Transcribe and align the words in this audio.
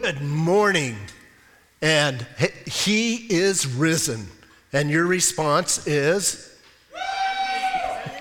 Good 0.00 0.22
morning. 0.22 0.96
And 1.82 2.26
he 2.64 3.16
is 3.16 3.66
risen. 3.66 4.28
And 4.72 4.88
your 4.88 5.04
response 5.04 5.86
is? 5.86 6.49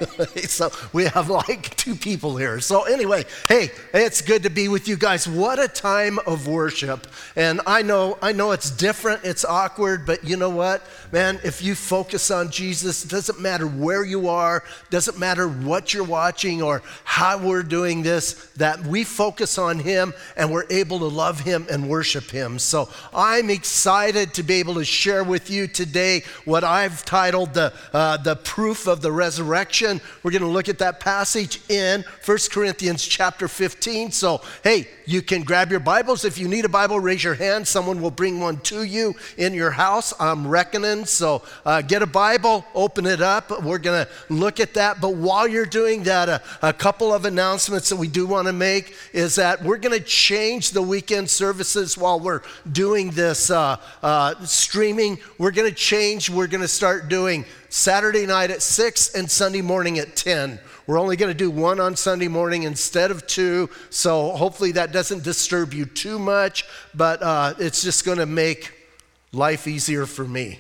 so 0.48 0.72
we 0.94 1.06
have 1.06 1.30
like 1.30 1.76
two 1.76 1.96
people 1.96 2.38
here. 2.38 2.60
So, 2.60 2.84
anyway, 2.84 3.26
hey, 3.48 3.72
it's 3.94 4.22
good 4.22 4.44
to 4.44 4.50
be 4.50 4.68
with 4.68 4.88
you 4.88 4.96
guys. 4.96 5.28
What 5.28 5.60
a 5.60 5.68
time 5.68 6.20
of 6.26 6.48
worship. 6.48 7.08
And 7.36 7.62
I 7.66 7.82
know, 7.82 8.18
I 8.22 8.32
know 8.32 8.52
it's 8.52 8.70
different, 8.72 9.24
it's 9.24 9.44
awkward, 9.44 10.06
but 10.06 10.24
you 10.24 10.38
know 10.38 10.50
what? 10.50 10.84
Man, 11.12 11.40
if 11.44 11.62
you 11.62 11.76
focus 11.76 12.32
on 12.32 12.52
Jesus, 12.52 13.04
it 13.04 13.10
doesn't 13.10 13.40
matter 13.40 13.66
where 13.66 14.04
you 14.04 14.30
are, 14.30 14.64
doesn't 14.90 15.18
matter 15.18 15.48
what 15.48 15.94
you're 15.94 16.04
watching 16.04 16.62
or 16.62 16.82
how 17.04 17.38
we're 17.38 17.64
doing 17.64 18.04
this, 18.04 18.34
that 18.58 18.82
we 18.86 19.04
focus 19.04 19.58
on 19.58 19.80
Him 19.80 20.14
and 20.38 20.52
we're 20.52 20.68
able 20.70 21.00
to 21.00 21.06
love 21.06 21.40
Him 21.40 21.66
and 21.70 21.90
worship 21.90 22.30
Him. 22.30 22.60
So 22.60 22.90
I'm 23.14 23.50
excited 23.50 24.34
to 24.36 24.44
be 24.44 24.56
able 24.56 24.76
to 24.76 24.86
share 24.86 25.24
with 25.24 25.50
you 25.50 25.68
today 25.68 26.24
what 26.46 26.64
I've 26.64 27.04
titled 27.06 27.54
the, 27.54 27.74
uh, 27.94 28.18
the 28.18 28.36
proof 28.36 28.88
of 28.88 29.02
the 29.02 29.12
resurrection. 29.12 29.89
We're 30.24 30.32
going 30.32 30.44
to 30.44 30.48
look 30.48 30.70
at 30.70 30.80
that 30.80 31.00
passage 31.00 31.62
in 31.70 32.04
1 32.26 32.38
Corinthians 32.52 33.06
chapter 33.06 33.48
15. 33.48 34.12
So, 34.12 34.42
hey, 34.64 34.88
you 35.06 35.22
can 35.22 35.44
grab 35.44 35.72
your 35.72 35.80
Bibles. 35.80 36.26
If 36.26 36.38
you 36.38 36.48
need 36.48 36.66
a 36.66 36.70
Bible, 36.70 37.00
raise 37.00 37.24
your 37.24 37.34
hand. 37.34 37.68
Someone 37.68 38.02
will 38.02 38.12
bring 38.12 38.40
one 38.40 38.60
to 38.62 38.84
you 38.84 39.16
in 39.38 39.54
your 39.54 39.72
house. 39.72 40.14
I'm 40.20 40.48
reckoning 40.48 41.06
so 41.06 41.44
uh, 41.66 41.82
get 41.82 42.02
a 42.02 42.08
Bible, 42.08 42.66
open 42.74 43.06
it 43.06 43.22
up. 43.22 43.64
We're 43.64 43.78
going 43.78 44.06
to 44.06 44.34
look 44.34 44.60
at 44.60 44.74
that. 44.76 45.02
But 45.02 45.16
while 45.16 45.48
you're 45.48 45.66
doing 45.66 46.04
that, 46.04 46.30
a, 46.30 46.42
a 46.62 46.74
couple 46.74 47.14
of 47.14 47.26
announcements 47.26 47.90
that 47.90 47.96
we 47.96 48.08
do 48.08 48.26
want 48.26 48.48
to 48.48 48.54
make 48.54 48.96
is 49.14 49.36
that 49.36 49.64
we're 49.64 49.78
going 49.78 49.98
to 49.98 50.04
change 50.04 50.72
the 50.72 50.82
weekend 50.82 51.30
services 51.30 51.98
while 51.98 52.20
we're 52.20 52.42
doing 52.72 53.12
this 53.12 53.50
uh, 53.50 53.78
uh, 54.02 54.36
streaming. 54.46 55.20
We're 55.38 55.52
going 55.52 55.70
to 55.70 55.76
change. 55.76 56.30
We're 56.30 56.48
going 56.48 56.62
to 56.62 56.68
start 56.68 57.10
doing 57.10 57.46
Saturday 57.70 58.26
night 58.26 58.52
at 58.52 58.62
6 58.62 59.16
and 59.16 59.30
Sunday 59.30 59.62
morning 59.62 60.00
at 60.00 60.16
10. 60.16 60.60
We're 60.88 61.00
only 61.00 61.16
going 61.16 61.32
to 61.32 61.38
do 61.38 61.52
one 61.52 61.80
on 61.80 61.96
Sunday 61.96 62.28
morning 62.28 62.64
instead 62.64 63.12
of 63.12 63.28
two, 63.28 63.70
so 63.92 64.32
hopefully 64.32 64.72
that 64.74 64.92
doesn't 64.92 65.24
disturb 65.24 65.74
you 65.74 65.86
too 65.86 66.18
much, 66.18 66.66
but 66.96 67.22
uh, 67.22 67.54
it's 67.60 67.84
just 67.84 68.06
going 68.06 68.18
to 68.18 68.26
make 68.26 68.74
life 69.32 69.68
easier 69.68 70.08
for 70.08 70.26
me 70.26 70.60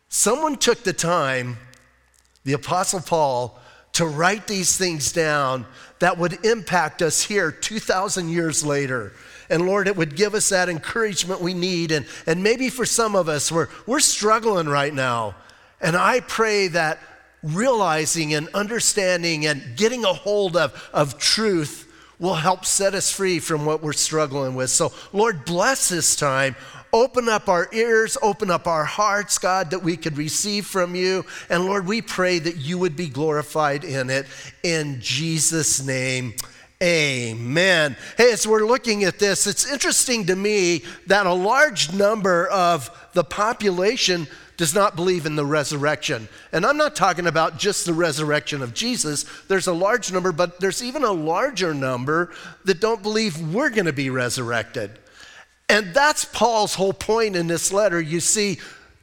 someone 0.09 0.57
took 0.57 0.83
the 0.83 0.95
time, 0.95 1.59
the 2.45 2.55
Apostle 2.55 3.01
Paul, 3.01 3.59
to 3.93 4.07
write 4.07 4.47
these 4.47 4.77
things 4.77 5.13
down 5.13 5.67
that 5.99 6.19
would 6.19 6.45
impact 6.45 7.03
us 7.03 7.23
here 7.23 7.51
2,000 7.51 8.29
years 8.29 8.65
later. 8.65 9.13
And 9.51 9.67
Lord, 9.67 9.87
it 9.87 9.97
would 9.97 10.17
give 10.17 10.35
us 10.35 10.49
that 10.49 10.69
encouragement 10.69 11.41
we 11.41 11.55
need. 11.55 11.93
And, 11.93 12.07
and 12.27 12.43
maybe 12.43 12.71
for 12.71 12.87
some 12.87 13.15
of 13.15 13.29
us, 13.29 13.53
we're, 13.53 13.69
we're 13.87 14.01
struggling 14.01 14.67
right 14.69 14.93
now. 14.93 15.35
And 15.81 15.95
I 15.97 16.21
pray 16.21 16.69
that 16.69 16.99
realizing 17.43 18.35
and 18.35 18.49
understanding 18.55 19.47
and 19.47 19.77
getting 19.77 20.05
a 20.05 20.13
hold 20.13 20.57
of, 20.57 20.91
of 20.93 21.19
truth 21.19 21.89
will 22.19 22.35
help 22.35 22.65
set 22.65 22.95
us 22.95 23.11
free 23.11 23.41
from 23.41 23.67
what 23.67 23.83
we're 23.83 23.93
struggling 23.93 24.55
with. 24.55 24.71
So, 24.71 24.93
Lord, 25.13 25.45
bless 25.45 25.89
this 25.89 26.15
time. 26.15 26.55
Open 26.95 27.27
up 27.27 27.49
our 27.49 27.71
ears, 27.73 28.19
open 28.21 28.51
up 28.51 28.67
our 28.67 28.85
hearts, 28.85 29.39
God, 29.39 29.71
that 29.71 29.83
we 29.83 29.97
could 29.97 30.19
receive 30.19 30.67
from 30.67 30.95
you. 30.95 31.25
And 31.49 31.65
Lord, 31.65 31.87
we 31.87 32.03
pray 32.03 32.39
that 32.39 32.57
you 32.57 32.77
would 32.77 32.97
be 32.97 33.09
glorified 33.09 33.83
in 33.83 34.11
it. 34.11 34.27
In 34.63 35.01
Jesus' 35.01 35.83
name, 35.83 36.35
amen. 36.83 37.97
Hey, 38.19 38.33
as 38.33 38.47
we're 38.47 38.67
looking 38.67 39.05
at 39.05 39.19
this, 39.19 39.47
it's 39.47 39.71
interesting 39.73 40.27
to 40.27 40.37
me 40.37 40.85
that 41.07 41.25
a 41.25 41.33
large 41.33 41.95
number 41.95 42.47
of 42.49 42.91
the 43.15 43.25
population 43.25 44.27
does 44.59 44.75
not 44.75 44.95
believe 44.95 45.25
in 45.25 45.35
the 45.35 45.47
resurrection. 45.47 46.29
And 46.53 46.67
I'm 46.67 46.77
not 46.77 46.95
talking 46.95 47.27
about 47.27 47.59
just 47.59 47.87
the 47.87 47.95
resurrection 47.95 48.61
of 48.61 48.75
Jesus. 48.75 49.25
There's 49.49 49.67
a 49.67 49.73
large 49.73 50.13
number, 50.13 50.31
but 50.31 50.61
there's 50.61 50.83
even 50.83 51.05
a 51.05 51.13
larger 51.13 51.73
number 51.73 52.33
that 52.67 52.81
don't 52.81 53.03
believe 53.03 53.41
we're 53.55 53.71
going 53.71 53.87
to 53.87 53.95
be 53.95 54.11
resurrected. 54.11 54.99
And 55.73 55.95
that's 55.95 56.27
Paul's 56.27 56.75
whole 56.75 56.93
point 56.93 57.35
in 57.35 57.47
this 57.47 57.73
letter. 57.73 57.99
You 57.99 58.21
see, 58.21 58.59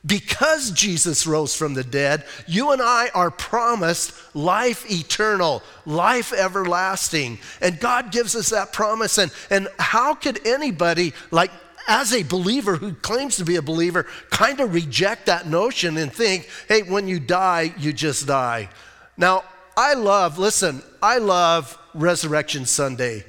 because 0.06 0.70
Jesus 0.70 1.26
rose 1.26 1.56
from 1.56 1.74
the 1.74 1.84
dead, 1.84 2.26
you 2.46 2.72
and 2.72 2.80
I 2.80 3.10
are 3.16 3.32
promised 3.32 4.14
life 4.36 4.90
eternal, 4.90 5.64
life 5.88 6.32
everlasting. 6.32 7.40
And 7.60 7.80
God 7.80 8.12
gives 8.12 8.36
us 8.36 8.50
that 8.52 8.72
promise. 8.72 9.18
And, 9.18 9.32
and 9.50 9.68
how 9.80 10.14
could 10.14 10.46
anybody, 10.46 11.14
like, 11.32 11.50
as 11.88 12.14
a 12.14 12.22
believer 12.22 12.76
who 12.76 12.94
claims 12.94 13.38
to 13.38 13.46
be 13.46 13.56
a 13.56 13.64
believer, 13.64 14.06
kind 14.30 14.60
of 14.60 14.72
reject 14.72 15.26
that 15.26 15.48
notion 15.48 15.98
and 15.98 16.14
think, 16.14 16.48
hey, 16.68 16.84
when 16.84 17.08
you 17.08 17.20
die, 17.20 17.74
you 17.80 17.94
just 17.94 18.28
die? 18.28 18.70
Now, 19.18 19.44
I 19.76 19.96
love, 19.96 20.38
listen, 20.38 20.84
I 21.02 21.18
love 21.18 21.76
Resurrection 21.96 22.68
Sunday. 22.68 23.26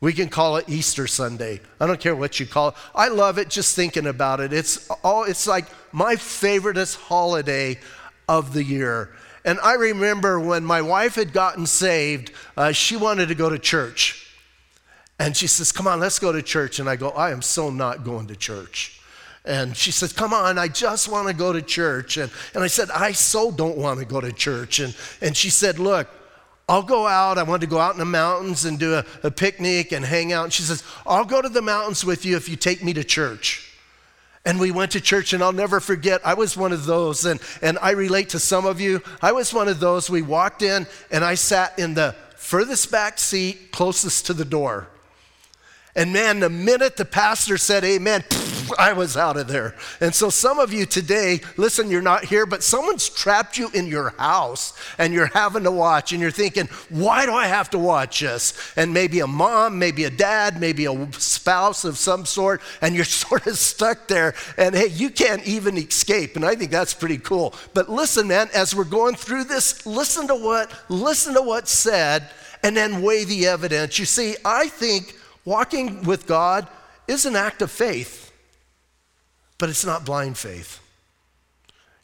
We 0.00 0.12
can 0.12 0.28
call 0.28 0.56
it 0.56 0.68
Easter 0.68 1.06
Sunday. 1.06 1.60
I 1.80 1.86
don't 1.86 2.00
care 2.00 2.14
what 2.14 2.38
you 2.38 2.46
call 2.46 2.68
it. 2.68 2.74
I 2.94 3.08
love 3.08 3.38
it 3.38 3.48
just 3.48 3.74
thinking 3.74 4.06
about 4.06 4.40
it. 4.40 4.52
It's 4.52 4.90
all 5.02 5.24
it's 5.24 5.46
like 5.46 5.66
my 5.92 6.16
favoriteest 6.16 6.96
holiday 6.96 7.78
of 8.28 8.52
the 8.52 8.62
year. 8.62 9.10
And 9.44 9.58
I 9.60 9.74
remember 9.74 10.40
when 10.40 10.64
my 10.64 10.82
wife 10.82 11.14
had 11.14 11.32
gotten 11.32 11.66
saved, 11.66 12.32
uh, 12.56 12.72
she 12.72 12.96
wanted 12.96 13.28
to 13.28 13.34
go 13.34 13.48
to 13.48 13.58
church. 13.58 14.34
And 15.18 15.36
she 15.36 15.46
says, 15.46 15.72
Come 15.72 15.86
on, 15.86 16.00
let's 16.00 16.18
go 16.18 16.32
to 16.32 16.42
church. 16.42 16.78
And 16.78 16.88
I 16.90 16.96
go, 16.96 17.10
I 17.10 17.30
am 17.30 17.40
so 17.40 17.70
not 17.70 18.04
going 18.04 18.26
to 18.26 18.36
church. 18.36 19.00
And 19.44 19.76
she 19.76 19.92
says, 19.92 20.12
Come 20.12 20.34
on, 20.34 20.58
I 20.58 20.68
just 20.68 21.08
want 21.08 21.28
to 21.28 21.34
go 21.34 21.52
to 21.52 21.62
church. 21.62 22.16
And, 22.16 22.30
and 22.54 22.62
I 22.62 22.66
said, 22.66 22.90
I 22.90 23.12
so 23.12 23.50
don't 23.50 23.78
want 23.78 24.00
to 24.00 24.04
go 24.04 24.20
to 24.20 24.32
church. 24.32 24.80
And, 24.80 24.94
and 25.22 25.36
she 25.36 25.48
said, 25.48 25.78
Look, 25.78 26.08
I'll 26.68 26.82
go 26.82 27.06
out. 27.06 27.38
I 27.38 27.44
want 27.44 27.60
to 27.60 27.66
go 27.66 27.78
out 27.78 27.92
in 27.92 27.98
the 27.98 28.04
mountains 28.04 28.64
and 28.64 28.78
do 28.78 28.94
a, 28.94 29.04
a 29.22 29.30
picnic 29.30 29.92
and 29.92 30.04
hang 30.04 30.32
out. 30.32 30.44
And 30.44 30.52
she 30.52 30.62
says, 30.62 30.82
I'll 31.06 31.24
go 31.24 31.40
to 31.40 31.48
the 31.48 31.62
mountains 31.62 32.04
with 32.04 32.24
you 32.24 32.36
if 32.36 32.48
you 32.48 32.56
take 32.56 32.82
me 32.82 32.92
to 32.94 33.04
church. 33.04 33.72
And 34.44 34.60
we 34.60 34.70
went 34.70 34.92
to 34.92 35.00
church, 35.00 35.32
and 35.32 35.42
I'll 35.42 35.52
never 35.52 35.80
forget, 35.80 36.20
I 36.24 36.34
was 36.34 36.56
one 36.56 36.72
of 36.72 36.86
those, 36.86 37.24
and, 37.24 37.40
and 37.62 37.78
I 37.82 37.90
relate 37.90 38.28
to 38.28 38.38
some 38.38 38.64
of 38.64 38.80
you. 38.80 39.02
I 39.20 39.32
was 39.32 39.52
one 39.52 39.66
of 39.66 39.80
those. 39.80 40.08
We 40.08 40.22
walked 40.22 40.62
in, 40.62 40.86
and 41.10 41.24
I 41.24 41.34
sat 41.34 41.76
in 41.80 41.94
the 41.94 42.14
furthest 42.36 42.92
back 42.92 43.18
seat 43.18 43.72
closest 43.72 44.26
to 44.26 44.32
the 44.32 44.44
door. 44.44 44.86
And 45.96 46.12
man, 46.12 46.38
the 46.38 46.50
minute 46.50 46.96
the 46.96 47.04
pastor 47.04 47.58
said 47.58 47.82
amen, 47.82 48.22
I 48.78 48.92
was 48.92 49.16
out 49.16 49.36
of 49.36 49.48
there. 49.48 49.74
And 50.00 50.14
so 50.14 50.30
some 50.30 50.58
of 50.58 50.72
you 50.72 50.86
today, 50.86 51.40
listen, 51.56 51.90
you're 51.90 52.02
not 52.02 52.24
here, 52.24 52.46
but 52.46 52.62
someone's 52.62 53.08
trapped 53.08 53.58
you 53.58 53.70
in 53.74 53.86
your 53.86 54.10
house 54.10 54.72
and 54.98 55.12
you're 55.12 55.26
having 55.26 55.64
to 55.64 55.70
watch 55.70 56.12
and 56.12 56.20
you're 56.20 56.30
thinking, 56.30 56.66
why 56.88 57.26
do 57.26 57.32
I 57.32 57.46
have 57.46 57.70
to 57.70 57.78
watch 57.78 58.20
this? 58.20 58.54
And 58.76 58.92
maybe 58.92 59.20
a 59.20 59.26
mom, 59.26 59.78
maybe 59.78 60.04
a 60.04 60.10
dad, 60.10 60.60
maybe 60.60 60.86
a 60.86 61.12
spouse 61.12 61.84
of 61.84 61.98
some 61.98 62.26
sort, 62.26 62.60
and 62.80 62.94
you're 62.94 63.04
sort 63.26 63.46
of 63.46 63.58
stuck 63.58 64.08
there. 64.08 64.34
And 64.56 64.74
hey, 64.74 64.88
you 64.88 65.10
can't 65.10 65.46
even 65.46 65.76
escape. 65.76 66.36
And 66.36 66.44
I 66.44 66.54
think 66.54 66.70
that's 66.70 66.94
pretty 66.94 67.18
cool. 67.18 67.54
But 67.74 67.88
listen, 67.88 68.28
man, 68.28 68.48
as 68.54 68.74
we're 68.74 68.84
going 68.84 69.14
through 69.14 69.44
this, 69.44 69.86
listen 69.86 70.26
to 70.28 70.34
what, 70.34 70.72
listen 70.88 71.34
to 71.34 71.42
what's 71.42 71.70
said 71.70 72.30
and 72.62 72.76
then 72.76 73.02
weigh 73.02 73.24
the 73.24 73.46
evidence. 73.46 73.98
You 73.98 74.06
see, 74.06 74.36
I 74.44 74.68
think 74.68 75.14
Walking 75.46 76.02
with 76.02 76.26
God 76.26 76.66
is 77.06 77.24
an 77.24 77.36
act 77.36 77.62
of 77.62 77.70
faith, 77.70 78.25
but 79.58 79.68
it's 79.68 79.84
not 79.84 80.04
blind 80.04 80.38
faith. 80.38 80.80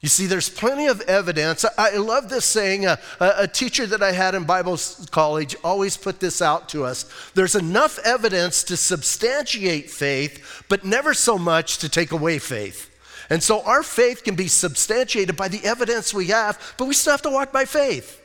You 0.02 0.08
see, 0.08 0.26
there's 0.26 0.48
plenty 0.48 0.88
of 0.88 1.00
evidence. 1.02 1.64
I, 1.78 1.96
love 1.96 2.28
this 2.28 2.44
saying. 2.44 2.86
Uh, 2.86 2.96
a, 3.20 3.32
a 3.38 3.48
teacher 3.48 3.86
that 3.86 4.02
I 4.02 4.10
had 4.10 4.34
in 4.34 4.42
Bible 4.42 4.76
college 5.12 5.54
always 5.62 5.96
put 5.96 6.18
this 6.18 6.42
out 6.42 6.68
to 6.70 6.84
us. 6.84 7.08
There's 7.34 7.54
enough 7.54 8.00
evidence 8.00 8.64
to 8.64 8.76
substantiate 8.76 9.90
faith, 9.90 10.64
but 10.68 10.84
never 10.84 11.14
so 11.14 11.38
much 11.38 11.78
to 11.78 11.88
take 11.88 12.10
away 12.10 12.40
faith. 12.40 12.90
And 13.30 13.40
so 13.40 13.62
our 13.62 13.84
faith 13.84 14.24
can 14.24 14.34
be 14.34 14.48
substantiated 14.48 15.36
by 15.36 15.46
the 15.46 15.64
evidence 15.64 16.12
we 16.12 16.26
have, 16.26 16.74
but 16.76 16.86
we 16.86 16.94
still 16.94 17.12
have 17.12 17.22
to 17.22 17.30
walk 17.30 17.52
by 17.52 17.64
faith. 17.64 18.18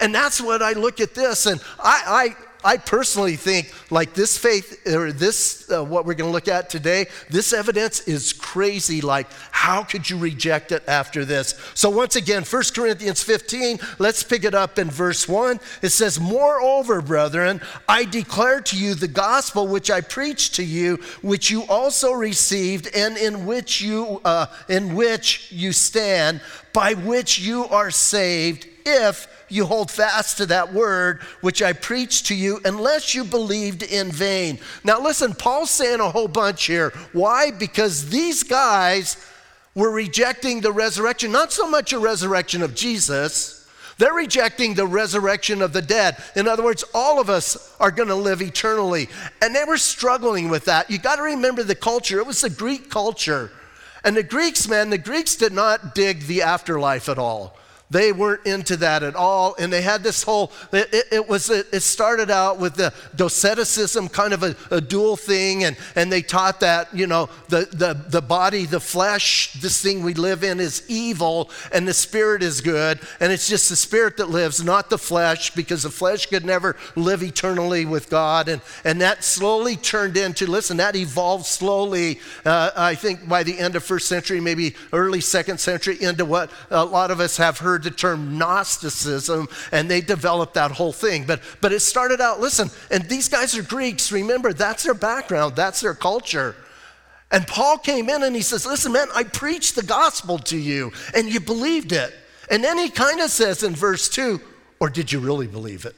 And 0.00 0.14
that's 0.14 0.38
what 0.38 0.60
I 0.60 0.72
look 0.72 1.00
at 1.00 1.14
this, 1.14 1.46
and 1.46 1.62
I, 1.78 2.02
I 2.06 2.36
personally 2.76 3.36
think 3.36 3.72
like 3.90 4.14
this 4.14 4.38
faith 4.38 4.86
or 4.86 5.12
this 5.12 5.70
uh, 5.70 5.84
what 5.84 6.06
we're 6.06 6.14
going 6.14 6.28
to 6.28 6.32
look 6.32 6.48
at 6.48 6.70
today 6.70 7.06
this 7.30 7.52
evidence 7.52 8.00
is 8.00 8.32
crazy. 8.32 9.00
Like 9.00 9.26
how 9.50 9.82
could 9.82 10.08
you 10.08 10.18
reject 10.18 10.72
it 10.72 10.82
after 10.88 11.24
this? 11.24 11.54
So 11.74 11.90
once 11.90 12.16
again 12.16 12.44
1 12.44 12.62
corinthians 12.74 13.22
15 13.22 13.78
let's 13.98 14.22
pick 14.22 14.44
it 14.44 14.54
up 14.54 14.78
in 14.78 14.90
verse 14.90 15.28
1 15.28 15.60
it 15.82 15.90
says 15.90 16.20
moreover 16.20 17.00
brethren 17.00 17.60
i 17.88 18.04
declare 18.04 18.60
to 18.60 18.76
you 18.76 18.94
the 18.94 19.08
gospel 19.08 19.66
which 19.66 19.90
i 19.90 20.00
preached 20.00 20.54
to 20.54 20.64
you 20.64 20.96
which 21.22 21.50
you 21.50 21.62
also 21.68 22.12
received 22.12 22.88
and 22.94 23.16
in 23.16 23.46
which 23.46 23.80
you 23.80 24.20
uh, 24.24 24.46
in 24.68 24.94
which 24.94 25.50
you 25.52 25.72
stand 25.72 26.40
by 26.72 26.94
which 26.94 27.38
you 27.38 27.64
are 27.66 27.90
saved 27.90 28.66
if 28.84 29.26
you 29.48 29.66
hold 29.66 29.90
fast 29.90 30.38
to 30.38 30.46
that 30.46 30.72
word 30.72 31.20
which 31.40 31.62
I 31.62 31.72
preached 31.72 32.26
to 32.26 32.34
you, 32.34 32.60
unless 32.64 33.14
you 33.14 33.24
believed 33.24 33.82
in 33.82 34.10
vain. 34.10 34.58
Now, 34.84 35.00
listen, 35.00 35.34
Paul's 35.34 35.70
saying 35.70 36.00
a 36.00 36.10
whole 36.10 36.28
bunch 36.28 36.64
here. 36.64 36.90
Why? 37.12 37.50
Because 37.50 38.08
these 38.08 38.42
guys 38.42 39.16
were 39.74 39.90
rejecting 39.90 40.60
the 40.60 40.72
resurrection, 40.72 41.32
not 41.32 41.52
so 41.52 41.68
much 41.68 41.92
a 41.92 41.98
resurrection 41.98 42.62
of 42.62 42.74
Jesus. 42.74 43.58
They're 43.98 44.12
rejecting 44.12 44.74
the 44.74 44.86
resurrection 44.86 45.62
of 45.62 45.72
the 45.72 45.82
dead. 45.82 46.16
In 46.34 46.48
other 46.48 46.64
words, 46.64 46.84
all 46.94 47.20
of 47.20 47.30
us 47.30 47.74
are 47.78 47.90
going 47.90 48.08
to 48.08 48.14
live 48.14 48.42
eternally. 48.42 49.08
And 49.40 49.54
they 49.54 49.64
were 49.64 49.76
struggling 49.76 50.48
with 50.48 50.64
that. 50.64 50.90
You 50.90 50.98
got 50.98 51.16
to 51.16 51.22
remember 51.22 51.62
the 51.62 51.74
culture. 51.74 52.18
It 52.18 52.26
was 52.26 52.40
the 52.40 52.50
Greek 52.50 52.90
culture. 52.90 53.50
And 54.04 54.16
the 54.16 54.22
Greeks, 54.22 54.68
man, 54.68 54.90
the 54.90 54.98
Greeks 54.98 55.36
did 55.36 55.52
not 55.52 55.94
dig 55.94 56.22
the 56.22 56.42
afterlife 56.42 57.08
at 57.08 57.18
all. 57.18 57.56
They 57.92 58.10
weren't 58.10 58.46
into 58.46 58.78
that 58.78 59.02
at 59.02 59.14
all. 59.14 59.54
And 59.58 59.70
they 59.70 59.82
had 59.82 60.02
this 60.02 60.22
whole, 60.22 60.50
it, 60.72 61.06
it 61.12 61.28
was, 61.28 61.50
it 61.50 61.82
started 61.82 62.30
out 62.30 62.58
with 62.58 62.74
the 62.74 62.90
doceticism, 63.14 64.10
kind 64.10 64.32
of 64.32 64.42
a, 64.42 64.56
a, 64.70 64.80
dual 64.80 65.14
thing. 65.14 65.64
And, 65.64 65.76
and 65.94 66.10
they 66.10 66.22
taught 66.22 66.60
that, 66.60 66.94
you 66.94 67.06
know, 67.06 67.28
the, 67.50 67.68
the, 67.70 67.92
the 68.08 68.22
body, 68.22 68.64
the 68.64 68.80
flesh, 68.80 69.52
this 69.60 69.82
thing 69.82 70.02
we 70.02 70.14
live 70.14 70.42
in 70.42 70.58
is 70.58 70.82
evil 70.88 71.50
and 71.70 71.86
the 71.86 71.92
spirit 71.92 72.42
is 72.42 72.62
good. 72.62 72.98
And 73.20 73.30
it's 73.30 73.46
just 73.46 73.68
the 73.68 73.76
spirit 73.76 74.16
that 74.16 74.30
lives, 74.30 74.64
not 74.64 74.88
the 74.88 74.98
flesh, 74.98 75.54
because 75.54 75.82
the 75.82 75.90
flesh 75.90 76.24
could 76.24 76.46
never 76.46 76.76
live 76.96 77.22
eternally 77.22 77.84
with 77.84 78.08
God. 78.08 78.48
And, 78.48 78.62
and 78.84 79.02
that 79.02 79.22
slowly 79.22 79.76
turned 79.76 80.16
into, 80.16 80.46
listen, 80.46 80.78
that 80.78 80.96
evolved 80.96 81.44
slowly, 81.44 82.20
uh, 82.46 82.70
I 82.74 82.94
think 82.94 83.28
by 83.28 83.42
the 83.42 83.58
end 83.58 83.76
of 83.76 83.84
first 83.84 84.08
century, 84.08 84.40
maybe 84.40 84.76
early 84.94 85.20
second 85.20 85.60
century, 85.60 85.98
into 86.00 86.24
what 86.24 86.50
a 86.70 86.86
lot 86.86 87.10
of 87.10 87.20
us 87.20 87.36
have 87.36 87.58
heard 87.58 87.81
the 87.82 87.90
term 87.90 88.38
Gnosticism, 88.38 89.48
and 89.70 89.90
they 89.90 90.00
developed 90.00 90.54
that 90.54 90.70
whole 90.72 90.92
thing. 90.92 91.24
But, 91.24 91.40
but 91.60 91.72
it 91.72 91.80
started 91.80 92.20
out, 92.20 92.40
listen, 92.40 92.70
and 92.90 93.08
these 93.08 93.28
guys 93.28 93.56
are 93.56 93.62
Greeks. 93.62 94.12
Remember, 94.12 94.52
that's 94.52 94.84
their 94.84 94.94
background, 94.94 95.56
that's 95.56 95.80
their 95.80 95.94
culture. 95.94 96.54
And 97.30 97.46
Paul 97.46 97.78
came 97.78 98.10
in 98.10 98.22
and 98.22 98.36
he 98.36 98.42
says, 98.42 98.66
Listen, 98.66 98.92
man, 98.92 99.08
I 99.14 99.24
preached 99.24 99.74
the 99.74 99.82
gospel 99.82 100.38
to 100.38 100.58
you, 100.58 100.92
and 101.14 101.32
you 101.32 101.40
believed 101.40 101.92
it. 101.92 102.14
And 102.50 102.62
then 102.62 102.76
he 102.76 102.90
kind 102.90 103.20
of 103.20 103.30
says 103.30 103.62
in 103.62 103.74
verse 103.74 104.08
2, 104.10 104.40
Or 104.80 104.90
did 104.90 105.10
you 105.10 105.18
really 105.18 105.46
believe 105.46 105.86
it? 105.86 105.96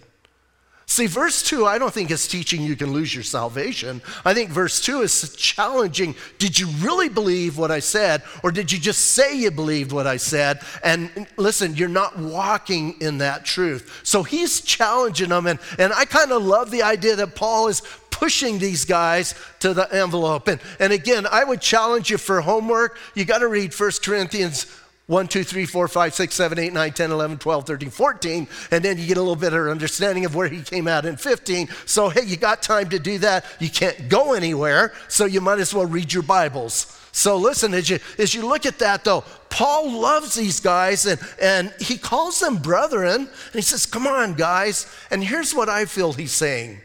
See, 0.87 1.07
verse 1.07 1.43
2, 1.43 1.65
I 1.65 1.79
don't 1.79 1.93
think 1.93 2.11
is 2.11 2.29
teaching 2.29 2.63
you 2.63 2.77
can 2.77 2.93
lose 2.93 3.15
your 3.15 3.25
salvation. 3.25 4.03
I 4.25 4.35
think 4.35 4.51
verse 4.51 4.81
2 4.83 5.01
is 5.01 5.35
challenging 5.35 6.15
did 6.39 6.59
you 6.59 6.67
really 6.81 7.09
believe 7.09 7.57
what 7.57 7.71
I 7.71 7.81
said, 7.81 8.23
or 8.43 8.53
did 8.53 8.71
you 8.71 8.79
just 8.79 9.13
say 9.13 9.37
you 9.37 9.51
believed 9.51 9.93
what 9.93 10.07
I 10.07 10.19
said? 10.19 10.61
And 10.83 11.27
listen, 11.37 11.75
you're 11.75 11.89
not 11.89 12.19
walking 12.19 13.01
in 13.01 13.19
that 13.19 13.45
truth. 13.45 14.01
So 14.05 14.23
he's 14.23 14.61
challenging 14.61 15.31
them, 15.31 15.47
and, 15.47 15.59
and 15.79 15.93
I 15.93 16.05
kind 16.05 16.33
of 16.33 16.43
love 16.43 16.71
the 16.71 16.83
idea 16.83 17.17
that 17.17 17.35
Paul 17.35 17.69
is 17.69 17.81
pushing 18.11 18.59
these 18.59 18.85
guys 18.85 19.35
to 19.61 19.75
the 19.75 19.93
envelope. 19.93 20.49
And, 20.49 20.61
and 20.79 20.93
again, 20.93 21.27
I 21.31 21.45
would 21.45 21.61
challenge 21.61 22.11
you 22.11 22.19
for 22.19 22.41
homework. 22.41 22.99
You 23.15 23.25
got 23.25 23.39
to 23.39 23.49
read 23.49 23.79
1 23.79 23.91
Corinthians 24.03 24.67
1, 25.07 25.29
2, 25.29 25.45
3, 25.45 25.67
4, 25.67 25.89
5, 25.89 26.15
6, 26.15 26.35
7, 26.35 26.59
8, 26.59 26.73
9, 26.73 26.93
10, 26.93 27.11
11, 27.11 27.39
12, 27.39 27.67
13, 27.67 27.91
14, 27.91 28.49
and 28.71 28.83
then 28.83 28.97
you 28.97 29.07
get 29.07 29.19
a 29.19 29.23
little 29.23 29.35
of 29.35 29.69
understanding 29.69 30.25
of 30.25 30.35
where 30.35 30.49
he 30.49 30.63
came 30.63 30.89
out 30.89 31.05
in 31.05 31.17
15. 31.17 31.69
So, 31.85 32.09
hey, 32.09 32.25
you 32.25 32.39
got 32.39 32.63
time 32.63 32.89
to 32.89 32.99
do 32.99 33.19
that. 33.19 33.45
You 33.61 33.69
can't 33.69 34.09
go 34.09 34.33
anywhere, 34.33 34.95
so 35.09 35.27
you 35.27 35.43
might 35.43 35.59
as 35.59 35.75
well 35.75 35.85
read 35.85 36.11
your 36.11 36.23
Bibles. 36.23 36.99
So, 37.13 37.37
listen, 37.37 37.75
as 37.75 37.91
you, 37.91 37.99
as 38.19 38.35
you 38.35 38.47
look 38.47 38.65
at 38.65 38.79
that, 38.79 39.05
though, 39.05 39.25
Paul 39.51 40.01
loves 40.01 40.35
these 40.35 40.59
guys 40.59 41.05
and, 41.05 41.21
and 41.41 41.73
he 41.79 41.99
calls 41.99 42.41
them 42.41 42.57
brethren, 42.57 43.15
and 43.15 43.55
he 43.55 43.61
says, 43.61 43.85
Come 43.85 44.07
on, 44.07 44.35
guys. 44.35 44.93
And 45.11 45.23
here's 45.23 45.55
what 45.55 45.69
I 45.69 45.85
feel 45.85 46.15
he's 46.15 46.33
saying. 46.33 46.81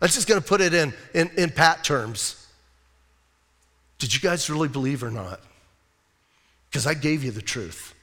I'm 0.00 0.08
just 0.08 0.28
going 0.28 0.40
to 0.40 0.46
put 0.46 0.60
it 0.60 0.74
in, 0.74 0.92
in, 1.14 1.30
in 1.38 1.50
pat 1.50 1.84
terms. 1.84 2.46
Did 3.98 4.12
you 4.12 4.20
guys 4.20 4.50
really 4.50 4.68
believe 4.68 5.02
or 5.02 5.10
not? 5.10 5.40
Because 6.72 6.86
I 6.86 6.94
gave 6.94 7.22
you 7.22 7.30
the 7.30 7.42
truth. 7.42 7.94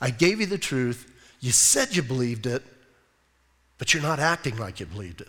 I 0.00 0.10
gave 0.10 0.40
you 0.40 0.46
the 0.46 0.58
truth. 0.58 1.08
You 1.38 1.52
said 1.52 1.94
you 1.94 2.02
believed 2.02 2.44
it, 2.44 2.64
but 3.78 3.94
you're 3.94 4.02
not 4.02 4.18
acting 4.18 4.56
like 4.56 4.80
you 4.80 4.86
believed 4.86 5.20
it. 5.20 5.28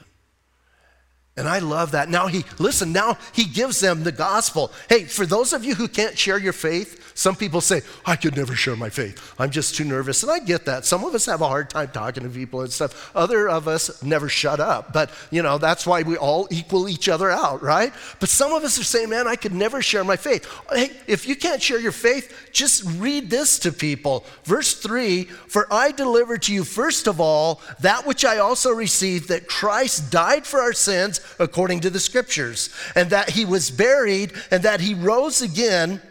And 1.37 1.47
I 1.47 1.59
love 1.59 1.91
that. 1.91 2.09
Now 2.09 2.27
he, 2.27 2.43
listen, 2.59 2.91
now 2.91 3.17
he 3.31 3.45
gives 3.45 3.79
them 3.79 4.03
the 4.03 4.11
gospel. 4.11 4.69
Hey, 4.89 5.05
for 5.05 5.25
those 5.25 5.53
of 5.53 5.63
you 5.63 5.75
who 5.75 5.87
can't 5.87 6.17
share 6.17 6.37
your 6.37 6.51
faith, 6.51 7.13
some 7.15 7.37
people 7.37 7.61
say, 7.61 7.81
I 8.05 8.17
could 8.17 8.35
never 8.35 8.53
share 8.53 8.75
my 8.75 8.89
faith. 8.89 9.33
I'm 9.39 9.49
just 9.49 9.75
too 9.75 9.85
nervous. 9.85 10.23
And 10.23 10.31
I 10.31 10.39
get 10.39 10.65
that. 10.65 10.85
Some 10.85 11.05
of 11.05 11.15
us 11.15 11.25
have 11.27 11.39
a 11.39 11.47
hard 11.47 11.69
time 11.69 11.89
talking 11.89 12.23
to 12.23 12.29
people 12.29 12.61
and 12.61 12.71
stuff. 12.71 13.11
Other 13.15 13.47
of 13.47 13.69
us 13.69 14.03
never 14.03 14.27
shut 14.27 14.59
up. 14.59 14.91
But, 14.91 15.09
you 15.29 15.41
know, 15.41 15.57
that's 15.57 15.87
why 15.87 16.01
we 16.01 16.17
all 16.17 16.49
equal 16.51 16.89
each 16.89 17.07
other 17.07 17.31
out, 17.31 17.63
right? 17.63 17.93
But 18.19 18.27
some 18.27 18.51
of 18.51 18.63
us 18.63 18.77
are 18.77 18.83
saying, 18.83 19.09
man, 19.09 19.25
I 19.25 19.37
could 19.37 19.53
never 19.53 19.81
share 19.81 20.03
my 20.03 20.17
faith. 20.17 20.45
Hey, 20.69 20.91
if 21.07 21.27
you 21.27 21.37
can't 21.37 21.61
share 21.61 21.79
your 21.79 21.93
faith, 21.93 22.49
just 22.51 22.83
read 22.99 23.29
this 23.29 23.57
to 23.59 23.71
people. 23.71 24.25
Verse 24.43 24.73
3 24.73 25.23
For 25.23 25.65
I 25.71 25.91
delivered 25.91 26.41
to 26.43 26.53
you, 26.53 26.65
first 26.65 27.07
of 27.07 27.21
all, 27.21 27.61
that 27.79 28.05
which 28.05 28.25
I 28.25 28.39
also 28.39 28.71
received, 28.71 29.29
that 29.29 29.47
Christ 29.47 30.11
died 30.11 30.45
for 30.45 30.59
our 30.59 30.73
sins 30.73 31.20
according 31.39 31.81
to 31.81 31.89
the 31.89 31.99
scriptures, 31.99 32.69
and 32.95 33.09
that 33.09 33.31
he 33.31 33.45
was 33.45 33.71
buried, 33.71 34.33
and 34.49 34.63
that 34.63 34.81
he 34.81 34.93
rose 34.93 35.41
again 35.41 36.01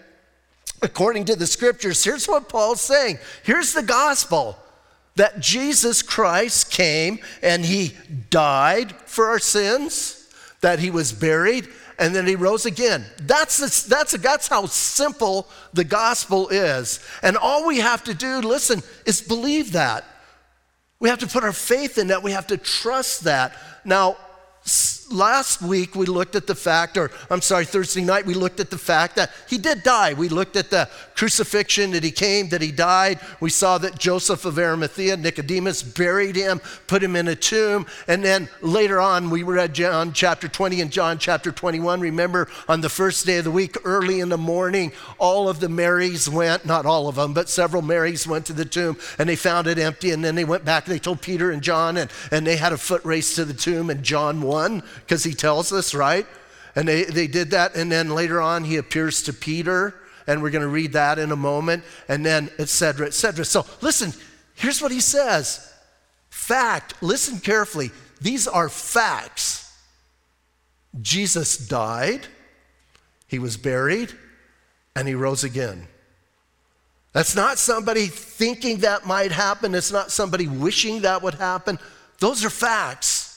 according 0.83 1.27
to 1.27 1.37
the 1.37 1.47
scriptures. 1.47 2.03
Here's 2.03 2.27
what 2.27 2.49
Paul's 2.49 2.81
saying 2.81 3.19
here's 3.43 3.73
the 3.73 3.83
gospel 3.83 4.57
that 5.17 5.41
Jesus 5.41 6.03
Christ 6.03 6.71
came 6.71 7.19
and 7.43 7.65
he 7.65 7.95
died 8.31 8.93
for 9.07 9.27
our 9.27 9.39
sins, 9.39 10.33
that 10.61 10.79
he 10.79 10.91
was 10.91 11.13
buried, 11.13 11.69
and 11.99 12.15
then 12.15 12.27
he 12.27 12.37
rose 12.37 12.65
again. 12.65 13.05
That's, 13.23 13.85
that's, 13.85 14.13
that's 14.13 14.49
how 14.49 14.65
simple 14.67 15.47
the 15.75 15.85
gospel 15.85 16.49
is. 16.49 17.07
And 17.23 17.37
all 17.37 17.67
we 17.67 17.81
have 17.81 18.03
to 18.05 18.15
do, 18.15 18.41
listen, 18.41 18.83
is 19.05 19.21
believe 19.21 19.73
that. 19.73 20.07
We 20.99 21.11
have 21.11 21.19
to 21.19 21.27
put 21.27 21.45
our 21.45 21.53
faith 21.53 21.99
in 21.99 22.07
that. 22.07 22.23
We 22.23 22.33
have 22.33 22.47
to 22.47 22.57
trust 22.57 23.25
that. 23.25 23.55
Now, 23.85 24.17
last 25.11 25.61
week 25.61 25.95
we 25.97 26.07
looked 26.07 26.37
at 26.37 26.47
the 26.47 26.55
fact, 26.55 26.97
or 26.97 27.11
I'm 27.29 27.41
sorry, 27.41 27.65
Thursday 27.65 28.03
night 28.03 28.25
we 28.25 28.35
looked 28.35 28.61
at 28.61 28.71
the 28.71 28.79
fact 28.79 29.17
that 29.17 29.31
he 29.49 29.59
did 29.59 29.83
die. 29.83 30.15
We 30.15 30.29
looked 30.29 30.57
at 30.57 30.71
the 30.71 30.89
crucifixion 31.15 31.91
that 31.93 32.05
he 32.05 32.11
came, 32.11 32.49
that 32.51 32.63
he 32.63 32.71
died. 32.71 33.21
We 33.41 33.51
saw 33.51 33.79
that 33.79 33.99
Joseph 33.99 34.45
of 34.45 34.59
Arimathea, 34.59 35.17
Nicodemus, 35.17 35.83
buried 35.83 36.37
him, 36.37 36.61
put 36.87 37.03
him 37.03 37.17
in 37.17 37.29
a 37.29 37.35
tomb. 37.35 37.87
And 38.07 38.25
then 38.25 38.49
later 38.61 39.01
on, 39.01 39.31
we 39.31 39.43
read 39.43 39.75
John 39.75 40.13
chapter 40.13 40.49
20 40.49 40.81
and 40.81 40.91
John 40.91 41.19
chapter 41.19 41.51
21. 41.51 42.01
Remember, 42.01 42.49
on 42.69 42.81
the 42.81 42.89
first 42.89 43.27
day 43.27 43.39
of 43.39 43.45
the 43.45 43.51
week, 43.51 43.77
early 43.85 44.21
in 44.21 44.29
the 44.29 44.39
morning, 44.39 44.93
all 45.19 45.49
of 45.49 45.61
the 45.61 45.69
Marys 45.69 46.29
went, 46.29 46.65
not 46.65 46.87
all 46.87 47.09
of 47.09 47.17
them, 47.17 47.35
but 47.35 47.49
several 47.49 47.83
Marys 47.83 48.27
went 48.27 48.47
to 48.47 48.53
the 48.53 48.65
tomb 48.65 48.97
and 49.19 49.29
they 49.29 49.37
found 49.37 49.67
it 49.67 49.79
empty. 49.79 50.13
And 50.13 50.25
then 50.25 50.37
they 50.37 50.45
went 50.45 50.65
back 50.65 50.87
and 50.87 50.95
they 50.95 50.99
told 50.99 51.21
Peter 51.21 51.51
and 51.51 51.63
John, 51.63 51.97
and, 51.97 52.11
and 52.31 52.47
they 52.47 52.57
had 52.57 52.73
a 52.73 52.79
foot 52.79 53.05
race 53.05 53.35
to 53.35 53.45
the 53.45 53.55
tomb, 53.55 53.91
and 53.91 54.03
John 54.03 54.43
won 54.43 54.83
because 55.11 55.25
he 55.25 55.35
tells 55.35 55.73
us, 55.73 55.93
right? 55.93 56.25
And 56.77 56.87
they, 56.87 57.03
they 57.03 57.27
did 57.27 57.51
that. 57.51 57.75
And 57.75 57.91
then 57.91 58.11
later 58.11 58.41
on, 58.41 58.63
he 58.63 58.77
appears 58.77 59.25
to 59.25 59.33
Peter, 59.33 59.93
and 60.29 60.41
we're 60.41 60.51
going 60.51 60.63
to 60.63 60.69
read 60.69 60.93
that 60.93 61.19
in 61.19 61.33
a 61.33 61.37
moment, 61.37 61.83
and 62.09 62.25
then 62.25 62.49
et 62.61 62.69
cetera, 62.69 63.09
et 63.09 63.15
cetera. 63.15 63.45
So 63.45 63.67
listen, 63.81 64.13
here's 64.55 64.81
what 64.81 64.93
he 64.93 65.01
says 65.01 65.69
fact, 66.31 66.95
listen 67.03 67.41
carefully. 67.41 67.91
These 68.21 68.47
are 68.47 68.69
facts. 68.69 69.77
Jesus 71.03 71.57
died, 71.57 72.29
he 73.27 73.41
was 73.41 73.57
buried, 73.57 74.13
and 74.95 75.09
he 75.09 75.15
rose 75.17 75.43
again. 75.43 75.89
That's 77.13 77.35
not 77.35 77.59
somebody 77.59 78.07
thinking 78.07 78.79
that 78.79 79.09
might 79.09 79.33
happen. 79.33 79.75
It's 79.75 79.91
not 79.91 80.13
somebody 80.13 80.47
wishing 80.47 81.01
that 81.01 81.21
would 81.21 81.35
happen. 81.35 81.81
Those 82.21 82.45
are 82.45 82.51
facts. 82.51 83.30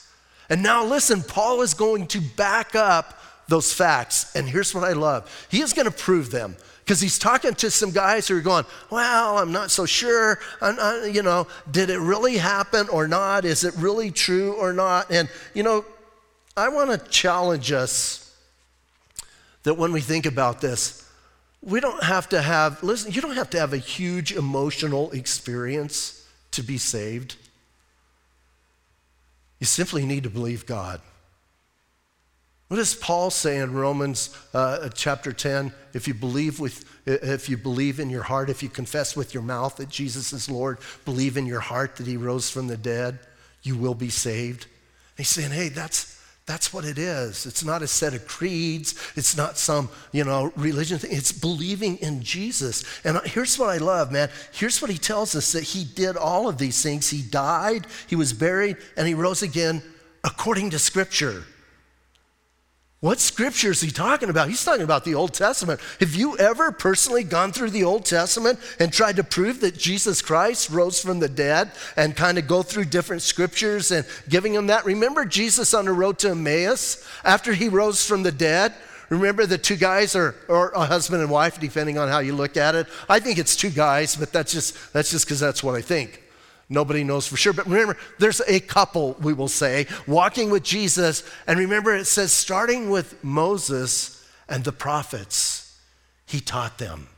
And 0.48 0.62
now, 0.62 0.84
listen, 0.84 1.22
Paul 1.22 1.62
is 1.62 1.74
going 1.74 2.06
to 2.08 2.20
back 2.20 2.74
up 2.74 3.20
those 3.48 3.72
facts. 3.72 4.34
And 4.34 4.48
here's 4.48 4.74
what 4.74 4.84
I 4.84 4.92
love 4.92 5.46
he 5.50 5.60
is 5.60 5.72
going 5.72 5.86
to 5.86 5.92
prove 5.92 6.30
them 6.30 6.56
because 6.84 7.00
he's 7.00 7.18
talking 7.18 7.54
to 7.54 7.70
some 7.70 7.90
guys 7.90 8.28
who 8.28 8.36
are 8.36 8.42
going, 8.42 8.64
Well, 8.90 9.38
I'm 9.38 9.52
not 9.52 9.70
so 9.70 9.86
sure. 9.86 10.38
Not, 10.60 11.12
you 11.12 11.22
know, 11.22 11.46
did 11.70 11.90
it 11.90 11.98
really 11.98 12.36
happen 12.36 12.88
or 12.88 13.08
not? 13.08 13.44
Is 13.44 13.64
it 13.64 13.74
really 13.76 14.10
true 14.10 14.52
or 14.54 14.72
not? 14.72 15.10
And, 15.10 15.28
you 15.54 15.62
know, 15.62 15.84
I 16.56 16.68
want 16.68 16.90
to 16.90 16.98
challenge 17.10 17.72
us 17.72 18.20
that 19.64 19.74
when 19.74 19.92
we 19.92 20.00
think 20.00 20.26
about 20.26 20.60
this, 20.60 21.00
we 21.62 21.80
don't 21.80 22.02
have 22.02 22.28
to 22.28 22.42
have, 22.42 22.82
listen, 22.82 23.12
you 23.12 23.22
don't 23.22 23.34
have 23.34 23.50
to 23.50 23.58
have 23.58 23.72
a 23.72 23.78
huge 23.78 24.32
emotional 24.32 25.10
experience 25.12 26.26
to 26.50 26.62
be 26.62 26.76
saved. 26.76 27.36
You 29.64 29.66
simply 29.66 30.04
need 30.04 30.24
to 30.24 30.28
believe 30.28 30.66
God. 30.66 31.00
What 32.68 32.76
does 32.76 32.94
Paul 32.94 33.30
say 33.30 33.56
in 33.56 33.72
Romans 33.72 34.28
uh, 34.52 34.90
chapter 34.90 35.32
10? 35.32 35.72
If 35.94 36.06
you 36.06 36.12
believe 36.12 36.60
with, 36.60 36.84
if 37.06 37.48
you 37.48 37.56
believe 37.56 37.98
in 37.98 38.10
your 38.10 38.24
heart, 38.24 38.50
if 38.50 38.62
you 38.62 38.68
confess 38.68 39.16
with 39.16 39.32
your 39.32 39.42
mouth 39.42 39.76
that 39.76 39.88
Jesus 39.88 40.34
is 40.34 40.50
Lord, 40.50 40.80
believe 41.06 41.38
in 41.38 41.46
your 41.46 41.60
heart 41.60 41.96
that 41.96 42.06
He 42.06 42.18
rose 42.18 42.50
from 42.50 42.66
the 42.66 42.76
dead, 42.76 43.20
you 43.62 43.74
will 43.74 43.94
be 43.94 44.10
saved. 44.10 44.66
He's 45.16 45.30
saying, 45.30 45.52
hey, 45.52 45.70
that's 45.70 46.13
that's 46.46 46.74
what 46.74 46.84
it 46.84 46.98
is. 46.98 47.46
It's 47.46 47.64
not 47.64 47.80
a 47.80 47.86
set 47.86 48.12
of 48.12 48.26
creeds. 48.26 48.94
It's 49.16 49.34
not 49.34 49.56
some, 49.56 49.88
you 50.12 50.24
know, 50.24 50.52
religion 50.56 50.98
thing. 50.98 51.12
It's 51.12 51.32
believing 51.32 51.96
in 51.98 52.22
Jesus. 52.22 52.84
And 53.02 53.18
here's 53.24 53.58
what 53.58 53.70
I 53.70 53.78
love, 53.78 54.12
man. 54.12 54.28
Here's 54.52 54.82
what 54.82 54.90
he 54.90 54.98
tells 54.98 55.34
us 55.34 55.52
that 55.52 55.62
he 55.62 55.84
did 55.84 56.18
all 56.18 56.46
of 56.46 56.58
these 56.58 56.82
things. 56.82 57.08
He 57.08 57.22
died, 57.22 57.86
he 58.06 58.16
was 58.16 58.34
buried, 58.34 58.76
and 58.96 59.08
he 59.08 59.14
rose 59.14 59.42
again 59.42 59.82
according 60.22 60.70
to 60.70 60.78
Scripture. 60.78 61.44
What 63.04 63.20
scripture 63.20 63.70
is 63.70 63.82
he 63.82 63.90
talking 63.90 64.30
about? 64.30 64.48
He's 64.48 64.64
talking 64.64 64.82
about 64.82 65.04
the 65.04 65.14
Old 65.14 65.34
Testament. 65.34 65.78
Have 66.00 66.14
you 66.14 66.38
ever 66.38 66.72
personally 66.72 67.22
gone 67.22 67.52
through 67.52 67.68
the 67.68 67.84
Old 67.84 68.06
Testament 68.06 68.58
and 68.80 68.90
tried 68.90 69.16
to 69.16 69.22
prove 69.22 69.60
that 69.60 69.76
Jesus 69.76 70.22
Christ 70.22 70.70
rose 70.70 71.02
from 71.02 71.18
the 71.18 71.28
dead 71.28 71.72
and 71.98 72.16
kind 72.16 72.38
of 72.38 72.46
go 72.46 72.62
through 72.62 72.86
different 72.86 73.20
scriptures 73.20 73.90
and 73.90 74.06
giving 74.30 74.54
them 74.54 74.68
that? 74.68 74.86
Remember 74.86 75.26
Jesus 75.26 75.74
on 75.74 75.84
the 75.84 75.92
road 75.92 76.18
to 76.20 76.30
Emmaus 76.30 77.06
after 77.24 77.52
he 77.52 77.68
rose 77.68 78.06
from 78.06 78.22
the 78.22 78.32
dead? 78.32 78.72
Remember 79.10 79.44
the 79.44 79.58
two 79.58 79.76
guys 79.76 80.16
or, 80.16 80.34
or 80.48 80.70
a 80.70 80.86
husband 80.86 81.20
and 81.20 81.30
wife, 81.30 81.60
depending 81.60 81.98
on 81.98 82.08
how 82.08 82.20
you 82.20 82.34
look 82.34 82.56
at 82.56 82.74
it? 82.74 82.86
I 83.06 83.20
think 83.20 83.38
it's 83.38 83.54
two 83.54 83.68
guys, 83.68 84.16
but 84.16 84.32
that's 84.32 84.50
just 84.50 84.94
that's 84.94 85.10
just 85.10 85.26
because 85.26 85.40
that's 85.40 85.62
what 85.62 85.74
I 85.74 85.82
think. 85.82 86.23
Nobody 86.68 87.04
knows 87.04 87.26
for 87.26 87.36
sure. 87.36 87.52
But 87.52 87.66
remember, 87.66 87.96
there's 88.18 88.40
a 88.46 88.60
couple, 88.60 89.16
we 89.20 89.32
will 89.32 89.48
say, 89.48 89.86
walking 90.06 90.50
with 90.50 90.62
Jesus. 90.62 91.22
And 91.46 91.58
remember, 91.58 91.94
it 91.94 92.06
says, 92.06 92.32
starting 92.32 92.90
with 92.90 93.22
Moses 93.22 94.26
and 94.48 94.64
the 94.64 94.72
prophets, 94.72 95.78
he 96.26 96.40
taught 96.40 96.78
them. 96.78 97.08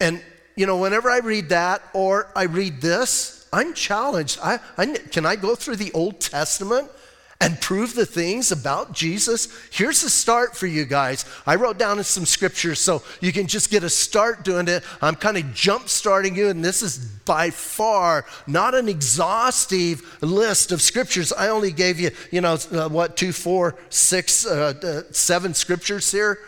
And, 0.00 0.22
you 0.56 0.66
know, 0.66 0.78
whenever 0.78 1.10
I 1.10 1.18
read 1.18 1.50
that 1.50 1.82
or 1.92 2.30
I 2.34 2.44
read 2.44 2.80
this, 2.80 3.46
I'm 3.52 3.74
challenged. 3.74 4.38
I, 4.42 4.58
I, 4.76 4.86
can 4.86 5.24
I 5.24 5.36
go 5.36 5.54
through 5.54 5.76
the 5.76 5.92
Old 5.92 6.20
Testament 6.20 6.90
and 7.40 7.60
prove 7.60 7.94
the 7.94 8.06
things 8.06 8.50
about 8.50 8.92
Jesus? 8.92 9.48
Here's 9.70 10.02
a 10.02 10.10
start 10.10 10.56
for 10.56 10.66
you 10.66 10.84
guys. 10.84 11.24
I 11.46 11.56
wrote 11.56 11.78
down 11.78 12.02
some 12.04 12.26
scriptures 12.26 12.80
so 12.80 13.02
you 13.20 13.32
can 13.32 13.46
just 13.46 13.70
get 13.70 13.84
a 13.84 13.90
start 13.90 14.44
doing 14.44 14.68
it. 14.68 14.82
I'm 15.02 15.14
kind 15.14 15.36
of 15.36 15.52
jump 15.54 15.88
starting 15.88 16.34
you, 16.34 16.48
and 16.48 16.64
this 16.64 16.82
is 16.82 16.98
by 16.98 17.50
far 17.50 18.24
not 18.46 18.74
an 18.74 18.88
exhaustive 18.88 20.18
list 20.22 20.72
of 20.72 20.80
scriptures. 20.80 21.32
I 21.32 21.48
only 21.48 21.72
gave 21.72 22.00
you, 22.00 22.10
you 22.30 22.40
know, 22.40 22.58
uh, 22.72 22.88
what, 22.88 23.16
two, 23.16 23.32
four, 23.32 23.76
six, 23.90 24.46
uh, 24.46 24.74
uh, 24.82 25.12
seven 25.12 25.54
scriptures 25.54 26.10
here. 26.10 26.38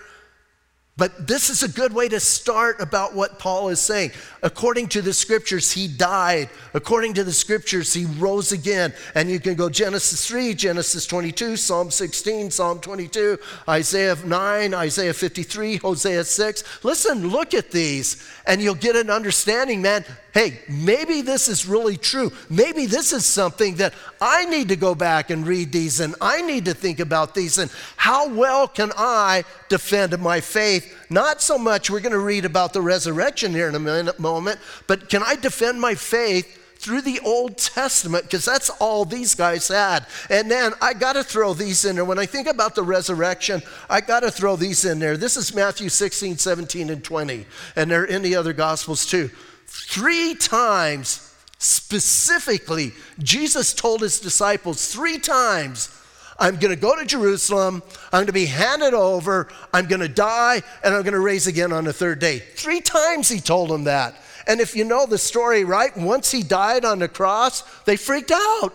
But 0.99 1.28
this 1.28 1.49
is 1.49 1.62
a 1.62 1.69
good 1.69 1.93
way 1.95 2.09
to 2.09 2.19
start 2.19 2.81
about 2.81 3.14
what 3.14 3.38
Paul 3.38 3.69
is 3.69 3.78
saying. 3.78 4.11
According 4.43 4.88
to 4.88 5.00
the 5.00 5.12
scriptures, 5.12 5.71
he 5.71 5.87
died. 5.87 6.50
According 6.75 7.14
to 7.14 7.25
the 7.25 7.33
scriptures, 7.33 7.95
he 7.95 8.05
rose 8.05 8.50
again. 8.50 8.93
And 9.14 9.31
you 9.31 9.38
can 9.38 9.55
go 9.55 9.69
Genesis 9.69 10.26
3, 10.26 10.55
Genesis 10.55 11.07
22, 11.07 11.57
Psalm 11.57 11.93
16, 11.93 12.50
Psalm 12.50 12.81
22, 12.81 13.38
Isaiah 13.69 14.17
9, 14.26 14.75
Isaiah 14.75 15.14
53, 15.14 15.76
Hosea 15.76 16.25
6. 16.25 16.85
Listen, 16.85 17.28
look 17.28 17.55
at 17.55 17.71
these, 17.71 18.28
and 18.49 18.61
you'll 18.61 18.75
get 18.75 18.97
an 18.97 19.11
understanding, 19.11 19.81
man 19.83 20.05
hey, 20.38 20.61
maybe 20.69 21.21
this 21.21 21.49
is 21.49 21.67
really 21.67 21.97
true. 21.97 22.31
Maybe 22.49 22.87
this 22.87 23.12
is 23.12 23.26
something 23.26 23.75
that 23.76 23.93
I 24.21 24.45
need 24.45 24.69
to 24.69 24.76
go 24.76 24.95
back 24.95 25.31
and 25.31 25.45
read 25.45 25.73
these 25.73 25.99
and 25.99 26.14
I 26.21 26.43
need 26.43 26.67
to 26.67 26.75
think 26.75 27.00
about 27.00 27.35
these 27.35 27.59
and 27.59 27.73
how 27.97 28.28
well 28.28 28.69
can 28.69 28.93
I 28.97 29.43
defend 29.69 30.17
my 30.21 30.40
faith? 30.40 30.97
Not 31.11 31.43
so 31.43 31.59
much, 31.59 31.90
we're 31.90 31.99
going 31.99 32.12
to 32.12 32.21
read 32.21 32.45
about 32.45 32.73
the 32.73 32.83
resurrection 32.83 33.50
here 33.50 33.69
in 33.69 33.75
a 33.75 33.81
minute, 33.81 34.21
moment, 34.21 34.61
but 34.87 35.09
can 35.09 35.25
I 35.25 35.35
defend 35.35 35.81
my 35.81 35.97
faith? 35.97 36.57
Through 36.78 37.02
the 37.02 37.20
Old 37.20 37.58
Testament 37.58 38.25
because 38.25 38.44
that's 38.44 38.70
all 38.70 39.04
these 39.04 39.35
guys 39.35 39.68
had. 39.68 40.06
And 40.30 40.50
then 40.50 40.73
I 40.80 40.94
got 40.94 41.14
to 41.14 41.25
throw 41.25 41.52
these 41.54 41.85
in 41.85 41.97
there. 41.97 42.04
When 42.04 42.18
I 42.18 42.26
think 42.26 42.47
about 42.47 42.75
the 42.75 42.82
resurrection, 42.82 43.62
I 43.90 44.00
got 44.00 44.20
to 44.20 44.30
throw 44.30 44.56
these 44.56 44.85
in 44.85 44.99
there. 44.99 45.16
This 45.16 45.37
is 45.37 45.54
Matthew 45.54 45.88
16, 45.88 46.38
17, 46.38 46.90
and 46.90 47.02
20, 47.02 47.47
and 47.76 47.90
they're 47.90 48.04
in 48.04 48.23
the 48.23 48.37
other 48.37 48.52
Gospels 48.52 49.06
too. 49.06 49.30
Three 49.66 50.35
times, 50.35 51.35
specifically, 51.58 52.92
Jesus 53.18 53.75
told 53.75 54.00
his 54.00 54.20
disciples 54.20 54.92
three 54.92 55.18
times, 55.18 55.94
I'm 56.38 56.56
going 56.56 56.73
to 56.73 56.80
go 56.80 56.97
to 56.97 57.04
Jerusalem, 57.04 57.82
I'm 58.12 58.18
going 58.18 58.26
to 58.26 58.32
be 58.32 58.47
handed 58.47 58.94
over, 58.94 59.49
I'm 59.75 59.87
going 59.87 60.00
to 60.00 60.08
die, 60.08 60.62
and 60.85 60.94
I'm 60.94 61.02
going 61.02 61.14
to 61.14 61.20
raise 61.20 61.49
again 61.49 61.73
on 61.73 61.85
the 61.85 61.92
third 61.92 62.20
day. 62.20 62.38
Three 62.38 62.80
times 62.80 63.28
he 63.28 63.40
told 63.40 63.70
them 63.70 63.85
that. 63.85 64.14
And 64.49 64.61
if 64.61 64.75
you 64.75 64.83
know 64.83 65.05
the 65.05 65.19
story, 65.19 65.62
right, 65.62 65.95
once 65.97 66.31
he 66.31 66.43
died 66.43 66.87
on 66.87 66.99
the 66.99 67.09
cross, 67.09 67.62
they 67.85 67.97
freaked 67.97 68.33
out. 68.33 68.73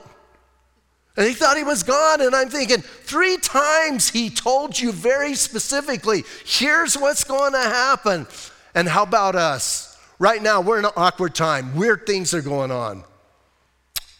And 1.17 1.27
he 1.27 1.33
thought 1.33 1.57
he 1.57 1.63
was 1.63 1.81
gone. 1.81 2.21
And 2.21 2.35
I'm 2.35 2.49
thinking, 2.49 2.81
three 2.81 3.37
times 3.37 4.09
he 4.09 4.29
told 4.29 4.79
you 4.79 4.91
very 4.91 5.33
specifically, 5.33 6.23
here's 6.45 6.95
what's 6.95 7.23
going 7.23 7.53
to 7.53 7.59
happen. 7.59 8.27
And 8.75 8.87
how 8.87 9.03
about 9.03 9.35
us? 9.35 9.97
Right 10.19 10.41
now, 10.41 10.61
we're 10.61 10.79
in 10.79 10.85
an 10.85 10.91
awkward 10.95 11.33
time. 11.33 11.75
Weird 11.75 12.05
things 12.05 12.33
are 12.35 12.41
going 12.41 12.71
on. 12.71 13.03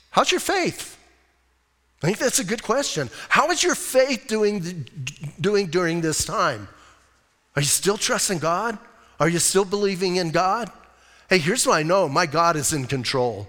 How's 0.09 0.31
your 0.31 0.39
faith? 0.39 0.97
I 2.01 2.07
think 2.07 2.17
that's 2.17 2.39
a 2.39 2.43
good 2.43 2.63
question. 2.63 3.09
How 3.29 3.49
is 3.51 3.63
your 3.63 3.75
faith 3.75 4.25
doing, 4.27 4.87
doing 5.39 5.67
during 5.67 6.01
this 6.01 6.25
time? 6.25 6.67
Are 7.55 7.61
you 7.61 7.67
still 7.67 7.97
trusting 7.97 8.39
God? 8.39 8.77
Are 9.19 9.29
you 9.29 9.39
still 9.39 9.65
believing 9.65 10.17
in 10.17 10.31
God? 10.31 10.71
Hey, 11.33 11.39
here's 11.39 11.65
what 11.65 11.73
I 11.79 11.81
know 11.81 12.07
my 12.07 12.27
God 12.27 12.55
is 12.55 12.73
in 12.73 12.85
control. 12.85 13.47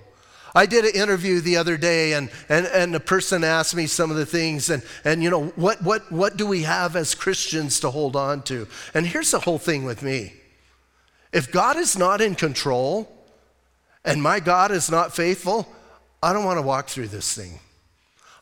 I 0.54 0.64
did 0.64 0.86
an 0.86 0.98
interview 0.98 1.40
the 1.40 1.58
other 1.58 1.76
day, 1.76 2.14
and, 2.14 2.30
and, 2.48 2.64
and 2.64 2.96
a 2.96 3.00
person 3.00 3.44
asked 3.44 3.76
me 3.76 3.86
some 3.86 4.10
of 4.10 4.16
the 4.16 4.24
things, 4.24 4.70
and, 4.70 4.82
and 5.04 5.22
you 5.22 5.28
know, 5.28 5.48
what, 5.48 5.82
what, 5.82 6.10
what 6.10 6.38
do 6.38 6.46
we 6.46 6.62
have 6.62 6.96
as 6.96 7.14
Christians 7.14 7.80
to 7.80 7.90
hold 7.90 8.16
on 8.16 8.40
to? 8.44 8.66
And 8.94 9.06
here's 9.06 9.32
the 9.32 9.40
whole 9.40 9.58
thing 9.58 9.84
with 9.84 10.02
me 10.02 10.32
if 11.30 11.52
God 11.52 11.76
is 11.76 11.94
not 11.98 12.22
in 12.22 12.34
control 12.34 13.06
and 14.02 14.22
my 14.22 14.40
God 14.40 14.70
is 14.70 14.90
not 14.90 15.14
faithful, 15.14 15.68
I 16.22 16.32
don't 16.32 16.46
want 16.46 16.56
to 16.56 16.66
walk 16.66 16.88
through 16.88 17.08
this 17.08 17.34
thing. 17.34 17.60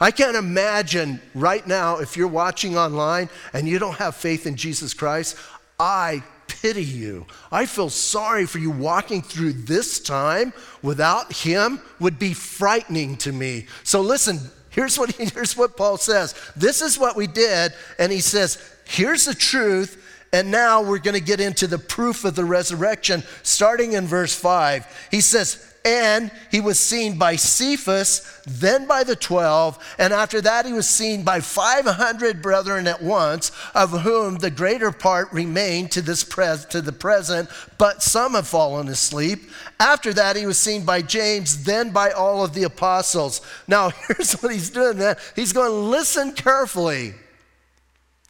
I 0.01 0.13
can't 0.13 0.37
imagine 0.37 1.21
right 1.35 1.67
now 1.67 1.97
if 1.97 2.17
you're 2.17 2.29
watching 2.29 2.79
online 2.79 3.29
and 3.53 3.67
you 3.67 3.81
don't 3.81 3.97
have 3.97 4.15
faith 4.15 4.47
in 4.47 4.55
Jesus 4.55 4.95
Christ, 4.95 5.37
I 5.81 6.23
pity 6.61 6.85
you. 6.85 7.27
I 7.51 7.67
feel 7.67 7.91
sorry 7.91 8.47
for 8.47 8.59
you 8.59 8.71
walking 8.71 9.23
through 9.23 9.53
this 9.55 10.01
time 10.01 10.53
without 10.83 11.33
him 11.33 11.81
would 12.01 12.19
be 12.19 12.35
frightening 12.35 13.17
to 13.19 13.33
me. 13.33 13.67
So 13.85 14.01
listen, 14.01 14.39
here's 14.71 14.99
what 14.99 15.13
here's 15.17 15.57
what 15.57 15.77
Paul 15.77 15.97
says. 15.97 16.35
This 16.57 16.83
is 16.83 16.99
what 16.99 17.17
we 17.17 17.27
did 17.27 17.73
and 17.99 18.13
he 18.13 18.21
says, 18.21 18.59
here's 18.85 19.25
the 19.25 19.35
truth 19.35 19.99
and 20.33 20.51
now 20.51 20.83
we're 20.83 20.99
going 20.99 21.19
to 21.19 21.25
get 21.25 21.41
into 21.41 21.67
the 21.67 21.79
proof 21.79 22.25
of 22.25 22.35
the 22.35 22.45
resurrection 22.45 23.23
starting 23.43 23.93
in 23.93 24.07
verse 24.07 24.35
5. 24.35 25.09
He 25.11 25.21
says, 25.21 25.72
and 25.85 26.31
he 26.51 26.61
was 26.61 26.79
seen 26.79 27.19
by 27.19 27.37
Cephas, 27.37 28.41
then 28.47 28.87
by 28.87 29.05
the 29.05 29.17
twelve, 29.17 29.79
and 29.99 30.13
after 30.13 30.41
that 30.41 30.67
he 30.67 30.73
was 30.73 30.89
seen 30.89 31.23
by 31.25 31.41
500 31.41 32.41
brethren 32.41 32.87
at 32.87 33.03
once, 33.03 33.51
of 33.75 34.03
whom 34.03 34.37
the 34.37 34.51
greater 34.51 34.93
part 34.93 35.33
remain 35.33 35.89
to, 35.89 36.03
this 36.03 36.25
pres- 36.25 36.65
to 36.67 36.81
the 36.81 36.93
present, 36.93 37.49
but 37.79 38.03
some 38.03 38.35
have 38.35 38.47
fallen 38.47 38.89
asleep. 38.89 39.51
After 39.81 40.13
that 40.13 40.37
he 40.37 40.47
was 40.47 40.59
seen 40.59 40.85
by 40.85 41.03
James, 41.03 41.65
then 41.65 41.91
by 41.91 42.11
all 42.11 42.45
of 42.45 42.55
the 42.55 42.65
apostles. 42.65 43.41
Now 43.67 43.91
here's 44.09 44.35
what 44.35 44.53
he's 44.53 44.71
doing, 44.71 44.99
man. 44.99 45.17
He's 45.35 45.53
going 45.53 45.71
to 45.71 45.77
listen 45.77 46.33
carefully. 46.33 47.15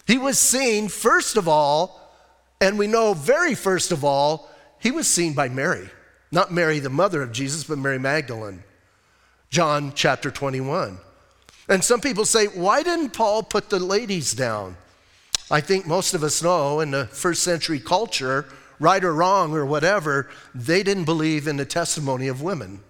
He 0.07 0.19
was 0.19 0.39
seen, 0.39 0.89
first 0.89 1.37
of 1.37 1.49
all, 1.49 2.01
and 2.61 2.79
we 2.79 2.87
know 2.87 3.15
very 3.15 3.55
first 3.55 3.93
of 3.93 4.05
all, 4.05 4.49
he 4.79 4.91
was 4.91 5.07
seen 5.07 5.33
by 5.33 5.49
Mary. 5.49 5.91
Not 6.33 6.51
Mary, 6.51 6.79
the 6.79 6.91
mother 6.91 7.23
of 7.23 7.31
Jesus, 7.31 7.65
but 7.65 7.79
Mary 7.79 7.99
Magdalene. 7.99 8.65
John 9.51 9.93
chapter 9.95 10.31
21. 10.31 10.99
And 11.69 11.85
some 11.85 12.01
people 12.01 12.25
say, 12.25 12.47
why 12.47 12.83
didn't 12.83 13.11
Paul 13.11 13.43
put 13.43 13.69
the 13.69 13.79
ladies 13.79 14.33
down? 14.33 14.77
I 15.51 15.61
think 15.61 15.87
most 15.87 16.15
of 16.15 16.25
us 16.25 16.43
know 16.43 16.81
in 16.81 16.91
the 16.91 17.07
first 17.07 17.43
century 17.43 17.79
culture, 17.79 18.47
right 18.81 19.05
or 19.05 19.15
wrong 19.15 19.53
or 19.53 19.67
whatever, 19.67 20.31
they 20.55 20.83
didn't 20.83 21.05
believe 21.05 21.47
in 21.47 21.59
the 21.59 21.67
testimony 21.67 22.29
of 22.29 22.41
women. 22.41 22.81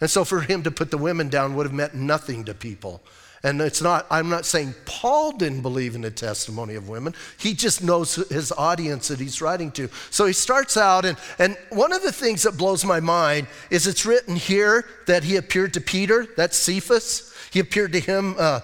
And 0.00 0.08
so 0.08 0.24
for 0.24 0.40
him 0.40 0.62
to 0.62 0.70
put 0.70 0.92
the 0.92 0.98
women 0.98 1.28
down 1.28 1.56
would 1.56 1.66
have 1.66 1.74
meant 1.74 1.94
nothing 1.94 2.44
to 2.44 2.54
people. 2.54 3.02
And 3.44 3.60
it's 3.60 3.82
not, 3.82 4.06
I'm 4.10 4.30
not 4.30 4.46
saying 4.46 4.74
Paul 4.86 5.32
didn't 5.32 5.60
believe 5.60 5.94
in 5.94 6.00
the 6.00 6.10
testimony 6.10 6.76
of 6.76 6.88
women. 6.88 7.14
He 7.38 7.52
just 7.52 7.84
knows 7.84 8.14
his 8.14 8.50
audience 8.50 9.08
that 9.08 9.20
he's 9.20 9.42
writing 9.42 9.70
to. 9.72 9.90
So 10.10 10.24
he 10.24 10.32
starts 10.32 10.78
out, 10.78 11.04
and, 11.04 11.18
and 11.38 11.54
one 11.68 11.92
of 11.92 12.02
the 12.02 12.10
things 12.10 12.44
that 12.44 12.56
blows 12.56 12.86
my 12.86 13.00
mind 13.00 13.46
is 13.68 13.86
it's 13.86 14.06
written 14.06 14.34
here 14.34 14.86
that 15.06 15.24
he 15.24 15.36
appeared 15.36 15.74
to 15.74 15.82
Peter, 15.82 16.26
that's 16.38 16.56
Cephas. 16.56 17.34
He 17.52 17.60
appeared 17.60 17.92
to 17.92 18.00
him 18.00 18.34
uh, 18.38 18.60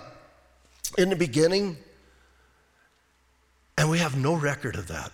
in 0.97 1.11
the 1.11 1.17
beginning. 1.17 1.77
And 3.77 3.91
we 3.91 3.99
have 3.99 4.17
no 4.17 4.35
record 4.35 4.77
of 4.77 4.89
that. 4.89 5.13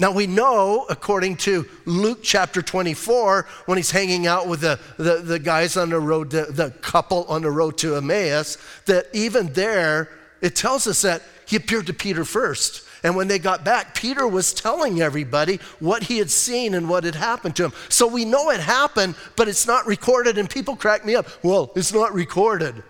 Now 0.00 0.12
we 0.12 0.26
know, 0.26 0.86
according 0.88 1.36
to 1.38 1.68
Luke 1.84 2.20
chapter 2.22 2.62
24, 2.62 3.46
when 3.66 3.76
he's 3.76 3.90
hanging 3.90 4.26
out 4.26 4.48
with 4.48 4.62
the, 4.62 4.80
the, 4.96 5.16
the 5.16 5.38
guys 5.38 5.76
on 5.76 5.90
the 5.90 6.00
road, 6.00 6.30
the, 6.30 6.46
the 6.46 6.70
couple 6.70 7.24
on 7.24 7.42
the 7.42 7.50
road 7.50 7.76
to 7.78 7.96
Emmaus, 7.96 8.56
that 8.86 9.08
even 9.12 9.52
there, 9.52 10.08
it 10.40 10.56
tells 10.56 10.86
us 10.86 11.02
that 11.02 11.20
he 11.46 11.56
appeared 11.56 11.86
to 11.88 11.92
Peter 11.92 12.24
first. 12.24 12.82
And 13.02 13.14
when 13.14 13.28
they 13.28 13.38
got 13.38 13.62
back, 13.62 13.94
Peter 13.94 14.26
was 14.26 14.54
telling 14.54 15.02
everybody 15.02 15.60
what 15.80 16.04
he 16.04 16.16
had 16.16 16.30
seen 16.30 16.72
and 16.72 16.88
what 16.88 17.04
had 17.04 17.14
happened 17.14 17.56
to 17.56 17.66
him. 17.66 17.72
So 17.90 18.06
we 18.06 18.24
know 18.24 18.50
it 18.50 18.60
happened, 18.60 19.16
but 19.36 19.48
it's 19.48 19.66
not 19.66 19.86
recorded, 19.86 20.38
and 20.38 20.48
people 20.48 20.76
crack 20.76 21.04
me 21.04 21.14
up. 21.14 21.26
Well, 21.42 21.72
it's 21.76 21.92
not 21.92 22.14
recorded. 22.14 22.82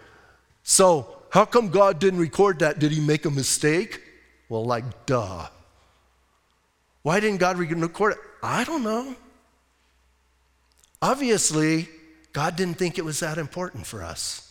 So 0.62 1.18
how 1.30 1.44
come 1.44 1.70
God 1.70 1.98
didn't 1.98 2.20
record 2.20 2.60
that? 2.60 2.78
Did 2.78 2.92
he 2.92 3.00
make 3.00 3.24
a 3.24 3.30
mistake? 3.30 4.00
Well, 4.48 4.64
like, 4.64 5.06
duh. 5.06 5.48
Why 7.02 7.20
didn't 7.20 7.38
God 7.38 7.58
record 7.58 8.12
it? 8.12 8.18
I 8.42 8.64
don't 8.64 8.82
know. 8.82 9.14
Obviously, 11.02 11.88
God 12.32 12.56
didn't 12.56 12.76
think 12.78 12.98
it 12.98 13.04
was 13.04 13.20
that 13.20 13.38
important 13.38 13.86
for 13.86 14.02
us. 14.02 14.46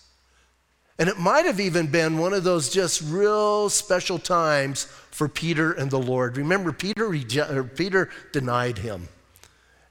And 0.97 1.07
it 1.07 1.17
might 1.17 1.45
have 1.45 1.61
even 1.61 1.87
been 1.87 2.17
one 2.17 2.33
of 2.33 2.43
those 2.43 2.69
just 2.69 3.01
real 3.01 3.69
special 3.69 4.19
times 4.19 4.83
for 5.11 5.29
Peter 5.29 5.71
and 5.71 5.89
the 5.89 5.99
Lord. 5.99 6.35
Remember, 6.35 6.73
Peter, 6.73 7.07
rege- 7.07 7.75
Peter 7.75 8.09
denied 8.33 8.79
him, 8.79 9.07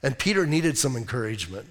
and 0.03 0.17
Peter 0.19 0.45
needed 0.45 0.77
some 0.77 0.95
encouragement. 0.95 1.67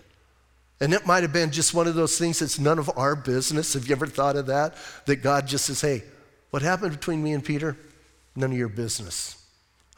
And 0.80 0.92
it 0.92 1.06
might 1.06 1.23
have 1.23 1.32
been 1.32 1.52
just 1.52 1.73
one 1.73 1.86
of 1.86 1.95
those 1.95 2.19
things 2.19 2.41
that's 2.41 2.58
none 2.58 2.78
of 2.78 2.91
our 2.97 3.15
business. 3.15 3.75
Have 3.75 3.86
you 3.86 3.95
ever 3.95 4.06
thought 4.06 4.36
of 4.36 4.47
that? 4.47 4.75
That 5.06 5.17
God 5.17 5.47
just 5.47 5.67
says, 5.67 5.80
hey, 5.80 6.02
what 6.50 6.63
happened 6.63 6.93
between 6.93 7.23
me 7.23 7.32
and 7.32 7.45
Peter? 7.45 7.76
None 8.34 8.50
of 8.50 8.58
your 8.58 8.69
business. 8.69 9.38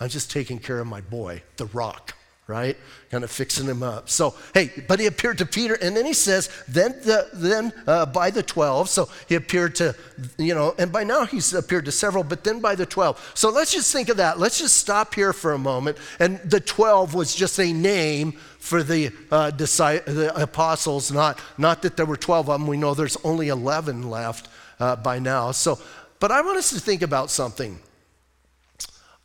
I'm 0.00 0.08
just 0.08 0.30
taking 0.30 0.58
care 0.58 0.80
of 0.80 0.86
my 0.86 1.02
boy, 1.02 1.42
the 1.58 1.66
rock, 1.66 2.14
right? 2.46 2.76
Kind 3.10 3.22
of 3.22 3.30
fixing 3.30 3.66
him 3.66 3.82
up. 3.82 4.08
So, 4.08 4.34
hey, 4.54 4.70
but 4.88 4.98
he 4.98 5.06
appeared 5.06 5.38
to 5.38 5.46
Peter, 5.46 5.74
and 5.74 5.94
then 5.94 6.06
he 6.06 6.14
says, 6.14 6.48
then, 6.66 6.92
the, 7.04 7.28
then 7.34 7.72
uh, 7.86 8.06
by 8.06 8.30
the 8.30 8.42
12, 8.42 8.88
so 8.88 9.08
he 9.28 9.34
appeared 9.34 9.76
to, 9.76 9.94
you 10.38 10.54
know, 10.54 10.74
and 10.78 10.90
by 10.90 11.04
now 11.04 11.26
he's 11.26 11.52
appeared 11.52 11.84
to 11.84 11.92
several, 11.92 12.24
but 12.24 12.42
then 12.42 12.60
by 12.60 12.74
the 12.74 12.86
12. 12.86 13.32
So 13.34 13.50
let's 13.50 13.72
just 13.72 13.92
think 13.92 14.08
of 14.08 14.16
that. 14.16 14.38
Let's 14.38 14.58
just 14.58 14.78
stop 14.78 15.14
here 15.14 15.34
for 15.34 15.52
a 15.52 15.58
moment. 15.58 15.98
And 16.18 16.38
the 16.40 16.60
12 16.60 17.14
was 17.14 17.34
just 17.34 17.60
a 17.60 17.72
name 17.72 18.32
for 18.58 18.82
the, 18.82 19.12
uh, 19.30 19.50
the 19.50 20.32
apostles, 20.34 21.12
not, 21.12 21.38
not 21.58 21.82
that 21.82 21.96
there 21.96 22.06
were 22.06 22.16
12 22.16 22.48
of 22.48 22.58
them. 22.58 22.66
We 22.66 22.78
know 22.78 22.94
there's 22.94 23.18
only 23.22 23.48
11 23.48 24.08
left 24.08 24.48
uh, 24.80 24.96
by 24.96 25.18
now. 25.18 25.52
So, 25.52 25.78
but 26.18 26.32
I 26.32 26.40
want 26.40 26.58
us 26.58 26.70
to 26.70 26.80
think 26.80 27.02
about 27.02 27.30
something 27.30 27.78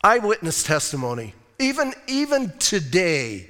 eyewitness 0.05 0.61
testimony. 0.61 1.33
Even, 1.57 1.93
even 2.07 2.53
today, 2.59 3.49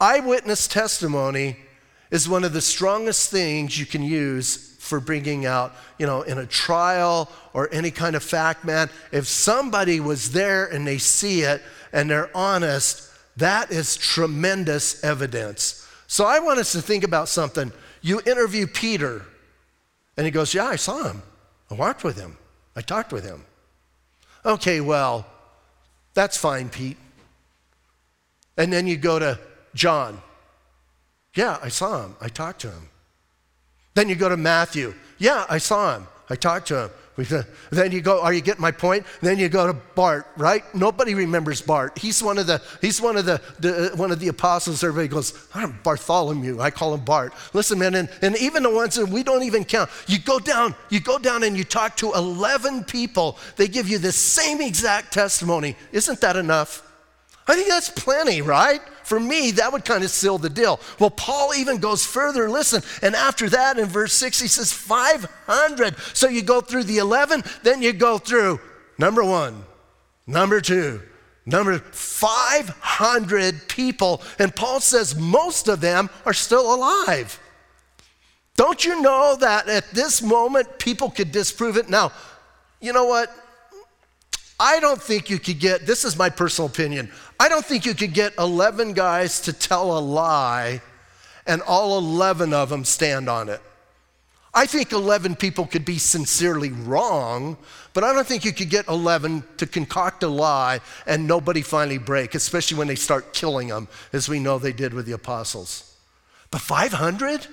eyewitness 0.00 0.66
testimony 0.66 1.56
is 2.10 2.28
one 2.28 2.42
of 2.42 2.52
the 2.52 2.60
strongest 2.60 3.30
things 3.30 3.78
you 3.78 3.86
can 3.86 4.02
use 4.02 4.74
for 4.80 4.98
bringing 4.98 5.46
out, 5.46 5.72
you 5.98 6.06
know, 6.06 6.22
in 6.22 6.38
a 6.38 6.46
trial 6.46 7.30
or 7.54 7.68
any 7.72 7.92
kind 7.92 8.16
of 8.16 8.22
fact, 8.24 8.64
man. 8.64 8.90
If 9.12 9.28
somebody 9.28 10.00
was 10.00 10.32
there 10.32 10.66
and 10.66 10.84
they 10.84 10.98
see 10.98 11.42
it 11.42 11.62
and 11.92 12.10
they're 12.10 12.36
honest, 12.36 13.08
that 13.36 13.70
is 13.70 13.96
tremendous 13.96 15.04
evidence. 15.04 15.88
So 16.08 16.24
I 16.24 16.40
want 16.40 16.58
us 16.58 16.72
to 16.72 16.82
think 16.82 17.04
about 17.04 17.28
something. 17.28 17.70
You 18.00 18.20
interview 18.26 18.66
Peter, 18.66 19.22
and 20.16 20.26
he 20.26 20.32
goes, 20.32 20.52
Yeah, 20.52 20.66
I 20.66 20.76
saw 20.76 21.04
him. 21.04 21.22
I 21.70 21.74
walked 21.74 22.02
with 22.02 22.18
him. 22.18 22.36
I 22.74 22.80
talked 22.80 23.12
with 23.12 23.24
him. 23.24 23.44
Okay, 24.44 24.80
well, 24.80 25.26
that's 26.14 26.36
fine, 26.36 26.68
Pete. 26.68 26.96
And 28.56 28.72
then 28.72 28.86
you 28.86 28.96
go 28.96 29.18
to 29.18 29.38
John. 29.74 30.20
Yeah, 31.34 31.58
I 31.62 31.68
saw 31.68 32.04
him. 32.04 32.16
I 32.20 32.28
talked 32.28 32.60
to 32.62 32.68
him. 32.68 32.88
Then 33.94 34.08
you 34.08 34.14
go 34.14 34.28
to 34.28 34.36
Matthew. 34.36 34.94
Yeah, 35.18 35.46
I 35.48 35.58
saw 35.58 35.96
him. 35.96 36.06
I 36.28 36.36
talked 36.36 36.68
to 36.68 36.84
him. 36.84 36.90
Then 37.70 37.92
you 37.92 38.00
go, 38.00 38.22
are 38.22 38.32
you 38.32 38.40
getting 38.40 38.62
my 38.62 38.70
point? 38.70 39.04
Then 39.20 39.38
you 39.38 39.48
go 39.50 39.66
to 39.66 39.74
Bart, 39.74 40.26
right? 40.36 40.64
Nobody 40.74 41.14
remembers 41.14 41.60
Bart. 41.60 41.98
He's 41.98 42.22
one 42.22 42.38
of 42.38 42.46
the, 42.46 42.62
he's 42.80 43.02
one 43.02 43.18
of 43.18 43.26
the, 43.26 43.40
the 43.60 43.92
one 43.96 44.10
of 44.10 44.18
the 44.18 44.28
apostles. 44.28 44.82
Everybody 44.82 45.08
goes, 45.08 45.46
I'm 45.54 45.78
Bartholomew. 45.82 46.60
I 46.60 46.70
call 46.70 46.94
him 46.94 47.04
Bart. 47.04 47.34
Listen, 47.52 47.78
man, 47.78 47.94
and, 47.94 48.08
and 48.22 48.36
even 48.38 48.62
the 48.62 48.70
ones 48.70 48.94
that 48.94 49.08
we 49.08 49.22
don't 49.22 49.42
even 49.42 49.64
count. 49.64 49.90
You 50.06 50.18
go 50.18 50.38
down, 50.38 50.74
you 50.88 51.00
go 51.00 51.18
down 51.18 51.42
and 51.42 51.56
you 51.56 51.64
talk 51.64 51.96
to 51.98 52.12
11 52.12 52.84
people. 52.84 53.38
They 53.56 53.68
give 53.68 53.88
you 53.88 53.98
the 53.98 54.12
same 54.12 54.60
exact 54.62 55.12
testimony. 55.12 55.76
Isn't 55.92 56.20
that 56.22 56.36
enough? 56.36 56.88
I 57.46 57.54
think 57.54 57.68
that's 57.68 57.90
plenty, 57.90 58.40
right? 58.40 58.80
For 59.04 59.18
me, 59.18 59.50
that 59.52 59.72
would 59.72 59.84
kind 59.84 60.04
of 60.04 60.10
seal 60.10 60.38
the 60.38 60.50
deal. 60.50 60.80
Well, 60.98 61.10
Paul 61.10 61.54
even 61.54 61.78
goes 61.78 62.04
further. 62.04 62.48
Listen, 62.48 62.82
and 63.02 63.14
after 63.14 63.48
that, 63.50 63.78
in 63.78 63.86
verse 63.86 64.12
6, 64.14 64.40
he 64.40 64.48
says 64.48 64.72
500. 64.72 65.96
So 66.14 66.28
you 66.28 66.42
go 66.42 66.60
through 66.60 66.84
the 66.84 66.98
11, 66.98 67.42
then 67.62 67.82
you 67.82 67.92
go 67.92 68.18
through 68.18 68.60
number 68.98 69.24
one, 69.24 69.64
number 70.26 70.60
two, 70.60 71.02
number 71.44 71.78
500 71.78 73.68
people. 73.68 74.22
And 74.38 74.54
Paul 74.54 74.80
says 74.80 75.16
most 75.16 75.68
of 75.68 75.80
them 75.80 76.10
are 76.24 76.32
still 76.32 76.74
alive. 76.74 77.38
Don't 78.56 78.84
you 78.84 79.00
know 79.00 79.36
that 79.40 79.68
at 79.68 79.90
this 79.92 80.22
moment 80.22 80.78
people 80.78 81.10
could 81.10 81.32
disprove 81.32 81.76
it? 81.76 81.88
Now, 81.88 82.12
you 82.80 82.92
know 82.92 83.06
what? 83.06 83.34
I 84.60 84.78
don't 84.78 85.02
think 85.02 85.30
you 85.30 85.40
could 85.40 85.58
get, 85.58 85.86
this 85.86 86.04
is 86.04 86.16
my 86.16 86.30
personal 86.30 86.68
opinion, 86.68 87.10
I 87.42 87.48
don't 87.48 87.64
think 87.64 87.84
you 87.84 87.94
could 87.94 88.14
get 88.14 88.34
11 88.38 88.92
guys 88.92 89.40
to 89.40 89.52
tell 89.52 89.98
a 89.98 90.00
lie 90.00 90.80
and 91.44 91.60
all 91.62 91.98
11 91.98 92.54
of 92.54 92.68
them 92.68 92.84
stand 92.84 93.28
on 93.28 93.48
it. 93.48 93.60
I 94.54 94.64
think 94.64 94.92
11 94.92 95.34
people 95.34 95.66
could 95.66 95.84
be 95.84 95.98
sincerely 95.98 96.70
wrong, 96.70 97.56
but 97.94 98.04
I 98.04 98.12
don't 98.12 98.24
think 98.24 98.44
you 98.44 98.52
could 98.52 98.70
get 98.70 98.86
11 98.86 99.42
to 99.56 99.66
concoct 99.66 100.22
a 100.22 100.28
lie 100.28 100.78
and 101.04 101.26
nobody 101.26 101.62
finally 101.62 101.98
break, 101.98 102.36
especially 102.36 102.78
when 102.78 102.86
they 102.86 102.94
start 102.94 103.32
killing 103.32 103.66
them, 103.66 103.88
as 104.12 104.28
we 104.28 104.38
know 104.38 104.60
they 104.60 104.72
did 104.72 104.94
with 104.94 105.06
the 105.06 105.10
apostles. 105.10 105.96
But 106.52 106.60
500? 106.60 107.48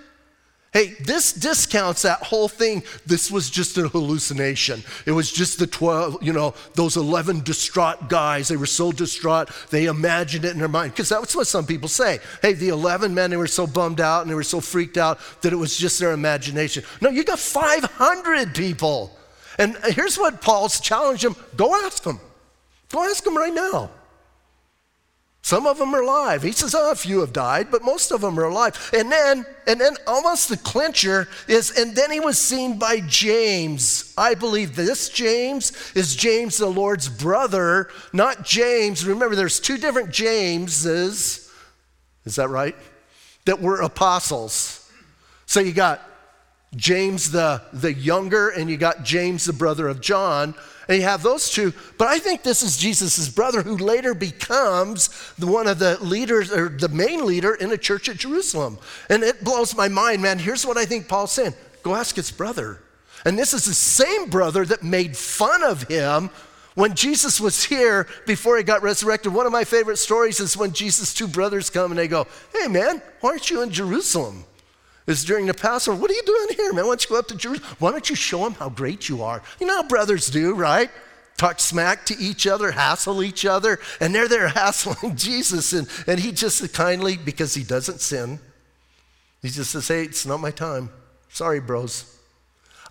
Hey, 0.71 0.95
this 0.99 1.33
discounts 1.33 2.03
that 2.03 2.21
whole 2.21 2.47
thing. 2.47 2.83
This 3.07 3.31
was 3.31 3.49
just 3.49 3.75
a 3.79 3.87
hallucination. 3.87 4.83
It 5.07 5.11
was 5.11 5.31
just 5.31 5.57
the 5.57 5.65
12, 5.65 6.21
you 6.21 6.31
know, 6.31 6.53
those 6.75 6.95
11 6.95 7.41
distraught 7.41 8.07
guys. 8.07 8.49
They 8.49 8.55
were 8.55 8.67
so 8.67 8.91
distraught, 8.91 9.49
they 9.71 9.85
imagined 9.85 10.45
it 10.45 10.51
in 10.51 10.59
their 10.59 10.67
mind. 10.67 10.91
Because 10.91 11.09
that's 11.09 11.35
what 11.35 11.47
some 11.47 11.65
people 11.65 11.89
say. 11.89 12.19
Hey, 12.43 12.53
the 12.53 12.69
11 12.69 13.15
men, 13.15 13.31
they 13.31 13.37
were 13.37 13.47
so 13.47 13.65
bummed 13.65 13.99
out 13.99 14.21
and 14.21 14.29
they 14.29 14.35
were 14.35 14.43
so 14.43 14.61
freaked 14.61 14.97
out 14.97 15.19
that 15.41 15.53
it 15.53 15.55
was 15.55 15.75
just 15.75 15.99
their 15.99 16.11
imagination. 16.11 16.83
No, 17.01 17.09
you 17.09 17.23
got 17.23 17.39
500 17.39 18.53
people. 18.53 19.17
And 19.57 19.75
here's 19.85 20.19
what 20.19 20.39
Paul's 20.39 20.79
challenged 20.79 21.23
them 21.23 21.35
go 21.55 21.73
ask 21.83 22.03
them. 22.03 22.19
Go 22.91 23.03
ask 23.09 23.23
them 23.23 23.35
right 23.35 23.53
now. 23.53 23.89
Some 25.41 25.65
of 25.65 25.77
them 25.77 25.95
are 25.95 26.01
alive. 26.01 26.43
He 26.43 26.51
says, 26.51 26.75
oh, 26.75 26.91
a 26.91 26.95
few 26.95 27.21
have 27.21 27.33
died, 27.33 27.71
but 27.71 27.83
most 27.83 28.11
of 28.11 28.21
them 28.21 28.39
are 28.39 28.43
alive. 28.43 28.91
And 28.93 29.11
then, 29.11 29.45
and 29.65 29.79
then 29.79 29.95
almost 30.05 30.49
the 30.49 30.57
clincher 30.57 31.27
is, 31.47 31.71
and 31.77 31.95
then 31.95 32.11
he 32.11 32.19
was 32.19 32.37
seen 32.37 32.77
by 32.77 32.99
James. 32.99 34.13
I 34.17 34.35
believe 34.35 34.75
this 34.75 35.09
James 35.09 35.71
is 35.95 36.15
James, 36.15 36.57
the 36.57 36.67
Lord's 36.67 37.07
brother, 37.07 37.89
not 38.13 38.43
James. 38.43 39.05
Remember, 39.05 39.35
there's 39.35 39.59
two 39.59 39.77
different 39.77 40.11
Jameses. 40.11 41.49
Is 42.25 42.35
that 42.35 42.49
right? 42.49 42.75
That 43.45 43.61
were 43.61 43.81
apostles. 43.81 44.91
So 45.45 45.61
you 45.61 45.71
got 45.71 46.01
James 46.75 47.31
the, 47.31 47.61
the 47.73 47.93
younger, 47.93 48.49
and 48.49 48.69
you 48.69 48.77
got 48.77 49.03
James 49.03 49.45
the 49.45 49.53
brother 49.53 49.87
of 49.87 50.01
John. 50.01 50.53
And 50.89 50.97
you 50.97 51.03
have 51.03 51.21
those 51.21 51.51
two. 51.51 51.71
But 51.99 52.07
I 52.07 52.17
think 52.17 52.41
this 52.41 52.63
is 52.63 52.75
Jesus' 52.75 53.29
brother 53.29 53.61
who 53.61 53.77
later 53.77 54.15
becomes 54.15 55.09
the, 55.37 55.45
one 55.45 55.67
of 55.67 55.77
the 55.77 56.03
leaders 56.03 56.51
or 56.51 56.67
the 56.67 56.89
main 56.89 57.27
leader 57.27 57.53
in 57.53 57.69
the 57.69 57.77
church 57.77 58.09
at 58.09 58.17
Jerusalem. 58.17 58.79
And 59.07 59.21
it 59.21 59.43
blows 59.43 59.75
my 59.75 59.87
mind, 59.87 60.23
man. 60.23 60.39
Here's 60.39 60.65
what 60.65 60.77
I 60.77 60.85
think 60.85 61.07
Paul's 61.07 61.31
saying 61.31 61.53
go 61.83 61.93
ask 61.93 62.15
his 62.15 62.31
brother. 62.31 62.81
And 63.23 63.37
this 63.37 63.53
is 63.53 63.65
the 63.65 63.73
same 63.75 64.29
brother 64.29 64.65
that 64.65 64.81
made 64.81 65.15
fun 65.15 65.61
of 65.61 65.83
him 65.83 66.31
when 66.73 66.95
Jesus 66.95 67.39
was 67.39 67.65
here 67.65 68.07
before 68.25 68.57
he 68.57 68.63
got 68.63 68.81
resurrected. 68.81 69.31
One 69.31 69.45
of 69.45 69.51
my 69.51 69.65
favorite 69.65 69.97
stories 69.97 70.39
is 70.39 70.57
when 70.57 70.71
Jesus' 70.71 71.13
two 71.13 71.27
brothers 71.27 71.69
come 71.69 71.91
and 71.91 71.99
they 71.99 72.07
go, 72.07 72.25
Hey, 72.51 72.67
man, 72.67 72.99
why 73.21 73.31
aren't 73.31 73.51
you 73.51 73.61
in 73.61 73.69
Jerusalem? 73.69 74.43
It's 75.09 75.23
during 75.23 75.47
the 75.47 75.55
Passover. 75.55 75.99
What 75.99 76.11
are 76.11 76.13
you 76.13 76.21
doing 76.23 76.47
here, 76.55 76.71
man? 76.71 76.85
Why 76.85 76.91
don't 76.91 77.03
you 77.03 77.09
go 77.09 77.19
up 77.19 77.27
to 77.29 77.35
Jerusalem? 77.35 77.75
Why 77.79 77.91
don't 77.91 78.07
you 78.09 78.15
show 78.15 78.43
them 78.43 78.53
how 78.53 78.69
great 78.69 79.09
you 79.09 79.23
are? 79.23 79.41
You 79.59 79.65
know 79.65 79.77
how 79.77 79.87
brothers 79.87 80.27
do, 80.27 80.53
right? 80.53 80.91
Talk 81.35 81.59
smack 81.59 82.05
to 82.07 82.17
each 82.19 82.45
other, 82.45 82.71
hassle 82.71 83.23
each 83.23 83.43
other, 83.43 83.79
and 83.99 84.13
they're 84.13 84.27
there 84.27 84.47
hassling 84.49 85.15
Jesus. 85.15 85.73
And, 85.73 85.87
and 86.05 86.19
he 86.19 86.31
just 86.31 86.73
kindly, 86.73 87.17
because 87.17 87.55
he 87.55 87.63
doesn't 87.63 88.01
sin, 88.01 88.39
he 89.41 89.49
just 89.49 89.71
says, 89.71 89.87
Hey, 89.87 90.03
it's 90.03 90.27
not 90.27 90.39
my 90.41 90.51
time. 90.51 90.91
Sorry, 91.29 91.59
bros. 91.59 92.15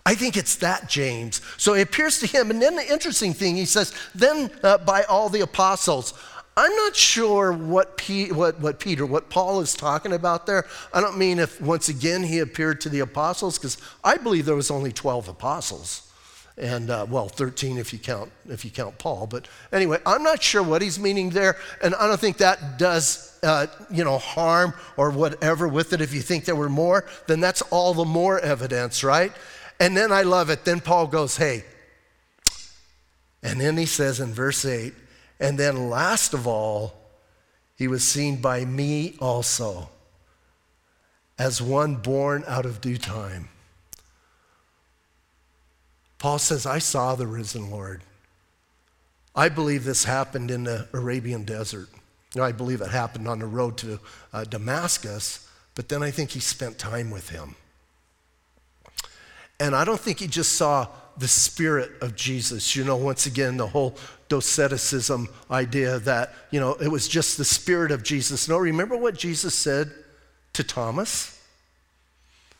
I 0.05 0.15
think 0.15 0.35
it's 0.35 0.55
that 0.57 0.89
James. 0.89 1.41
So 1.55 1.73
it 1.73 1.83
appears 1.83 2.19
to 2.19 2.27
him. 2.27 2.51
And 2.51 2.61
then 2.61 2.75
the 2.75 2.91
interesting 2.91 3.33
thing, 3.33 3.55
he 3.55 3.65
says, 3.65 3.93
Then 4.13 4.51
uh, 4.61 4.79
by 4.79 5.03
all 5.03 5.29
the 5.29 5.41
apostles. 5.41 6.13
I'm 6.57 6.75
not 6.75 6.95
sure 6.95 7.53
what, 7.53 7.97
P, 7.97 8.31
what, 8.31 8.59
what 8.59 8.79
Peter, 8.79 9.05
what 9.05 9.29
Paul 9.29 9.61
is 9.61 9.73
talking 9.73 10.11
about 10.11 10.45
there. 10.45 10.65
I 10.93 10.99
don't 10.99 11.17
mean 11.17 11.39
if 11.39 11.61
once 11.61 11.87
again 11.87 12.23
he 12.23 12.39
appeared 12.39 12.81
to 12.81 12.89
the 12.89 12.99
apostles, 12.99 13.57
because 13.57 13.77
I 14.03 14.17
believe 14.17 14.45
there 14.45 14.55
was 14.55 14.69
only 14.69 14.91
12 14.91 15.29
apostles. 15.29 16.09
And 16.57 16.89
uh, 16.89 17.05
well, 17.09 17.29
13 17.29 17.77
if 17.77 17.93
you 17.93 17.99
count 17.99 18.33
if 18.49 18.65
you 18.65 18.71
count 18.71 18.97
Paul. 18.97 19.27
But 19.27 19.47
anyway, 19.71 19.99
I'm 20.05 20.23
not 20.23 20.43
sure 20.43 20.61
what 20.61 20.81
he's 20.81 20.99
meaning 20.99 21.29
there, 21.29 21.55
and 21.81 21.95
I 21.95 22.05
don't 22.05 22.19
think 22.19 22.35
that 22.39 22.77
does 22.77 23.39
uh, 23.41 23.67
you 23.89 24.03
know 24.03 24.17
harm 24.17 24.73
or 24.97 25.09
whatever 25.09 25.69
with 25.69 25.93
it. 25.93 26.01
If 26.01 26.13
you 26.13 26.19
think 26.19 26.43
there 26.43 26.57
were 26.57 26.67
more, 26.67 27.05
then 27.27 27.39
that's 27.39 27.61
all 27.61 27.93
the 27.93 28.03
more 28.03 28.41
evidence, 28.41 29.05
right? 29.05 29.31
And 29.79 29.95
then 29.95 30.11
I 30.11 30.23
love 30.23 30.49
it. 30.49 30.65
Then 30.65 30.81
Paul 30.81 31.07
goes, 31.07 31.37
"Hey," 31.37 31.63
and 33.41 33.61
then 33.61 33.77
he 33.77 33.85
says 33.85 34.19
in 34.19 34.33
verse 34.33 34.65
8, 34.65 34.93
and 35.39 35.57
then, 35.57 35.89
last 35.89 36.33
of 36.33 36.47
all, 36.47 36.93
he 37.75 37.87
was 37.87 38.03
seen 38.03 38.41
by 38.41 38.65
me 38.65 39.15
also 39.19 39.89
as 41.37 41.61
one 41.61 41.95
born 41.95 42.43
out 42.45 42.65
of 42.65 42.81
due 42.81 42.97
time. 42.97 43.47
Paul 46.17 46.37
says, 46.37 46.65
I 46.65 46.79
saw 46.79 47.15
the 47.15 47.25
risen 47.25 47.71
Lord. 47.71 48.03
I 49.33 49.47
believe 49.47 49.85
this 49.85 50.03
happened 50.03 50.51
in 50.51 50.65
the 50.65 50.89
Arabian 50.91 51.45
desert. 51.45 51.87
I 52.39 52.51
believe 52.51 52.81
it 52.81 52.89
happened 52.89 53.27
on 53.27 53.39
the 53.39 53.45
road 53.45 53.77
to 53.77 53.99
uh, 54.33 54.43
Damascus, 54.43 55.47
but 55.75 55.87
then 55.87 56.03
I 56.03 56.11
think 56.11 56.31
he 56.31 56.41
spent 56.41 56.77
time 56.77 57.09
with 57.09 57.29
him. 57.29 57.55
And 59.61 59.73
I 59.73 59.85
don't 59.85 59.99
think 59.99 60.19
he 60.19 60.27
just 60.27 60.53
saw 60.53 60.87
the 61.19 61.27
spirit 61.27 61.91
of 62.01 62.15
Jesus. 62.15 62.75
You 62.75 62.83
know, 62.83 62.95
once 62.95 63.25
again, 63.25 63.57
the 63.57 63.67
whole 63.67 63.95
doceticism 64.29 65.27
idea 65.51 65.99
that, 65.99 66.33
you 66.51 66.59
know, 66.59 66.73
it 66.75 66.87
was 66.87 67.07
just 67.07 67.37
the 67.37 67.45
spirit 67.45 67.91
of 67.91 68.03
Jesus. 68.03 68.47
No, 68.47 68.57
remember 68.57 68.97
what 68.97 69.15
Jesus 69.15 69.53
said 69.53 69.91
to 70.53 70.63
Thomas? 70.63 71.39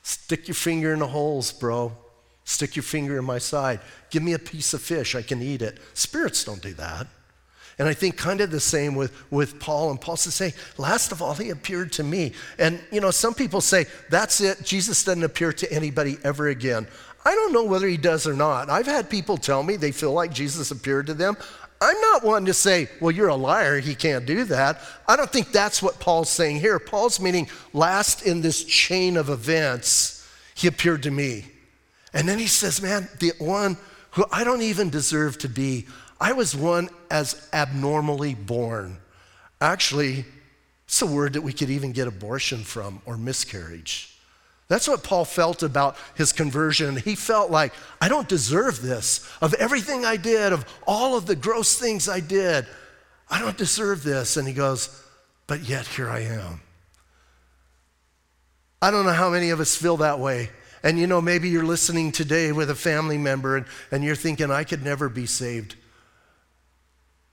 Stick 0.03 0.47
your 0.47 0.55
finger 0.55 0.93
in 0.93 0.99
the 0.99 1.07
holes, 1.07 1.51
bro. 1.51 1.91
Stick 2.43 2.75
your 2.75 2.83
finger 2.83 3.17
in 3.17 3.25
my 3.25 3.37
side. 3.37 3.79
Give 4.09 4.23
me 4.23 4.33
a 4.33 4.39
piece 4.39 4.73
of 4.73 4.81
fish. 4.81 5.15
I 5.15 5.21
can 5.21 5.41
eat 5.41 5.61
it. 5.61 5.77
Spirits 5.93 6.43
don't 6.43 6.61
do 6.61 6.73
that. 6.73 7.07
And 7.77 7.87
I 7.87 7.93
think 7.93 8.17
kind 8.17 8.41
of 8.41 8.51
the 8.51 8.59
same 8.59 8.95
with, 8.95 9.13
with 9.31 9.57
Paul. 9.59 9.91
And 9.91 10.01
Paul 10.01 10.17
says, 10.17 10.37
hey, 10.37 10.53
last 10.77 11.13
of 11.13 11.21
all, 11.21 11.33
he 11.33 11.49
appeared 11.49 11.93
to 11.93 12.03
me. 12.03 12.33
And, 12.57 12.81
you 12.91 12.99
know, 12.99 13.11
some 13.11 13.33
people 13.33 13.61
say, 13.61 13.85
that's 14.09 14.41
it. 14.41 14.63
Jesus 14.65 15.05
doesn't 15.05 15.23
appear 15.23 15.53
to 15.53 15.71
anybody 15.71 16.17
ever 16.25 16.49
again. 16.49 16.87
I 17.25 17.35
don't 17.35 17.53
know 17.53 17.65
whether 17.65 17.87
he 17.87 17.97
does 17.97 18.25
or 18.25 18.33
not. 18.33 18.69
I've 18.69 18.85
had 18.85 19.09
people 19.09 19.37
tell 19.37 19.63
me 19.63 19.75
they 19.75 19.91
feel 19.91 20.13
like 20.13 20.33
Jesus 20.33 20.71
appeared 20.71 21.07
to 21.07 21.13
them. 21.13 21.37
I'm 21.81 21.99
not 22.01 22.23
one 22.23 22.45
to 22.45 22.53
say, 22.53 22.89
well, 22.99 23.11
you're 23.11 23.29
a 23.29 23.35
liar, 23.35 23.79
he 23.79 23.95
can't 23.95 24.25
do 24.25 24.43
that. 24.45 24.81
I 25.07 25.15
don't 25.15 25.29
think 25.29 25.51
that's 25.51 25.81
what 25.81 25.99
Paul's 25.99 26.29
saying 26.29 26.59
here. 26.59 26.77
Paul's 26.77 27.19
meaning, 27.19 27.47
last 27.73 28.25
in 28.25 28.41
this 28.41 28.63
chain 28.63 29.15
of 29.15 29.29
events, 29.29 30.27
he 30.55 30.67
appeared 30.67 31.03
to 31.03 31.11
me. 31.11 31.45
And 32.13 32.27
then 32.27 32.37
he 32.37 32.47
says, 32.47 32.81
man, 32.81 33.07
the 33.19 33.31
one 33.37 33.77
who 34.11 34.25
I 34.31 34.43
don't 34.43 34.61
even 34.61 34.89
deserve 34.89 35.37
to 35.39 35.49
be, 35.49 35.87
I 36.19 36.33
was 36.33 36.53
one 36.55 36.89
as 37.09 37.47
abnormally 37.53 38.35
born. 38.35 38.97
Actually, 39.61 40.25
it's 40.85 41.01
a 41.01 41.05
word 41.05 41.33
that 41.33 41.41
we 41.41 41.53
could 41.53 41.69
even 41.69 41.93
get 41.93 42.07
abortion 42.07 42.63
from 42.63 43.01
or 43.05 43.15
miscarriage. 43.15 44.18
That's 44.69 44.87
what 44.87 45.03
Paul 45.03 45.25
felt 45.25 45.63
about 45.63 45.97
his 46.15 46.31
conversion. 46.31 46.95
He 46.95 47.15
felt 47.15 47.49
like, 47.49 47.73
I 47.99 48.07
don't 48.07 48.29
deserve 48.29 48.81
this. 48.81 49.27
Of 49.41 49.55
everything 49.55 50.05
I 50.05 50.15
did, 50.15 50.53
of 50.53 50.63
all 50.85 51.17
of 51.17 51.25
the 51.25 51.35
gross 51.35 51.77
things 51.77 52.07
I 52.07 52.19
did, 52.19 52.67
I 53.29 53.39
don't 53.39 53.57
deserve 53.57 54.03
this. 54.03 54.37
And 54.37 54.47
he 54.47 54.53
goes, 54.53 55.03
But 55.47 55.61
yet 55.61 55.87
here 55.87 56.07
I 56.07 56.19
am. 56.19 56.61
I 58.79 58.91
don't 58.91 59.05
know 59.05 59.11
how 59.11 59.31
many 59.31 59.49
of 59.49 59.59
us 59.59 59.75
feel 59.75 59.97
that 59.97 60.19
way. 60.19 60.51
And 60.83 60.99
you 60.99 61.07
know, 61.07 61.19
maybe 61.19 61.49
you're 61.49 61.65
listening 61.65 62.11
today 62.11 62.51
with 62.51 62.69
a 62.69 62.75
family 62.75 63.17
member 63.17 63.57
and, 63.57 63.65
and 63.91 64.03
you're 64.03 64.15
thinking, 64.15 64.51
I 64.51 64.63
could 64.63 64.83
never 64.83 65.09
be 65.09 65.25
saved. 65.25 65.75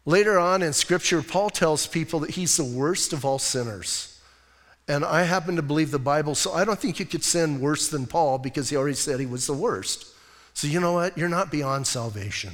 Later 0.07 0.39
on 0.39 0.63
in 0.63 0.73
Scripture, 0.73 1.21
Paul 1.21 1.51
tells 1.51 1.87
people 1.87 2.21
that 2.21 2.31
he's 2.31 2.57
the 2.57 2.65
worst 2.65 3.13
of 3.13 3.25
all 3.25 3.39
sinners. 3.39 4.16
And 4.89 5.05
I 5.05 5.25
happen 5.25 5.57
to 5.57 5.63
believe 5.63 5.91
the 5.91 5.99
Bible, 5.99 6.35
so 6.35 6.53
I 6.53 6.65
don't 6.65 6.79
think 6.79 7.01
you 7.01 7.07
could 7.07 7.25
sin 7.25 7.61
worse 7.61 7.89
than 7.89 8.07
Paul 8.07 8.39
because 8.39 8.71
he 8.71 8.77
already 8.77 8.95
said 8.95 9.19
he 9.19 9.27
was 9.27 9.47
the 9.47 9.53
worst. 9.53 10.07
So 10.55 10.69
you 10.69 10.81
know 10.81 10.93
what? 10.93 11.19
You're 11.19 11.29
not 11.29 11.51
beyond 11.51 11.87
salvation. 11.87 12.53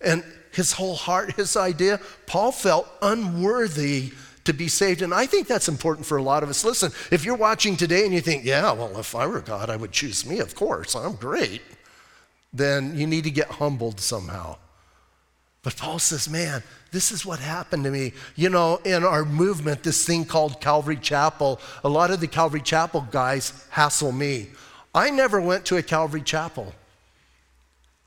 And 0.00 0.24
his 0.52 0.72
whole 0.72 0.94
heart, 0.94 1.34
his 1.34 1.56
idea, 1.56 2.00
Paul 2.26 2.52
felt 2.52 2.88
unworthy 3.02 4.12
to 4.44 4.52
be 4.52 4.68
saved. 4.68 5.02
And 5.02 5.12
I 5.12 5.26
think 5.26 5.46
that's 5.46 5.68
important 5.68 6.06
for 6.06 6.16
a 6.16 6.22
lot 6.22 6.42
of 6.42 6.48
us. 6.48 6.64
Listen, 6.64 6.92
if 7.10 7.24
you're 7.24 7.36
watching 7.36 7.76
today 7.76 8.04
and 8.04 8.14
you 8.14 8.20
think, 8.20 8.44
yeah, 8.44 8.72
well, 8.72 8.98
if 8.98 9.14
I 9.14 9.26
were 9.26 9.40
God, 9.40 9.70
I 9.70 9.76
would 9.76 9.92
choose 9.92 10.24
me, 10.24 10.38
of 10.38 10.54
course, 10.54 10.94
I'm 10.94 11.16
great, 11.16 11.62
then 12.52 12.96
you 12.96 13.06
need 13.06 13.24
to 13.24 13.30
get 13.30 13.48
humbled 13.48 14.00
somehow. 14.00 14.56
But 15.62 15.76
Paul 15.76 15.98
says, 15.98 16.30
man, 16.30 16.62
this 16.90 17.12
is 17.12 17.26
what 17.26 17.38
happened 17.38 17.84
to 17.84 17.90
me. 17.90 18.12
You 18.34 18.48
know, 18.48 18.76
in 18.84 19.04
our 19.04 19.24
movement, 19.24 19.82
this 19.82 20.06
thing 20.06 20.24
called 20.24 20.60
Calvary 20.60 20.96
Chapel, 20.96 21.60
a 21.84 21.88
lot 21.88 22.10
of 22.10 22.20
the 22.20 22.26
Calvary 22.26 22.62
Chapel 22.62 23.06
guys 23.10 23.66
hassle 23.70 24.12
me. 24.12 24.48
I 24.94 25.10
never 25.10 25.40
went 25.40 25.66
to 25.66 25.76
a 25.76 25.82
Calvary 25.82 26.22
Chapel 26.22 26.74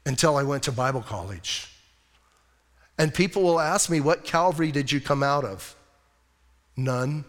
until 0.06 0.36
I 0.36 0.44
went 0.44 0.64
to 0.64 0.72
Bible 0.72 1.02
college. 1.02 1.68
And 2.98 3.14
people 3.14 3.44
will 3.44 3.60
ask 3.60 3.90
me, 3.90 4.00
What 4.00 4.24
Calvary 4.24 4.72
did 4.72 4.92
you 4.92 5.00
come 5.00 5.24
out 5.24 5.46
of? 5.46 5.76
None. 6.76 7.26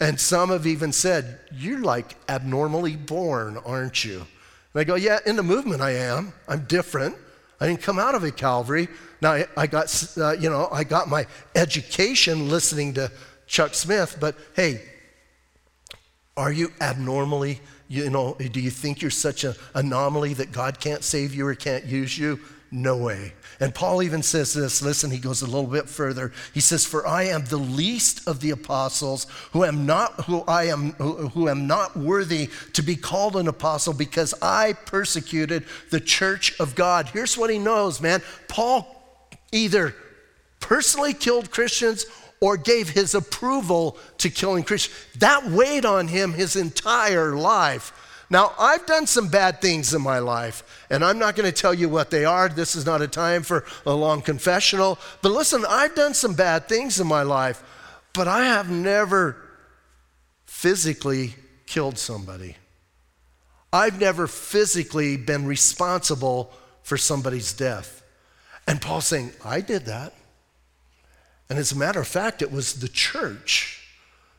And 0.00 0.18
some 0.18 0.50
have 0.50 0.66
even 0.66 0.92
said, 0.92 1.38
You're 1.52 1.80
like 1.80 2.16
abnormally 2.28 2.96
born, 2.96 3.58
aren't 3.64 4.04
you? 4.04 4.26
And 4.74 4.80
I 4.80 4.84
go, 4.84 4.94
Yeah, 4.94 5.18
in 5.26 5.36
the 5.36 5.42
movement 5.42 5.80
I 5.80 5.92
am. 5.92 6.32
I'm 6.48 6.64
different. 6.64 7.16
I 7.60 7.68
didn't 7.68 7.82
come 7.82 7.98
out 7.98 8.14
of 8.14 8.24
a 8.24 8.30
Calvary. 8.30 8.88
Now, 9.22 9.44
I, 9.56 9.68
got, 9.68 10.16
uh, 10.18 10.32
you 10.32 10.50
know, 10.50 10.68
I 10.72 10.82
got 10.82 11.08
my 11.08 11.26
education 11.54 12.50
listening 12.50 12.94
to 12.94 13.10
Chuck 13.46 13.72
Smith, 13.72 14.16
but 14.20 14.36
hey, 14.56 14.82
Are 16.36 16.50
you 16.52 16.72
abnormally, 16.80 17.60
you 17.88 18.08
know, 18.08 18.34
do 18.34 18.60
you 18.60 18.70
think 18.70 19.02
you're 19.02 19.10
such 19.10 19.44
an 19.44 19.54
anomaly 19.74 20.34
that 20.34 20.50
God 20.50 20.80
can't 20.80 21.04
save 21.04 21.34
you 21.34 21.46
or 21.46 21.54
can't 21.54 21.84
use 21.84 22.16
you? 22.16 22.40
No 22.70 22.96
way. 22.96 23.34
And 23.60 23.74
Paul 23.74 24.02
even 24.02 24.22
says 24.22 24.54
this 24.54 24.80
listen, 24.80 25.10
he 25.10 25.18
goes 25.18 25.42
a 25.42 25.46
little 25.46 25.66
bit 25.66 25.90
further. 25.90 26.32
He 26.54 26.60
says, 26.60 26.86
For 26.86 27.06
I 27.06 27.24
am 27.24 27.44
the 27.44 27.58
least 27.58 28.26
of 28.26 28.40
the 28.40 28.50
apostles, 28.50 29.26
who 29.52 29.62
am 29.64 29.84
not, 29.84 30.24
who 30.24 30.42
I 30.48 30.64
am, 30.64 30.92
who 30.92 31.50
am 31.50 31.66
not 31.66 31.94
worthy 31.94 32.48
to 32.72 32.82
be 32.82 32.96
called 32.96 33.36
an 33.36 33.46
apostle 33.46 33.92
because 33.92 34.32
I 34.40 34.72
persecuted 34.72 35.66
the 35.90 36.00
church 36.00 36.58
of 36.58 36.74
God. 36.74 37.10
Here's 37.10 37.36
what 37.36 37.50
he 37.50 37.58
knows, 37.58 38.00
man. 38.00 38.22
Paul 38.48 38.91
either 39.52 39.94
personally 40.60 41.14
killed 41.14 41.50
Christians 41.50 42.06
or 42.40 42.56
gave 42.56 42.88
his 42.88 43.14
approval 43.14 43.96
to 44.18 44.28
killing 44.28 44.64
Christians. 44.64 44.96
That 45.18 45.48
weighed 45.48 45.84
on 45.84 46.08
him 46.08 46.32
his 46.32 46.56
entire 46.56 47.36
life. 47.36 47.92
Now, 48.30 48.54
I've 48.58 48.86
done 48.86 49.06
some 49.06 49.28
bad 49.28 49.60
things 49.60 49.92
in 49.92 50.00
my 50.00 50.18
life, 50.18 50.86
and 50.88 51.04
I'm 51.04 51.18
not 51.18 51.36
going 51.36 51.50
to 51.50 51.56
tell 51.56 51.74
you 51.74 51.88
what 51.88 52.10
they 52.10 52.24
are. 52.24 52.48
This 52.48 52.74
is 52.74 52.86
not 52.86 53.02
a 53.02 53.06
time 53.06 53.42
for 53.42 53.64
a 53.84 53.92
long 53.92 54.22
confessional. 54.22 54.98
But 55.20 55.32
listen, 55.32 55.64
I've 55.68 55.94
done 55.94 56.14
some 56.14 56.34
bad 56.34 56.66
things 56.66 56.98
in 56.98 57.06
my 57.06 57.22
life, 57.22 57.62
but 58.14 58.26
I 58.26 58.46
have 58.46 58.70
never 58.70 59.36
physically 60.46 61.34
killed 61.66 61.98
somebody. 61.98 62.56
I've 63.72 64.00
never 64.00 64.26
physically 64.26 65.16
been 65.16 65.46
responsible 65.46 66.52
for 66.82 66.96
somebody's 66.96 67.52
death. 67.52 68.01
And 68.66 68.80
Paul's 68.80 69.06
saying, 69.06 69.32
I 69.44 69.60
did 69.60 69.86
that. 69.86 70.14
And 71.50 71.58
as 71.58 71.72
a 71.72 71.76
matter 71.76 72.00
of 72.00 72.08
fact, 72.08 72.42
it 72.42 72.50
was 72.50 72.80
the 72.80 72.88
church 72.88 73.82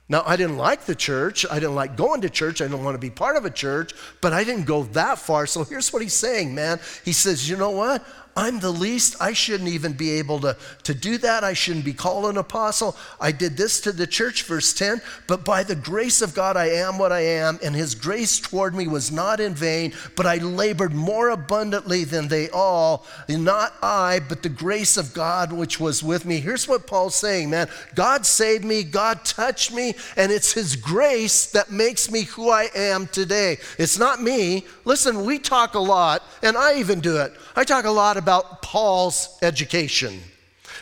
now, 0.10 0.22
I 0.26 0.36
didn't 0.36 0.58
like 0.58 0.86
the 0.86 0.96
church. 0.96 1.46
I 1.50 1.56
didn't 1.56 1.76
like 1.76 1.96
going 1.96 2.22
to 2.22 2.30
church. 2.30 2.62
I 2.62 2.66
didn't 2.66 2.84
want 2.84 2.96
to 2.96 3.00
be 3.00 3.10
part 3.10 3.38
of 3.38 3.46
a 3.46 3.50
church, 3.50 3.94
but 4.22 4.34
I 4.34 4.44
didn't 4.44 4.66
go 4.66 4.84
that 4.84 5.18
far. 5.18 5.48
So 5.48 5.64
here's 5.64 5.94
what 5.94 6.02
he's 6.02 6.14
saying, 6.14 6.54
man. 6.54 6.80
He 7.06 7.14
says, 7.14 7.50
You 7.50 7.58
know 7.58 7.72
what? 7.72 8.06
I'm 8.36 8.60
the 8.60 8.72
least. 8.72 9.16
I 9.22 9.34
shouldn't 9.34 9.70
even 9.70 9.94
be 9.94 10.12
able 10.12 10.40
to, 10.40 10.58
to 10.84 10.94
do 10.94 11.20
that. 11.20 11.44
I 11.44 11.54
shouldn't 11.54 11.86
be 11.86 11.94
called 11.94 12.26
an 12.26 12.38
apostle. 12.38 12.96
I 13.22 13.32
did 13.32 13.58
this 13.58 13.80
to 13.82 13.92
the 13.92 14.08
church, 14.08 14.44
verse 14.44 14.74
10. 14.74 15.02
But 15.28 15.46
by 15.46 15.62
the 15.62 15.76
grace 15.76 16.22
of 16.22 16.34
God, 16.34 16.58
I 16.58 16.70
am 16.70 16.98
what 16.98 17.12
I 17.12 17.22
am, 17.22 17.60
and 17.64 17.76
his 17.76 17.94
grace 17.94 18.40
toward 18.40 18.74
me 18.74 18.88
was 18.88 19.12
not 19.12 19.40
in 19.40 19.54
vain, 19.54 19.94
but 20.16 20.26
I 20.26 20.38
labored 20.38 20.94
more 20.94 21.30
abundantly 21.30 22.06
than 22.06 22.28
they 22.28 22.50
all. 22.50 23.06
Not 23.30 23.74
I, 23.84 24.20
but 24.28 24.42
the 24.42 24.50
grace 24.50 24.98
of 24.98 25.14
God 25.14 25.54
which 25.54 25.80
was 25.80 26.02
with 26.02 26.26
me. 26.26 26.40
Here's 26.40 26.68
what 26.68 26.88
Paul's 26.88 27.16
saying, 27.16 27.52
man. 27.52 27.70
God 27.94 28.26
saved 28.26 28.66
me, 28.66 28.84
God 28.84 29.24
touched 29.26 29.72
me, 29.72 29.94
and 30.18 30.32
it's 30.32 30.54
his 30.54 30.76
grace 30.76 31.52
that 31.52 31.72
makes 31.72 32.10
me 32.10 32.24
who 32.24 32.50
I 32.50 32.70
am 32.74 33.06
today. 33.08 33.58
It's 33.78 34.00
not 34.00 34.24
me. 34.24 34.66
Listen, 34.86 35.24
we 35.24 35.38
talk 35.38 35.76
a 35.76 35.80
lot, 35.80 36.24
and 36.42 36.58
I 36.58 36.80
even 36.80 37.00
do 37.00 37.18
it. 37.18 37.34
I 37.56 37.64
talk 37.64 37.86
a 37.86 37.92
lot 37.92 38.18
Paul's 38.62 39.38
education, 39.42 40.20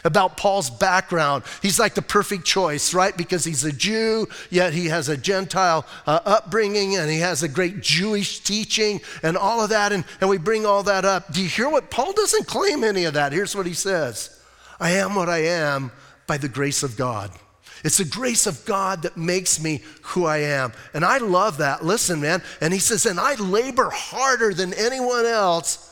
about 0.04 0.38
Paul's 0.38 0.70
background. 0.70 1.44
He's 1.62 1.80
like 1.80 1.94
the 1.94 2.02
perfect 2.02 2.46
choice, 2.46 2.94
right? 2.94 3.16
Because 3.16 3.44
he's 3.44 3.64
a 3.64 3.72
Jew, 3.72 4.28
yet 4.50 4.74
he 4.74 4.88
has 4.88 5.10
a 5.10 5.18
Gentile 5.18 5.86
uh, 6.08 6.20
upbringing 6.26 6.98
and 6.98 7.10
he 7.10 7.20
has 7.20 7.44
a 7.44 7.48
great 7.48 7.82
Jewish 7.82 8.40
teaching 8.40 9.02
and 9.24 9.38
all 9.38 9.62
of 9.62 9.70
that. 9.70 9.92
And, 9.92 10.04
and 10.20 10.30
we 10.30 10.38
bring 10.38 10.66
all 10.66 10.84
that 10.84 11.06
up. 11.06 11.32
Do 11.32 11.42
you 11.42 11.50
hear 11.50 11.70
what 11.70 11.92
Paul 11.92 12.14
doesn't 12.14 12.48
claim 12.48 12.84
any 12.84 13.06
of 13.06 13.14
that? 13.14 13.32
Here's 13.32 13.56
what 13.56 13.66
he 13.66 13.74
says 13.74 14.42
I 14.80 14.92
am 14.92 15.16
what 15.16 15.30
I 15.30 15.40
am 15.40 15.92
by 16.28 16.38
the 16.38 16.50
grace 16.50 16.84
of 16.84 16.98
God. 16.98 17.32
It's 17.84 17.98
the 17.98 18.06
grace 18.06 18.46
of 18.46 18.64
God 18.66 19.04
that 19.04 19.18
makes 19.18 19.62
me 19.62 19.82
who 20.02 20.26
I 20.26 20.38
am. 20.38 20.72
And 20.94 21.04
I 21.04 21.18
love 21.18 21.58
that. 21.58 21.84
Listen, 21.84 22.22
man. 22.22 22.44
And 22.60 22.74
he 22.74 22.80
says, 22.80 23.08
and 23.08 23.20
I 23.20 23.36
labor 23.36 23.90
harder 23.90 24.54
than 24.54 24.74
anyone 24.76 25.26
else 25.26 25.91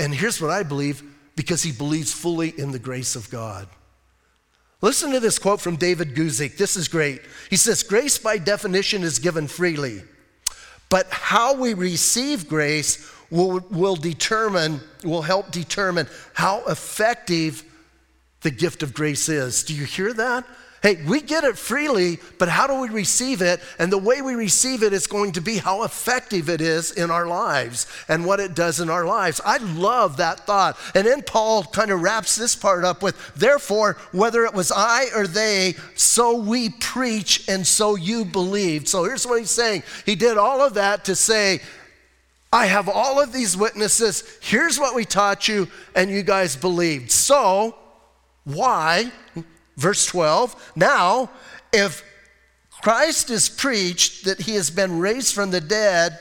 and 0.00 0.14
here's 0.14 0.40
what 0.40 0.50
I 0.50 0.62
believe 0.62 1.02
because 1.36 1.62
he 1.62 1.72
believes 1.72 2.12
fully 2.12 2.48
in 2.58 2.72
the 2.72 2.78
grace 2.78 3.14
of 3.16 3.30
God. 3.30 3.68
Listen 4.80 5.12
to 5.12 5.20
this 5.20 5.38
quote 5.38 5.60
from 5.60 5.76
David 5.76 6.14
Guzik. 6.14 6.56
This 6.56 6.74
is 6.74 6.88
great. 6.88 7.20
He 7.50 7.56
says, 7.56 7.82
Grace 7.82 8.18
by 8.18 8.38
definition 8.38 9.02
is 9.02 9.18
given 9.18 9.46
freely, 9.46 10.00
but 10.88 11.06
how 11.10 11.54
we 11.54 11.74
receive 11.74 12.48
grace 12.48 13.12
will, 13.30 13.60
will 13.70 13.94
determine, 13.94 14.80
will 15.04 15.22
help 15.22 15.50
determine 15.50 16.08
how 16.32 16.64
effective 16.66 17.62
the 18.40 18.50
gift 18.50 18.82
of 18.82 18.94
grace 18.94 19.28
is. 19.28 19.64
Do 19.64 19.74
you 19.74 19.84
hear 19.84 20.14
that? 20.14 20.46
Hey, 20.82 21.02
we 21.04 21.20
get 21.20 21.44
it 21.44 21.58
freely, 21.58 22.20
but 22.38 22.48
how 22.48 22.66
do 22.66 22.80
we 22.80 22.88
receive 22.88 23.42
it? 23.42 23.60
And 23.78 23.92
the 23.92 23.98
way 23.98 24.22
we 24.22 24.34
receive 24.34 24.82
it 24.82 24.94
is 24.94 25.06
going 25.06 25.32
to 25.32 25.42
be 25.42 25.58
how 25.58 25.82
effective 25.82 26.48
it 26.48 26.62
is 26.62 26.90
in 26.92 27.10
our 27.10 27.26
lives 27.26 27.86
and 28.08 28.24
what 28.24 28.40
it 28.40 28.54
does 28.54 28.80
in 28.80 28.88
our 28.88 29.04
lives. 29.04 29.42
I 29.44 29.58
love 29.58 30.16
that 30.16 30.46
thought. 30.46 30.78
And 30.94 31.06
then 31.06 31.20
Paul 31.20 31.64
kind 31.64 31.90
of 31.90 32.00
wraps 32.00 32.34
this 32.34 32.56
part 32.56 32.82
up 32.82 33.02
with, 33.02 33.34
therefore, 33.34 33.98
whether 34.12 34.46
it 34.46 34.54
was 34.54 34.72
I 34.74 35.08
or 35.14 35.26
they, 35.26 35.74
so 35.96 36.36
we 36.36 36.70
preach 36.70 37.46
and 37.46 37.66
so 37.66 37.94
you 37.94 38.24
believed. 38.24 38.88
So 38.88 39.04
here's 39.04 39.26
what 39.26 39.38
he's 39.38 39.50
saying. 39.50 39.82
He 40.06 40.14
did 40.14 40.38
all 40.38 40.62
of 40.62 40.74
that 40.74 41.04
to 41.04 41.14
say, 41.14 41.60
I 42.50 42.66
have 42.66 42.88
all 42.88 43.20
of 43.20 43.34
these 43.34 43.54
witnesses. 43.54 44.24
Here's 44.40 44.78
what 44.78 44.94
we 44.94 45.04
taught 45.04 45.46
you, 45.46 45.68
and 45.94 46.10
you 46.10 46.22
guys 46.22 46.56
believed. 46.56 47.10
So, 47.10 47.76
why 48.44 49.12
Verse 49.80 50.04
12 50.06 50.72
Now, 50.76 51.30
if 51.72 52.04
Christ 52.82 53.30
is 53.30 53.48
preached 53.48 54.26
that 54.26 54.42
he 54.42 54.54
has 54.54 54.70
been 54.70 55.00
raised 55.00 55.34
from 55.34 55.50
the 55.50 55.60
dead, 55.60 56.18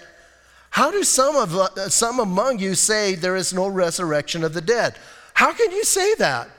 how 0.72 0.92
do 0.92 1.04
some, 1.04 1.36
of, 1.36 1.54
uh, 1.56 1.90
some 1.90 2.20
among 2.20 2.60
you 2.60 2.74
say 2.74 3.16
there 3.16 3.36
is 3.36 3.54
no 3.54 3.68
resurrection 3.68 4.44
of 4.44 4.54
the 4.54 4.62
dead? 4.62 4.96
How 5.34 5.52
can 5.52 5.72
you 5.72 5.84
say 5.84 6.16
that? 6.16 6.50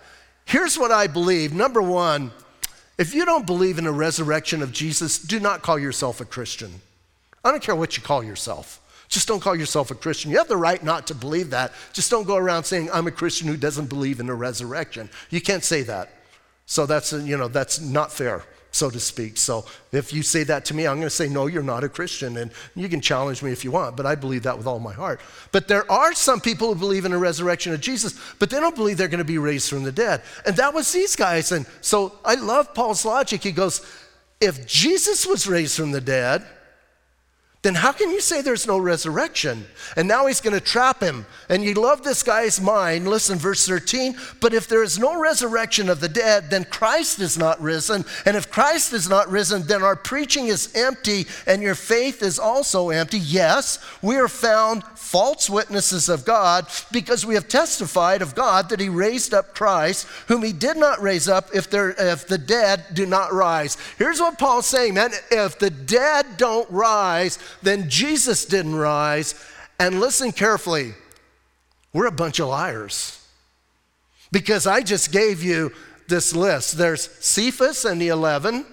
Here's 0.44 0.78
what 0.78 0.90
I 0.90 1.06
believe. 1.06 1.54
Number 1.54 1.80
one, 1.80 2.32
if 2.98 3.14
you 3.14 3.24
don't 3.24 3.46
believe 3.46 3.78
in 3.78 3.86
a 3.86 3.92
resurrection 3.92 4.62
of 4.62 4.72
Jesus, 4.72 5.18
do 5.18 5.40
not 5.40 5.62
call 5.62 5.78
yourself 5.78 6.20
a 6.20 6.26
Christian. 6.26 6.82
I 7.42 7.50
don't 7.50 7.62
care 7.62 7.76
what 7.76 7.96
you 7.96 8.02
call 8.02 8.22
yourself. 8.22 8.78
Just 9.08 9.26
don't 9.26 9.40
call 9.40 9.56
yourself 9.56 9.90
a 9.90 9.94
Christian. 9.94 10.30
You 10.30 10.38
have 10.38 10.48
the 10.48 10.56
right 10.56 10.82
not 10.84 11.06
to 11.06 11.14
believe 11.14 11.50
that. 11.50 11.72
Just 11.94 12.10
don't 12.10 12.26
go 12.26 12.36
around 12.36 12.64
saying, 12.64 12.90
I'm 12.92 13.06
a 13.06 13.10
Christian 13.10 13.48
who 13.48 13.56
doesn't 13.56 13.88
believe 13.88 14.20
in 14.20 14.28
a 14.28 14.34
resurrection. 14.34 15.08
You 15.30 15.40
can't 15.40 15.64
say 15.64 15.82
that. 15.84 16.10
So 16.70 16.86
that's, 16.86 17.12
you 17.12 17.36
know, 17.36 17.48
that's 17.48 17.80
not 17.80 18.12
fair, 18.12 18.44
so 18.70 18.90
to 18.90 19.00
speak. 19.00 19.38
So 19.38 19.64
if 19.90 20.12
you 20.12 20.22
say 20.22 20.44
that 20.44 20.64
to 20.66 20.74
me, 20.74 20.86
I'm 20.86 20.98
going 20.98 21.06
to 21.06 21.10
say, 21.10 21.28
no, 21.28 21.48
you're 21.48 21.64
not 21.64 21.82
a 21.82 21.88
Christian. 21.88 22.36
And 22.36 22.52
you 22.76 22.88
can 22.88 23.00
challenge 23.00 23.42
me 23.42 23.50
if 23.50 23.64
you 23.64 23.72
want, 23.72 23.96
but 23.96 24.06
I 24.06 24.14
believe 24.14 24.44
that 24.44 24.56
with 24.56 24.68
all 24.68 24.78
my 24.78 24.92
heart. 24.92 25.20
But 25.50 25.66
there 25.66 25.90
are 25.90 26.14
some 26.14 26.40
people 26.40 26.72
who 26.72 26.78
believe 26.78 27.04
in 27.04 27.12
a 27.12 27.18
resurrection 27.18 27.74
of 27.74 27.80
Jesus, 27.80 28.16
but 28.38 28.50
they 28.50 28.60
don't 28.60 28.76
believe 28.76 28.98
they're 28.98 29.08
going 29.08 29.18
to 29.18 29.24
be 29.24 29.36
raised 29.36 29.68
from 29.68 29.82
the 29.82 29.90
dead. 29.90 30.22
And 30.46 30.54
that 30.58 30.72
was 30.72 30.92
these 30.92 31.16
guys. 31.16 31.50
And 31.50 31.66
so 31.80 32.16
I 32.24 32.36
love 32.36 32.72
Paul's 32.72 33.04
logic. 33.04 33.42
He 33.42 33.50
goes, 33.50 33.84
if 34.40 34.64
Jesus 34.64 35.26
was 35.26 35.48
raised 35.48 35.76
from 35.76 35.90
the 35.90 36.00
dead, 36.00 36.46
then 37.62 37.74
how 37.74 37.92
can 37.92 38.10
you 38.10 38.22
say 38.22 38.40
there's 38.40 38.66
no 38.66 38.78
resurrection? 38.78 39.66
And 39.94 40.08
now 40.08 40.26
he's 40.26 40.40
going 40.40 40.58
to 40.58 40.64
trap 40.64 41.02
him. 41.02 41.26
And 41.50 41.62
you 41.62 41.74
love 41.74 42.02
this 42.02 42.22
guy's 42.22 42.58
mind. 42.58 43.06
Listen, 43.06 43.36
verse 43.36 43.66
13. 43.66 44.16
But 44.40 44.54
if 44.54 44.66
there 44.66 44.82
is 44.82 44.98
no 44.98 45.20
resurrection 45.20 45.90
of 45.90 46.00
the 46.00 46.08
dead, 46.08 46.48
then 46.48 46.64
Christ 46.64 47.18
is 47.18 47.36
not 47.36 47.60
risen. 47.60 48.06
And 48.24 48.34
if 48.34 48.50
Christ 48.50 48.94
is 48.94 49.10
not 49.10 49.28
risen, 49.28 49.66
then 49.66 49.82
our 49.82 49.94
preaching 49.94 50.46
is 50.46 50.74
empty 50.74 51.26
and 51.46 51.60
your 51.60 51.74
faith 51.74 52.22
is 52.22 52.38
also 52.38 52.88
empty. 52.88 53.18
Yes, 53.18 53.78
we 54.00 54.16
are 54.16 54.28
found 54.28 54.82
false 54.94 55.50
witnesses 55.50 56.08
of 56.08 56.24
God 56.24 56.66
because 56.92 57.26
we 57.26 57.34
have 57.34 57.48
testified 57.48 58.22
of 58.22 58.34
God 58.34 58.70
that 58.70 58.80
he 58.80 58.88
raised 58.88 59.34
up 59.34 59.54
Christ, 59.54 60.06
whom 60.28 60.42
he 60.42 60.54
did 60.54 60.78
not 60.78 61.02
raise 61.02 61.28
up 61.28 61.50
if, 61.52 61.68
there, 61.68 61.90
if 61.90 62.26
the 62.26 62.38
dead 62.38 62.86
do 62.94 63.04
not 63.04 63.34
rise. 63.34 63.76
Here's 63.98 64.20
what 64.20 64.38
Paul's 64.38 64.66
saying, 64.66 64.94
man. 64.94 65.10
If 65.30 65.58
the 65.58 65.68
dead 65.68 66.38
don't 66.38 66.70
rise, 66.70 67.38
then 67.62 67.88
Jesus 67.88 68.44
didn't 68.44 68.76
rise. 68.76 69.34
And 69.78 70.00
listen 70.00 70.32
carefully, 70.32 70.94
we're 71.92 72.06
a 72.06 72.12
bunch 72.12 72.38
of 72.38 72.48
liars. 72.48 73.16
Because 74.32 74.66
I 74.66 74.82
just 74.82 75.12
gave 75.12 75.42
you 75.42 75.72
this 76.08 76.34
list. 76.34 76.76
There's 76.76 77.08
Cephas 77.24 77.84
and 77.84 78.00
the 78.00 78.08
11, 78.08 78.64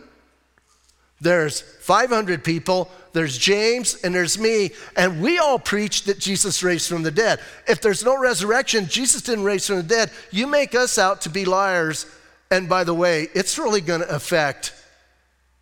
there's 1.19 1.61
500 1.61 2.43
people, 2.43 2.91
there's 3.13 3.37
James, 3.37 3.95
and 4.03 4.13
there's 4.13 4.37
me, 4.37 4.71
and 4.95 5.21
we 5.21 5.39
all 5.39 5.57
preach 5.57 6.03
that 6.03 6.19
Jesus 6.19 6.61
raised 6.61 6.87
from 6.87 7.01
the 7.01 7.11
dead. 7.11 7.39
If 7.67 7.81
there's 7.81 8.03
no 8.03 8.19
resurrection, 8.19 8.87
Jesus 8.87 9.23
didn't 9.23 9.45
raise 9.45 9.65
from 9.65 9.77
the 9.77 9.83
dead, 9.83 10.11
you 10.31 10.45
make 10.45 10.75
us 10.75 10.99
out 10.99 11.21
to 11.21 11.29
be 11.29 11.45
liars. 11.45 12.05
And 12.51 12.69
by 12.69 12.83
the 12.83 12.93
way, 12.93 13.29
it's 13.33 13.57
really 13.57 13.81
going 13.81 14.01
to 14.01 14.15
affect 14.15 14.73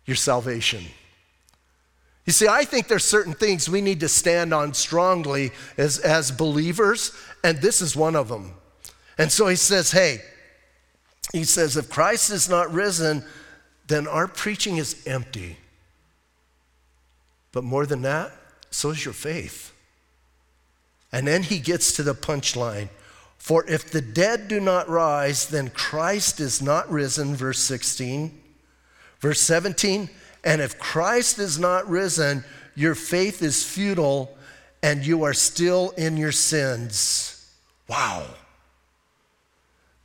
your 0.04 0.16
salvation. 0.16 0.84
You 2.26 2.32
see, 2.32 2.48
I 2.48 2.64
think 2.64 2.88
there's 2.88 3.04
certain 3.04 3.34
things 3.34 3.68
we 3.68 3.80
need 3.80 4.00
to 4.00 4.08
stand 4.08 4.52
on 4.52 4.74
strongly 4.74 5.52
as, 5.78 5.98
as 6.00 6.32
believers, 6.32 7.12
and 7.44 7.58
this 7.58 7.80
is 7.80 7.94
one 7.94 8.16
of 8.16 8.28
them. 8.28 8.54
And 9.16 9.30
so 9.30 9.46
he 9.46 9.56
says, 9.56 9.92
hey, 9.92 10.20
he 11.32 11.44
says, 11.44 11.76
if 11.76 11.88
Christ 11.88 12.30
is 12.30 12.48
not 12.48 12.72
risen, 12.72 13.24
then 13.86 14.08
our 14.08 14.26
preaching 14.26 14.76
is 14.76 15.06
empty. 15.06 15.56
But 17.52 17.64
more 17.64 17.86
than 17.86 18.02
that, 18.02 18.32
so 18.70 18.90
is 18.90 19.04
your 19.04 19.14
faith. 19.14 19.72
And 21.12 21.26
then 21.26 21.44
he 21.44 21.60
gets 21.60 21.92
to 21.92 22.02
the 22.02 22.14
punchline. 22.14 22.88
For 23.38 23.64
if 23.68 23.90
the 23.90 24.00
dead 24.00 24.48
do 24.48 24.60
not 24.60 24.88
rise, 24.88 25.48
then 25.48 25.70
Christ 25.70 26.40
is 26.40 26.60
not 26.60 26.90
risen, 26.90 27.36
verse 27.36 27.60
16. 27.60 28.42
Verse 29.20 29.40
17, 29.40 30.10
and 30.46 30.60
if 30.62 30.78
Christ 30.78 31.40
is 31.40 31.58
not 31.58 31.90
risen, 31.90 32.44
your 32.76 32.94
faith 32.94 33.42
is 33.42 33.64
futile 33.64 34.38
and 34.80 35.04
you 35.04 35.24
are 35.24 35.34
still 35.34 35.90
in 35.98 36.16
your 36.16 36.30
sins. 36.30 37.52
Wow. 37.88 38.26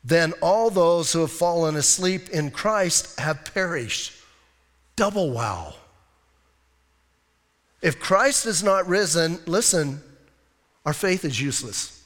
Then 0.03 0.33
all 0.41 0.71
those 0.71 1.13
who 1.13 1.19
have 1.19 1.31
fallen 1.31 1.75
asleep 1.75 2.29
in 2.29 2.49
Christ 2.49 3.19
have 3.19 3.53
perished. 3.53 4.13
Double 4.95 5.29
wow. 5.29 5.75
If 7.83 7.99
Christ 7.99 8.47
is 8.47 8.63
not 8.63 8.87
risen, 8.87 9.39
listen, 9.45 10.01
our 10.87 10.93
faith 10.93 11.23
is 11.23 11.39
useless. 11.39 12.03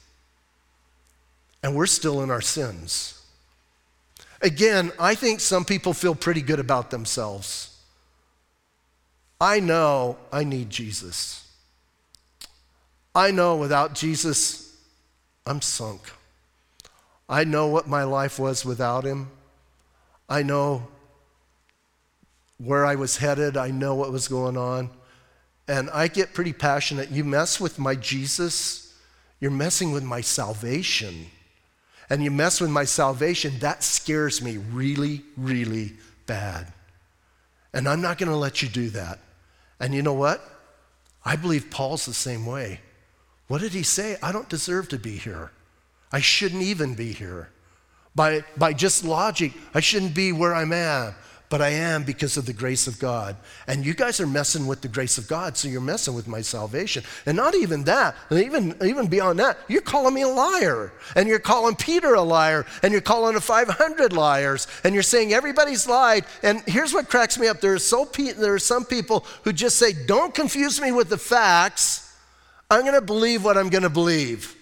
And 1.62 1.74
we're 1.74 1.86
still 1.86 2.22
in 2.22 2.30
our 2.30 2.42
sins. 2.42 3.18
Again, 4.42 4.92
I 4.98 5.14
think 5.14 5.40
some 5.40 5.64
people 5.64 5.94
feel 5.94 6.14
pretty 6.14 6.42
good 6.42 6.60
about 6.60 6.90
themselves. 6.90 7.72
I 9.40 9.60
know 9.60 10.16
I 10.32 10.44
need 10.44 10.70
Jesus. 10.70 11.46
I 13.14 13.30
know 13.30 13.56
without 13.56 13.94
Jesus, 13.94 14.76
I'm 15.46 15.60
sunk. 15.60 16.00
I 17.28 17.44
know 17.44 17.66
what 17.66 17.88
my 17.88 18.04
life 18.04 18.38
was 18.38 18.64
without 18.64 19.04
him. 19.04 19.30
I 20.28 20.42
know 20.42 20.86
where 22.58 22.84
I 22.86 22.94
was 22.94 23.18
headed. 23.18 23.56
I 23.56 23.70
know 23.70 23.94
what 23.94 24.12
was 24.12 24.28
going 24.28 24.56
on. 24.56 24.90
And 25.68 25.90
I 25.90 26.08
get 26.08 26.34
pretty 26.34 26.52
passionate. 26.52 27.10
You 27.10 27.24
mess 27.24 27.60
with 27.60 27.78
my 27.78 27.94
Jesus, 27.94 28.94
you're 29.40 29.50
messing 29.50 29.92
with 29.92 30.04
my 30.04 30.20
salvation. 30.20 31.26
And 32.08 32.22
you 32.22 32.30
mess 32.30 32.60
with 32.60 32.70
my 32.70 32.84
salvation, 32.84 33.58
that 33.58 33.82
scares 33.82 34.40
me 34.40 34.58
really, 34.58 35.22
really 35.36 35.94
bad. 36.26 36.72
And 37.74 37.88
I'm 37.88 38.00
not 38.00 38.16
going 38.16 38.30
to 38.30 38.36
let 38.36 38.62
you 38.62 38.68
do 38.68 38.90
that. 38.90 39.18
And 39.80 39.94
you 39.94 40.02
know 40.02 40.14
what? 40.14 40.42
I 41.24 41.36
believe 41.36 41.70
Paul's 41.70 42.06
the 42.06 42.14
same 42.14 42.46
way. 42.46 42.80
What 43.48 43.60
did 43.60 43.72
he 43.72 43.82
say? 43.82 44.16
I 44.22 44.32
don't 44.32 44.48
deserve 44.48 44.88
to 44.90 44.98
be 44.98 45.16
here. 45.16 45.50
I 46.12 46.20
shouldn't 46.20 46.62
even 46.62 46.94
be 46.94 47.12
here. 47.12 47.50
By, 48.14 48.44
by 48.56 48.72
just 48.72 49.04
logic, 49.04 49.52
I 49.74 49.80
shouldn't 49.80 50.14
be 50.14 50.32
where 50.32 50.54
I'm 50.54 50.72
at 50.72 51.14
but 51.48 51.62
I 51.62 51.68
am 51.68 52.02
because 52.02 52.36
of 52.36 52.46
the 52.46 52.52
grace 52.52 52.86
of 52.86 52.98
God. 52.98 53.36
And 53.66 53.86
you 53.86 53.94
guys 53.94 54.20
are 54.20 54.26
messing 54.26 54.66
with 54.66 54.80
the 54.80 54.88
grace 54.88 55.16
of 55.16 55.28
God, 55.28 55.56
so 55.56 55.68
you're 55.68 55.80
messing 55.80 56.14
with 56.14 56.26
my 56.26 56.40
salvation. 56.40 57.04
And 57.24 57.36
not 57.36 57.54
even 57.54 57.84
that, 57.84 58.16
and 58.30 58.40
even, 58.40 58.76
even 58.84 59.06
beyond 59.06 59.38
that, 59.38 59.58
you're 59.68 59.80
calling 59.80 60.14
me 60.14 60.22
a 60.22 60.28
liar. 60.28 60.92
And 61.14 61.28
you're 61.28 61.38
calling 61.38 61.76
Peter 61.76 62.14
a 62.14 62.22
liar. 62.22 62.66
And 62.82 62.90
you're 62.92 63.00
calling 63.00 63.34
the 63.34 63.40
500 63.40 64.12
liars. 64.12 64.66
And 64.82 64.92
you're 64.94 65.02
saying 65.04 65.32
everybody's 65.32 65.86
lied. 65.86 66.24
And 66.42 66.62
here's 66.66 66.92
what 66.92 67.08
cracks 67.08 67.38
me 67.38 67.46
up 67.46 67.60
there, 67.60 67.74
are, 67.74 67.78
so 67.78 68.04
pe- 68.04 68.32
there 68.32 68.54
are 68.54 68.58
some 68.58 68.84
people 68.84 69.24
who 69.44 69.52
just 69.52 69.76
say, 69.76 69.92
Don't 70.06 70.34
confuse 70.34 70.80
me 70.80 70.90
with 70.90 71.08
the 71.08 71.18
facts. 71.18 72.02
I'm 72.68 72.82
going 72.82 72.94
to 72.94 73.00
believe 73.00 73.44
what 73.44 73.56
I'm 73.56 73.68
going 73.68 73.84
to 73.84 73.90
believe. 73.90 74.55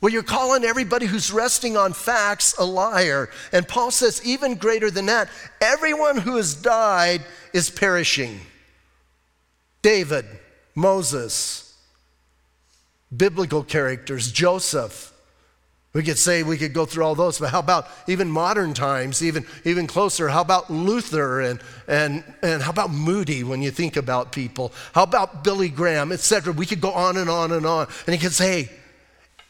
Well, 0.00 0.12
you're 0.12 0.22
calling 0.22 0.64
everybody 0.64 1.06
who's 1.06 1.32
resting 1.32 1.76
on 1.76 1.92
facts 1.92 2.54
a 2.56 2.64
liar. 2.64 3.30
And 3.52 3.66
Paul 3.66 3.90
says, 3.90 4.24
even 4.24 4.54
greater 4.54 4.90
than 4.90 5.06
that, 5.06 5.28
everyone 5.60 6.18
who 6.18 6.36
has 6.36 6.54
died 6.54 7.22
is 7.52 7.68
perishing. 7.68 8.40
David, 9.82 10.24
Moses, 10.74 11.76
biblical 13.14 13.64
characters, 13.64 14.30
Joseph. 14.30 15.12
We 15.94 16.02
could 16.02 16.18
say 16.18 16.42
we 16.42 16.58
could 16.58 16.74
go 16.74 16.84
through 16.84 17.04
all 17.04 17.14
those, 17.14 17.38
but 17.40 17.48
how 17.48 17.58
about 17.58 17.88
even 18.06 18.30
modern 18.30 18.74
times, 18.74 19.22
even, 19.22 19.46
even 19.64 19.86
closer? 19.86 20.28
How 20.28 20.42
about 20.42 20.70
Luther 20.70 21.40
and, 21.40 21.60
and, 21.88 22.22
and 22.42 22.62
how 22.62 22.70
about 22.70 22.90
Moody 22.92 23.42
when 23.42 23.62
you 23.62 23.70
think 23.70 23.96
about 23.96 24.30
people? 24.30 24.72
How 24.92 25.02
about 25.02 25.42
Billy 25.42 25.70
Graham, 25.70 26.12
etc.? 26.12 26.52
We 26.52 26.66
could 26.66 26.80
go 26.80 26.92
on 26.92 27.16
and 27.16 27.28
on 27.30 27.50
and 27.50 27.66
on. 27.66 27.88
And 28.06 28.14
he 28.14 28.20
could 28.20 28.34
say, 28.34 28.68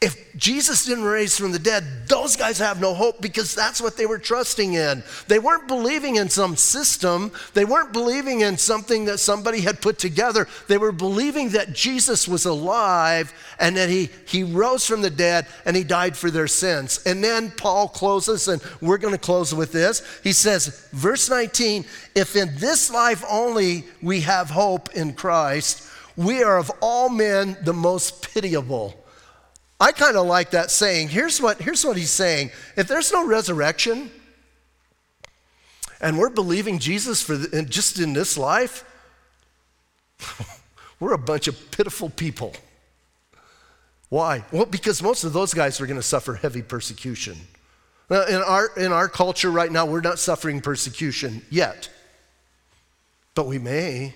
if 0.01 0.33
Jesus 0.37 0.85
didn't 0.85 1.03
raise 1.03 1.37
from 1.37 1.51
the 1.51 1.59
dead, 1.59 2.07
those 2.07 2.37
guys 2.37 2.57
have 2.59 2.79
no 2.79 2.93
hope 2.93 3.21
because 3.21 3.53
that's 3.53 3.81
what 3.81 3.97
they 3.97 4.05
were 4.05 4.17
trusting 4.17 4.75
in. 4.75 5.03
They 5.27 5.39
weren't 5.39 5.67
believing 5.67 6.15
in 6.15 6.29
some 6.29 6.55
system, 6.55 7.33
they 7.53 7.65
weren't 7.65 7.91
believing 7.91 8.39
in 8.39 8.57
something 8.57 9.05
that 9.05 9.17
somebody 9.17 9.59
had 9.59 9.81
put 9.81 9.99
together. 9.99 10.47
They 10.69 10.77
were 10.77 10.93
believing 10.93 11.49
that 11.49 11.73
Jesus 11.73 12.29
was 12.29 12.45
alive 12.45 13.33
and 13.59 13.75
that 13.75 13.89
he, 13.89 14.09
he 14.25 14.43
rose 14.43 14.85
from 14.85 15.01
the 15.01 15.09
dead 15.09 15.47
and 15.65 15.75
he 15.75 15.83
died 15.83 16.15
for 16.15 16.31
their 16.31 16.47
sins. 16.47 17.01
And 17.05 17.21
then 17.21 17.51
Paul 17.51 17.89
closes, 17.89 18.47
and 18.47 18.61
we're 18.79 18.99
going 18.99 19.13
to 19.13 19.19
close 19.19 19.53
with 19.53 19.73
this. 19.73 20.01
He 20.23 20.31
says, 20.31 20.87
verse 20.93 21.29
19, 21.29 21.83
if 22.15 22.37
in 22.37 22.55
this 22.55 22.89
life 22.89 23.25
only 23.29 23.83
we 24.01 24.21
have 24.21 24.49
hope 24.49 24.95
in 24.95 25.11
Christ, 25.11 25.85
we 26.15 26.41
are 26.41 26.57
of 26.57 26.71
all 26.79 27.09
men 27.09 27.57
the 27.63 27.73
most 27.73 28.33
pitiable. 28.33 28.98
I 29.79 29.91
kind 29.91 30.17
of 30.17 30.25
like 30.25 30.51
that 30.51 30.71
saying. 30.71 31.09
Here's 31.09 31.41
what, 31.41 31.61
here's 31.61 31.85
what 31.85 31.95
he's 31.95 32.11
saying 32.11 32.51
if 32.75 32.87
there's 32.87 33.11
no 33.11 33.25
resurrection, 33.25 34.11
and 36.01 36.17
we're 36.17 36.29
believing 36.29 36.79
Jesus 36.79 37.21
for 37.21 37.35
the, 37.37 37.63
just 37.63 37.99
in 37.99 38.13
this 38.13 38.37
life, 38.37 38.83
we're 40.99 41.13
a 41.13 41.17
bunch 41.17 41.47
of 41.47 41.71
pitiful 41.71 42.09
people. 42.09 42.53
Why? 44.09 44.43
Well, 44.51 44.65
because 44.65 45.03
most 45.03 45.23
of 45.23 45.33
those 45.33 45.53
guys 45.53 45.79
are 45.79 45.85
going 45.85 45.99
to 45.99 46.03
suffer 46.03 46.33
heavy 46.33 46.61
persecution. 46.61 47.37
In 48.09 48.41
our, 48.43 48.71
in 48.75 48.91
our 48.91 49.07
culture 49.07 49.51
right 49.51 49.71
now, 49.71 49.85
we're 49.85 50.01
not 50.01 50.17
suffering 50.17 50.61
persecution 50.61 51.43
yet, 51.51 51.89
but 53.35 53.45
we 53.45 53.59
may. 53.59 54.15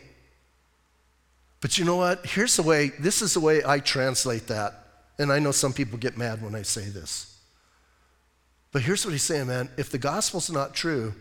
But 1.62 1.78
you 1.78 1.86
know 1.86 1.98
what? 1.98 2.26
Here's 2.26 2.56
the 2.56 2.64
way, 2.64 2.92
this 3.00 3.22
is 3.22 3.36
the 3.36 3.40
way 3.40 3.62
I 3.64 3.80
translate 3.80 4.48
that. 4.48 4.83
And 5.20 5.32
I 5.32 5.40
know 5.40 5.52
some 5.52 5.74
people 5.74 5.98
get 5.98 6.18
mad 6.18 6.42
when 6.42 6.56
I 6.56 6.64
say 6.64 6.86
this. 6.86 7.38
But 8.72 8.82
here's 8.82 9.06
what 9.06 9.12
he's 9.12 9.24
saying, 9.24 9.48
man. 9.48 9.70
If 9.78 9.92
the 9.92 10.00
gospel's 10.00 10.50
not 10.50 10.74
true, 10.74 11.14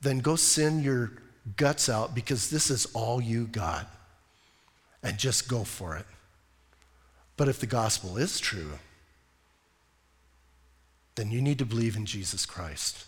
then 0.00 0.20
go 0.20 0.36
sin 0.36 0.82
your 0.82 1.12
guts 1.56 1.88
out 1.88 2.14
because 2.14 2.50
this 2.50 2.70
is 2.70 2.86
all 2.94 3.20
you 3.20 3.46
got. 3.46 3.86
And 5.02 5.18
just 5.18 5.48
go 5.48 5.64
for 5.64 5.96
it. 5.96 6.06
But 7.36 7.48
if 7.48 7.60
the 7.60 7.66
gospel 7.66 8.16
is 8.16 8.40
true, 8.40 8.72
then 11.14 11.30
you 11.30 11.40
need 11.40 11.58
to 11.58 11.66
believe 11.66 11.96
in 11.96 12.06
Jesus 12.06 12.46
Christ. 12.46 13.04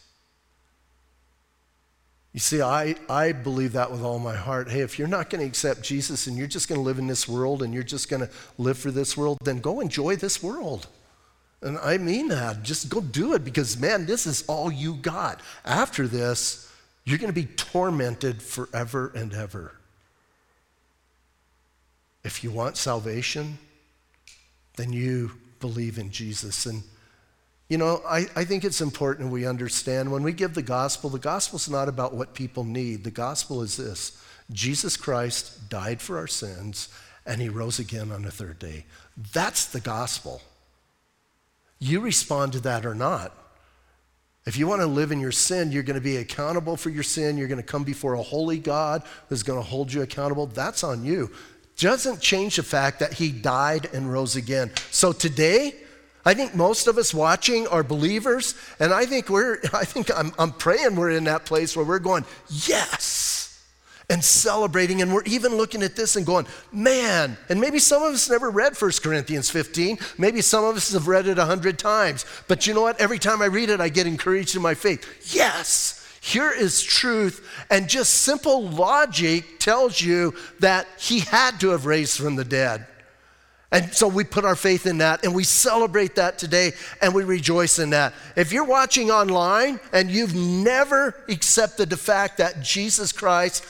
You 2.33 2.39
see, 2.39 2.63
I, 2.63 2.95
I 3.09 3.33
believe 3.33 3.73
that 3.73 3.91
with 3.91 4.03
all 4.03 4.21
my 4.21 4.37
heart. 4.37 4.71
Hey, 4.71 4.81
if 4.81 4.99
you're 4.99 5.09
not 5.09 5.31
going 5.31 5.41
to 5.41 5.49
accept 5.49 5.83
Jesus 5.83 6.29
and 6.29 6.37
you're 6.37 6.47
just 6.47 6.69
going 6.69 6.79
to 6.81 6.85
live 6.85 6.99
in 6.99 7.09
this 7.09 7.29
world 7.29 7.63
and 7.63 7.75
you're 7.75 7.83
just 7.83 8.09
going 8.09 8.25
to 8.25 8.31
live 8.57 8.79
for 8.79 8.93
this 8.93 9.17
world, 9.17 9.39
then 9.43 9.59
go 9.59 9.81
enjoy 9.81 10.15
this 10.15 10.41
world. 10.43 10.87
And 11.61 11.77
I 11.79 11.99
mean 11.99 12.29
that. 12.29 12.63
Just 12.63 12.89
go 12.89 13.01
do 13.01 13.35
it 13.35 13.45
because, 13.45 13.79
man, 13.79 14.07
this 14.07 14.27
is 14.27 14.45
all 14.47 14.71
you 14.71 14.95
got. 14.95 15.41
After 15.65 16.07
this, 16.07 16.73
you're 17.05 17.19
going 17.19 17.33
to 17.33 17.41
be 17.41 17.47
tormented 17.47 18.41
forever 18.41 19.11
and 19.15 19.35
ever. 19.35 19.73
If 22.23 22.45
you 22.45 22.51
want 22.53 22.77
salvation, 22.77 23.59
then 24.77 24.93
you 24.93 25.33
believe 25.59 25.99
in 25.99 26.11
Jesus. 26.11 26.65
And 26.65 26.83
you 27.71 27.79
know, 27.79 28.03
I, 28.07 28.27
I 28.35 28.45
think 28.45 28.65
it's 28.65 28.81
important 28.81 29.31
we 29.31 29.47
understand 29.47 30.11
when 30.11 30.25
we 30.25 30.33
give 30.33 30.55
the 30.55 30.63
gospel, 30.63 31.09
the 31.09 31.21
gospel's 31.21 31.71
not 31.71 31.89
about 31.89 32.13
what 32.13 32.35
people 32.35 32.65
need. 32.65 33.05
The 33.05 33.13
gospel 33.13 33.63
is 33.63 33.77
this 33.77 34.21
Jesus 34.53 34.97
Christ 34.97 35.71
died 35.71 36.03
for 36.03 36.19
our 36.19 36.27
sins 36.27 36.89
and 37.25 37.41
he 37.41 37.49
rose 37.49 37.79
again 37.79 38.11
on 38.11 38.23
the 38.23 38.33
third 38.33 38.59
day. 38.59 38.87
That's 39.33 39.67
the 39.67 39.81
gospel. 39.81 40.43
You 41.79 42.01
respond 42.01 42.53
to 42.55 42.61
that 42.61 42.85
or 42.85 42.95
not. 42.95 43.33
If 44.47 44.57
you 44.57 44.67
want 44.67 44.81
to 44.81 44.87
live 44.87 45.13
in 45.13 45.21
your 45.21 45.31
sin, 45.31 45.71
you're 45.71 45.85
going 45.85 45.95
to 45.95 46.01
be 46.01 46.17
accountable 46.17 46.77
for 46.77 46.91
your 46.91 47.05
sin. 47.05 47.39
You're 47.39 47.47
going 47.47 47.63
to 47.63 47.67
come 47.67 47.85
before 47.85 48.15
a 48.15 48.23
holy 48.23 48.59
God 48.59 49.05
who's 49.29 49.45
going 49.45 49.61
to 49.61 49.65
hold 49.67 49.93
you 49.93 50.03
accountable. 50.03 50.47
That's 50.47 50.83
on 50.83 51.05
you. 51.05 51.31
Doesn't 51.77 52.21
change 52.21 52.57
the 52.57 52.65
fact 52.65 52.99
that 52.99 53.13
he 53.13 53.31
died 53.31 53.89
and 53.93 54.13
rose 54.13 54.35
again. 54.35 54.73
So 54.91 55.13
today, 55.13 55.75
I 56.25 56.35
think 56.35 56.55
most 56.55 56.87
of 56.87 56.99
us 56.99 57.15
watching 57.15 57.67
are 57.69 57.83
believers, 57.83 58.55
and 58.79 58.93
I 58.93 59.07
think 59.07 59.29
we're, 59.29 59.59
I 59.73 59.85
think 59.85 60.11
I'm, 60.17 60.33
I'm 60.39 60.53
praying 60.53 60.97
we're 60.97 61.11
in 61.11 61.25
that 61.25 61.47
place 61.47 61.77
where 61.77 61.85
we're 61.85 61.99
going, 61.99 62.25
yes, 62.49 63.63
and 64.11 64.23
celebrating, 64.23 65.03
and 65.03 65.15
we're 65.15 65.23
even 65.25 65.57
looking 65.57 65.83
at 65.83 65.97
this 65.97 66.17
and 66.17 66.27
going, 66.27 66.47
man, 66.73 67.37
and 67.49 67.61
maybe 67.61 67.79
some 67.79 68.03
of 68.03 68.13
us 68.13 68.29
never 68.29 68.51
read 68.51 68.77
1 68.77 68.91
Corinthians 69.03 69.49
15, 69.49 69.99
maybe 70.19 70.41
some 70.41 70.65
of 70.65 70.77
us 70.77 70.93
have 70.93 71.09
read 71.09 71.27
it 71.27 71.39
a 71.39 71.45
hundred 71.45 71.79
times, 71.79 72.27
but 72.49 72.67
you 72.67 72.75
know 72.75 72.83
what? 72.83 73.01
Every 73.01 73.19
time 73.19 73.41
I 73.41 73.47
read 73.47 73.71
it, 73.71 73.81
I 73.81 73.89
get 73.89 74.07
encouraged 74.07 74.57
in 74.57 74.63
my 74.63 74.75
faith. 74.75 75.35
Yes, 75.35 76.01
here 76.21 76.51
is 76.51 76.83
truth. 76.83 77.47
And 77.71 77.89
just 77.89 78.13
simple 78.13 78.69
logic 78.69 79.59
tells 79.59 80.01
you 80.01 80.35
that 80.59 80.87
he 80.99 81.21
had 81.21 81.59
to 81.61 81.71
have 81.71 81.87
raised 81.87 82.19
from 82.19 82.37
the 82.37 82.45
dead. 82.45 82.87
And 83.73 83.95
so 83.95 84.09
we 84.09 84.25
put 84.25 84.45
our 84.45 84.57
faith 84.57 84.87
in 84.87 84.99
that 84.99 85.25
and 85.25 85.33
we 85.35 85.45
celebrate 85.45 86.17
that 86.17 86.39
today 86.39 86.73
and 87.01 87.15
we 87.15 87.23
rejoice 87.23 87.79
in 87.79 87.91
that. 87.91 88.15
If 88.35 88.53
you're 88.53 88.65
watching 88.65 89.11
online 89.11 89.79
and 89.93 90.11
you've 90.11 90.35
never 90.35 91.15
accepted 91.29 91.89
the 91.89 91.97
fact 91.97 92.39
that 92.39 92.63
Jesus 92.63 93.13
Christ 93.13 93.65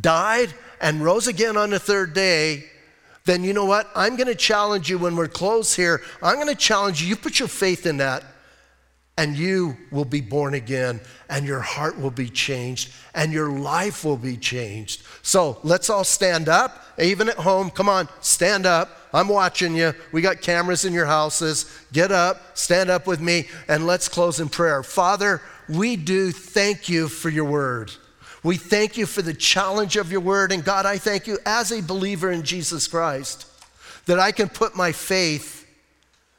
died 0.00 0.54
and 0.80 1.02
rose 1.02 1.26
again 1.26 1.56
on 1.56 1.70
the 1.70 1.80
third 1.80 2.14
day, 2.14 2.64
then 3.24 3.42
you 3.42 3.52
know 3.52 3.64
what? 3.64 3.90
I'm 3.94 4.14
going 4.16 4.28
to 4.28 4.36
challenge 4.36 4.88
you 4.88 4.98
when 4.98 5.16
we're 5.16 5.28
close 5.28 5.74
here. 5.74 6.00
I'm 6.22 6.36
going 6.36 6.46
to 6.46 6.54
challenge 6.54 7.02
you. 7.02 7.08
You 7.08 7.16
put 7.16 7.40
your 7.40 7.48
faith 7.48 7.86
in 7.86 7.96
that 7.96 8.22
and 9.18 9.36
you 9.36 9.76
will 9.90 10.04
be 10.04 10.20
born 10.20 10.54
again 10.54 11.00
and 11.28 11.44
your 11.44 11.60
heart 11.60 12.00
will 12.00 12.10
be 12.12 12.28
changed 12.28 12.92
and 13.14 13.32
your 13.32 13.50
life 13.50 14.04
will 14.04 14.16
be 14.16 14.36
changed. 14.36 15.02
So 15.22 15.58
let's 15.64 15.90
all 15.90 16.04
stand 16.04 16.48
up, 16.48 16.84
even 16.98 17.28
at 17.28 17.36
home. 17.36 17.70
Come 17.70 17.88
on, 17.88 18.08
stand 18.20 18.64
up. 18.64 18.99
I'm 19.12 19.28
watching 19.28 19.74
you. 19.74 19.94
We 20.12 20.22
got 20.22 20.40
cameras 20.40 20.84
in 20.84 20.92
your 20.92 21.06
houses. 21.06 21.66
Get 21.92 22.12
up, 22.12 22.56
stand 22.56 22.90
up 22.90 23.06
with 23.06 23.20
me, 23.20 23.48
and 23.68 23.86
let's 23.86 24.08
close 24.08 24.40
in 24.40 24.48
prayer. 24.48 24.82
Father, 24.82 25.42
we 25.68 25.96
do 25.96 26.30
thank 26.30 26.88
you 26.88 27.08
for 27.08 27.28
your 27.28 27.44
word. 27.44 27.92
We 28.42 28.56
thank 28.56 28.96
you 28.96 29.06
for 29.06 29.22
the 29.22 29.34
challenge 29.34 29.96
of 29.96 30.10
your 30.10 30.20
word. 30.20 30.52
And 30.52 30.64
God, 30.64 30.86
I 30.86 30.98
thank 30.98 31.26
you 31.26 31.38
as 31.44 31.72
a 31.72 31.82
believer 31.82 32.30
in 32.30 32.42
Jesus 32.42 32.86
Christ 32.88 33.46
that 34.06 34.18
I 34.18 34.32
can 34.32 34.48
put 34.48 34.74
my 34.74 34.92
faith 34.92 35.66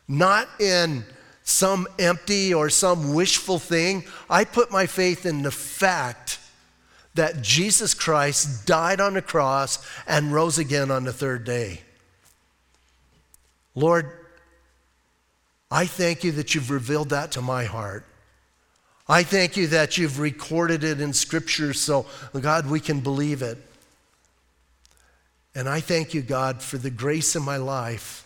not 0.07 0.47
in 0.59 1.05
some 1.43 1.87
empty 1.99 2.53
or 2.53 2.69
some 2.69 3.13
wishful 3.13 3.59
thing. 3.59 4.03
I 4.29 4.45
put 4.45 4.71
my 4.71 4.85
faith 4.85 5.25
in 5.25 5.43
the 5.43 5.51
fact 5.51 6.39
that 7.13 7.41
Jesus 7.41 7.93
Christ 7.93 8.65
died 8.65 9.01
on 9.01 9.13
the 9.13 9.21
cross 9.21 9.85
and 10.07 10.33
rose 10.33 10.57
again 10.57 10.91
on 10.91 11.03
the 11.03 11.13
third 11.13 11.43
day. 11.43 11.81
Lord, 13.75 14.11
I 15.69 15.85
thank 15.85 16.23
you 16.23 16.33
that 16.33 16.53
you've 16.53 16.69
revealed 16.69 17.09
that 17.09 17.31
to 17.33 17.41
my 17.41 17.63
heart. 17.65 18.05
I 19.07 19.23
thank 19.23 19.57
you 19.57 19.67
that 19.67 19.97
you've 19.97 20.19
recorded 20.19 20.83
it 20.83 21.01
in 21.01 21.13
Scripture 21.13 21.73
so, 21.73 22.05
God, 22.39 22.69
we 22.69 22.79
can 22.79 22.99
believe 22.99 23.41
it. 23.41 23.57
And 25.53 25.67
I 25.67 25.79
thank 25.79 26.13
you, 26.13 26.21
God, 26.21 26.61
for 26.61 26.77
the 26.77 26.89
grace 26.89 27.35
in 27.35 27.43
my 27.43 27.57
life 27.57 28.25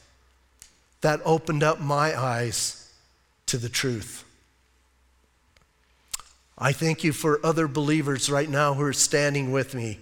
that 1.01 1.21
opened 1.25 1.63
up 1.63 1.79
my 1.79 2.19
eyes 2.19 2.91
to 3.47 3.57
the 3.57 3.69
truth. 3.69 4.23
I 6.57 6.71
thank 6.71 7.03
you 7.03 7.13
for 7.13 7.43
other 7.45 7.67
believers 7.67 8.29
right 8.29 8.49
now 8.49 8.73
who 8.73 8.83
are 8.83 8.93
standing 8.93 9.51
with 9.51 9.73
me 9.73 9.99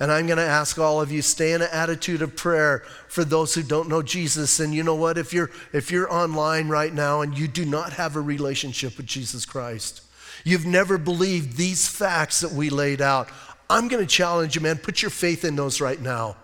and 0.00 0.12
I'm 0.12 0.26
going 0.26 0.38
to 0.38 0.44
ask 0.44 0.78
all 0.78 1.00
of 1.00 1.10
you 1.10 1.22
stay 1.22 1.52
in 1.52 1.62
an 1.62 1.68
attitude 1.72 2.22
of 2.22 2.36
prayer 2.36 2.84
for 3.08 3.24
those 3.24 3.54
who 3.54 3.62
don't 3.62 3.88
know 3.88 4.02
Jesus. 4.02 4.60
And 4.60 4.72
you 4.72 4.84
know 4.84 4.94
what? 4.94 5.18
If 5.18 5.32
you're 5.32 5.50
if 5.72 5.90
you're 5.90 6.12
online 6.12 6.68
right 6.68 6.92
now 6.92 7.20
and 7.20 7.36
you 7.36 7.48
do 7.48 7.64
not 7.64 7.94
have 7.94 8.14
a 8.14 8.20
relationship 8.20 8.96
with 8.96 9.06
Jesus 9.06 9.44
Christ, 9.44 10.02
you've 10.44 10.66
never 10.66 10.98
believed 10.98 11.56
these 11.56 11.88
facts 11.88 12.40
that 12.40 12.52
we 12.52 12.70
laid 12.70 13.00
out. 13.00 13.28
I'm 13.68 13.88
going 13.88 14.04
to 14.04 14.08
challenge 14.08 14.54
you, 14.54 14.60
man. 14.60 14.78
Put 14.78 15.02
your 15.02 15.10
faith 15.10 15.44
in 15.44 15.56
those 15.56 15.80
right 15.80 16.00
now. 16.00 16.36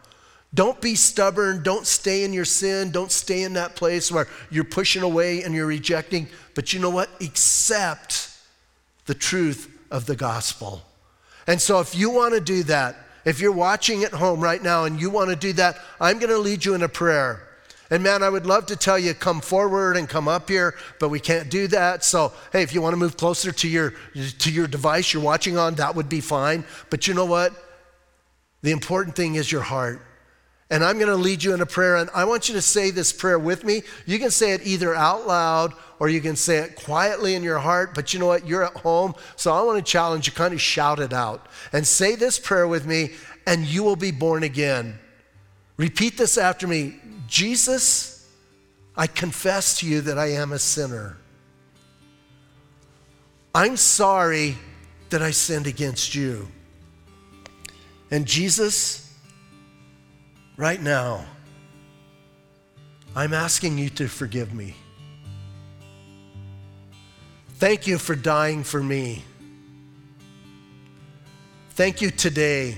Don't 0.52 0.80
be 0.80 0.94
stubborn. 0.94 1.62
Don't 1.62 1.86
stay 1.86 2.22
in 2.24 2.32
your 2.32 2.44
sin. 2.44 2.90
Don't 2.90 3.10
stay 3.10 3.42
in 3.42 3.54
that 3.54 3.76
place 3.76 4.10
where 4.10 4.28
you're 4.50 4.64
pushing 4.64 5.02
away 5.02 5.42
and 5.42 5.54
you're 5.54 5.66
rejecting. 5.66 6.28
But 6.54 6.72
you 6.72 6.80
know 6.80 6.90
what? 6.90 7.08
Accept 7.20 8.30
the 9.06 9.14
truth 9.14 9.70
of 9.90 10.06
the 10.06 10.16
gospel. 10.16 10.82
And 11.46 11.60
so 11.60 11.80
if 11.80 11.94
you 11.96 12.10
want 12.10 12.34
to 12.34 12.40
do 12.40 12.62
that, 12.64 12.96
if 13.24 13.40
you're 13.40 13.52
watching 13.52 14.04
at 14.04 14.12
home 14.12 14.40
right 14.40 14.62
now 14.62 14.84
and 14.84 15.00
you 15.00 15.10
want 15.10 15.30
to 15.30 15.36
do 15.36 15.52
that, 15.54 15.78
I'm 16.00 16.18
going 16.18 16.30
to 16.30 16.38
lead 16.38 16.64
you 16.64 16.74
in 16.74 16.82
a 16.82 16.88
prayer. 16.88 17.40
And 17.90 18.02
man, 18.02 18.22
I 18.22 18.28
would 18.28 18.46
love 18.46 18.66
to 18.66 18.76
tell 18.76 18.98
you 18.98 19.12
come 19.14 19.40
forward 19.40 19.96
and 19.96 20.08
come 20.08 20.26
up 20.26 20.48
here, 20.48 20.74
but 20.98 21.10
we 21.10 21.20
can't 21.20 21.50
do 21.50 21.66
that. 21.68 22.02
So, 22.02 22.32
hey, 22.52 22.62
if 22.62 22.74
you 22.74 22.80
want 22.80 22.94
to 22.94 22.96
move 22.96 23.16
closer 23.16 23.52
to 23.52 23.68
your 23.68 23.94
to 24.38 24.50
your 24.50 24.66
device 24.66 25.12
you're 25.12 25.22
watching 25.22 25.58
on, 25.58 25.74
that 25.74 25.94
would 25.94 26.08
be 26.08 26.20
fine. 26.20 26.64
But 26.90 27.06
you 27.06 27.14
know 27.14 27.26
what? 27.26 27.52
The 28.62 28.70
important 28.70 29.14
thing 29.16 29.34
is 29.34 29.52
your 29.52 29.60
heart. 29.60 30.00
And 30.74 30.82
I'm 30.82 30.98
going 30.98 31.06
to 31.06 31.14
lead 31.14 31.44
you 31.44 31.54
in 31.54 31.60
a 31.60 31.66
prayer 31.66 31.94
and 31.94 32.10
I 32.12 32.24
want 32.24 32.48
you 32.48 32.54
to 32.56 32.60
say 32.60 32.90
this 32.90 33.12
prayer 33.12 33.38
with 33.38 33.62
me. 33.62 33.84
You 34.06 34.18
can 34.18 34.32
say 34.32 34.54
it 34.54 34.66
either 34.66 34.92
out 34.92 35.24
loud 35.24 35.72
or 36.00 36.08
you 36.08 36.20
can 36.20 36.34
say 36.34 36.56
it 36.56 36.74
quietly 36.74 37.36
in 37.36 37.44
your 37.44 37.60
heart, 37.60 37.94
but 37.94 38.12
you 38.12 38.18
know 38.18 38.26
what? 38.26 38.44
You're 38.44 38.64
at 38.64 38.76
home, 38.78 39.14
so 39.36 39.52
I 39.52 39.62
want 39.62 39.78
to 39.78 39.88
challenge 39.88 40.26
you, 40.26 40.32
kind 40.32 40.52
of 40.52 40.60
shout 40.60 40.98
it 40.98 41.12
out 41.12 41.46
and 41.72 41.86
say 41.86 42.16
this 42.16 42.40
prayer 42.40 42.66
with 42.66 42.86
me, 42.86 43.10
and 43.46 43.64
you 43.64 43.84
will 43.84 43.94
be 43.94 44.10
born 44.10 44.42
again. 44.42 44.98
Repeat 45.76 46.18
this 46.18 46.36
after 46.36 46.66
me 46.66 46.96
Jesus, 47.28 48.28
I 48.96 49.06
confess 49.06 49.78
to 49.78 49.86
you 49.86 50.00
that 50.00 50.18
I 50.18 50.32
am 50.32 50.50
a 50.50 50.58
sinner. 50.58 51.18
I'm 53.54 53.76
sorry 53.76 54.58
that 55.10 55.22
I 55.22 55.30
sinned 55.30 55.68
against 55.68 56.16
you. 56.16 56.48
And 58.10 58.26
Jesus, 58.26 59.03
right 60.56 60.80
now, 60.80 61.24
I'm 63.16 63.32
asking 63.32 63.78
you 63.78 63.90
to 63.90 64.08
forgive 64.08 64.52
me. 64.52 64.74
Thank 67.56 67.86
you 67.86 67.98
for 67.98 68.14
dying 68.14 68.64
for 68.64 68.82
me. 68.82 69.24
Thank 71.70 72.00
you 72.00 72.10
today 72.10 72.76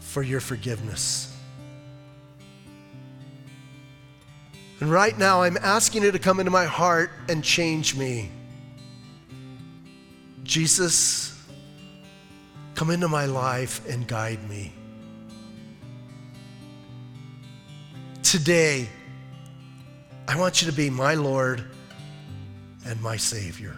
for 0.00 0.22
your 0.22 0.40
forgiveness. 0.40 1.34
And 4.80 4.90
right 4.90 5.18
now, 5.18 5.42
I'm 5.42 5.56
asking 5.56 6.04
you 6.04 6.12
to 6.12 6.18
come 6.18 6.38
into 6.38 6.52
my 6.52 6.64
heart 6.64 7.10
and 7.28 7.42
change 7.42 7.96
me. 7.96 8.30
Jesus, 10.44 11.36
come 12.74 12.90
into 12.90 13.08
my 13.08 13.26
life 13.26 13.86
and 13.88 14.06
guide 14.06 14.48
me. 14.48 14.72
Today, 18.30 18.86
I 20.28 20.38
want 20.38 20.60
you 20.60 20.70
to 20.70 20.76
be 20.76 20.90
my 20.90 21.14
Lord 21.14 21.64
and 22.84 23.00
my 23.00 23.16
Savior. 23.16 23.74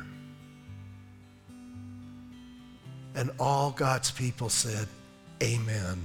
And 3.15 3.31
all 3.39 3.71
God's 3.71 4.11
people 4.11 4.49
said, 4.49 4.89
Amen. 5.41 6.03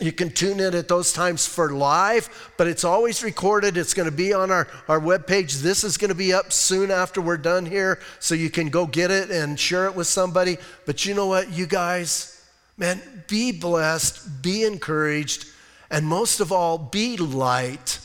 you 0.00 0.12
can 0.12 0.30
tune 0.30 0.60
in 0.60 0.74
at 0.74 0.88
those 0.88 1.12
times 1.12 1.46
for 1.46 1.70
live, 1.70 2.52
but 2.56 2.66
it's 2.66 2.84
always 2.84 3.22
recorded. 3.22 3.76
It's 3.76 3.94
going 3.94 4.08
to 4.08 4.14
be 4.14 4.32
on 4.32 4.50
our, 4.50 4.68
our 4.88 5.00
webpage. 5.00 5.60
This 5.60 5.84
is 5.84 5.96
going 5.96 6.10
to 6.10 6.14
be 6.14 6.32
up 6.32 6.52
soon 6.52 6.90
after 6.90 7.20
we're 7.20 7.36
done 7.36 7.66
here, 7.66 7.98
so 8.20 8.34
you 8.34 8.50
can 8.50 8.68
go 8.68 8.86
get 8.86 9.10
it 9.10 9.30
and 9.30 9.58
share 9.58 9.86
it 9.86 9.94
with 9.94 10.06
somebody. 10.06 10.56
But 10.86 11.04
you 11.04 11.14
know 11.14 11.26
what, 11.26 11.50
you 11.50 11.66
guys, 11.66 12.44
man, 12.76 13.02
be 13.26 13.52
blessed, 13.52 14.42
be 14.42 14.64
encouraged, 14.64 15.46
and 15.90 16.06
most 16.06 16.40
of 16.40 16.52
all, 16.52 16.78
be 16.78 17.16
light. 17.16 17.98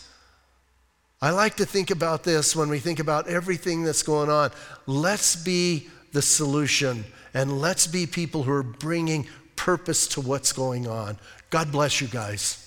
I 1.22 1.30
like 1.30 1.56
to 1.58 1.66
think 1.66 1.92
about 1.92 2.24
this 2.24 2.56
when 2.56 2.70
we 2.70 2.80
think 2.80 3.00
about 3.00 3.28
everything 3.28 3.84
that's 3.84 4.04
going 4.04 4.30
on. 4.30 4.52
Let's 4.88 5.36
be 5.36 5.88
the 6.12 6.22
solution. 6.22 7.06
And 7.34 7.60
let's 7.62 7.88
be 7.88 8.06
people 8.06 8.44
who 8.44 8.52
are 8.52 8.64
bringing 8.64 9.28
purpose 9.56 10.08
to 10.10 10.22
what's 10.22 10.52
going 10.52 10.88
on. 10.88 11.18
God 11.54 11.72
bless 11.72 12.02
you 12.02 12.08
guys. 12.08 12.63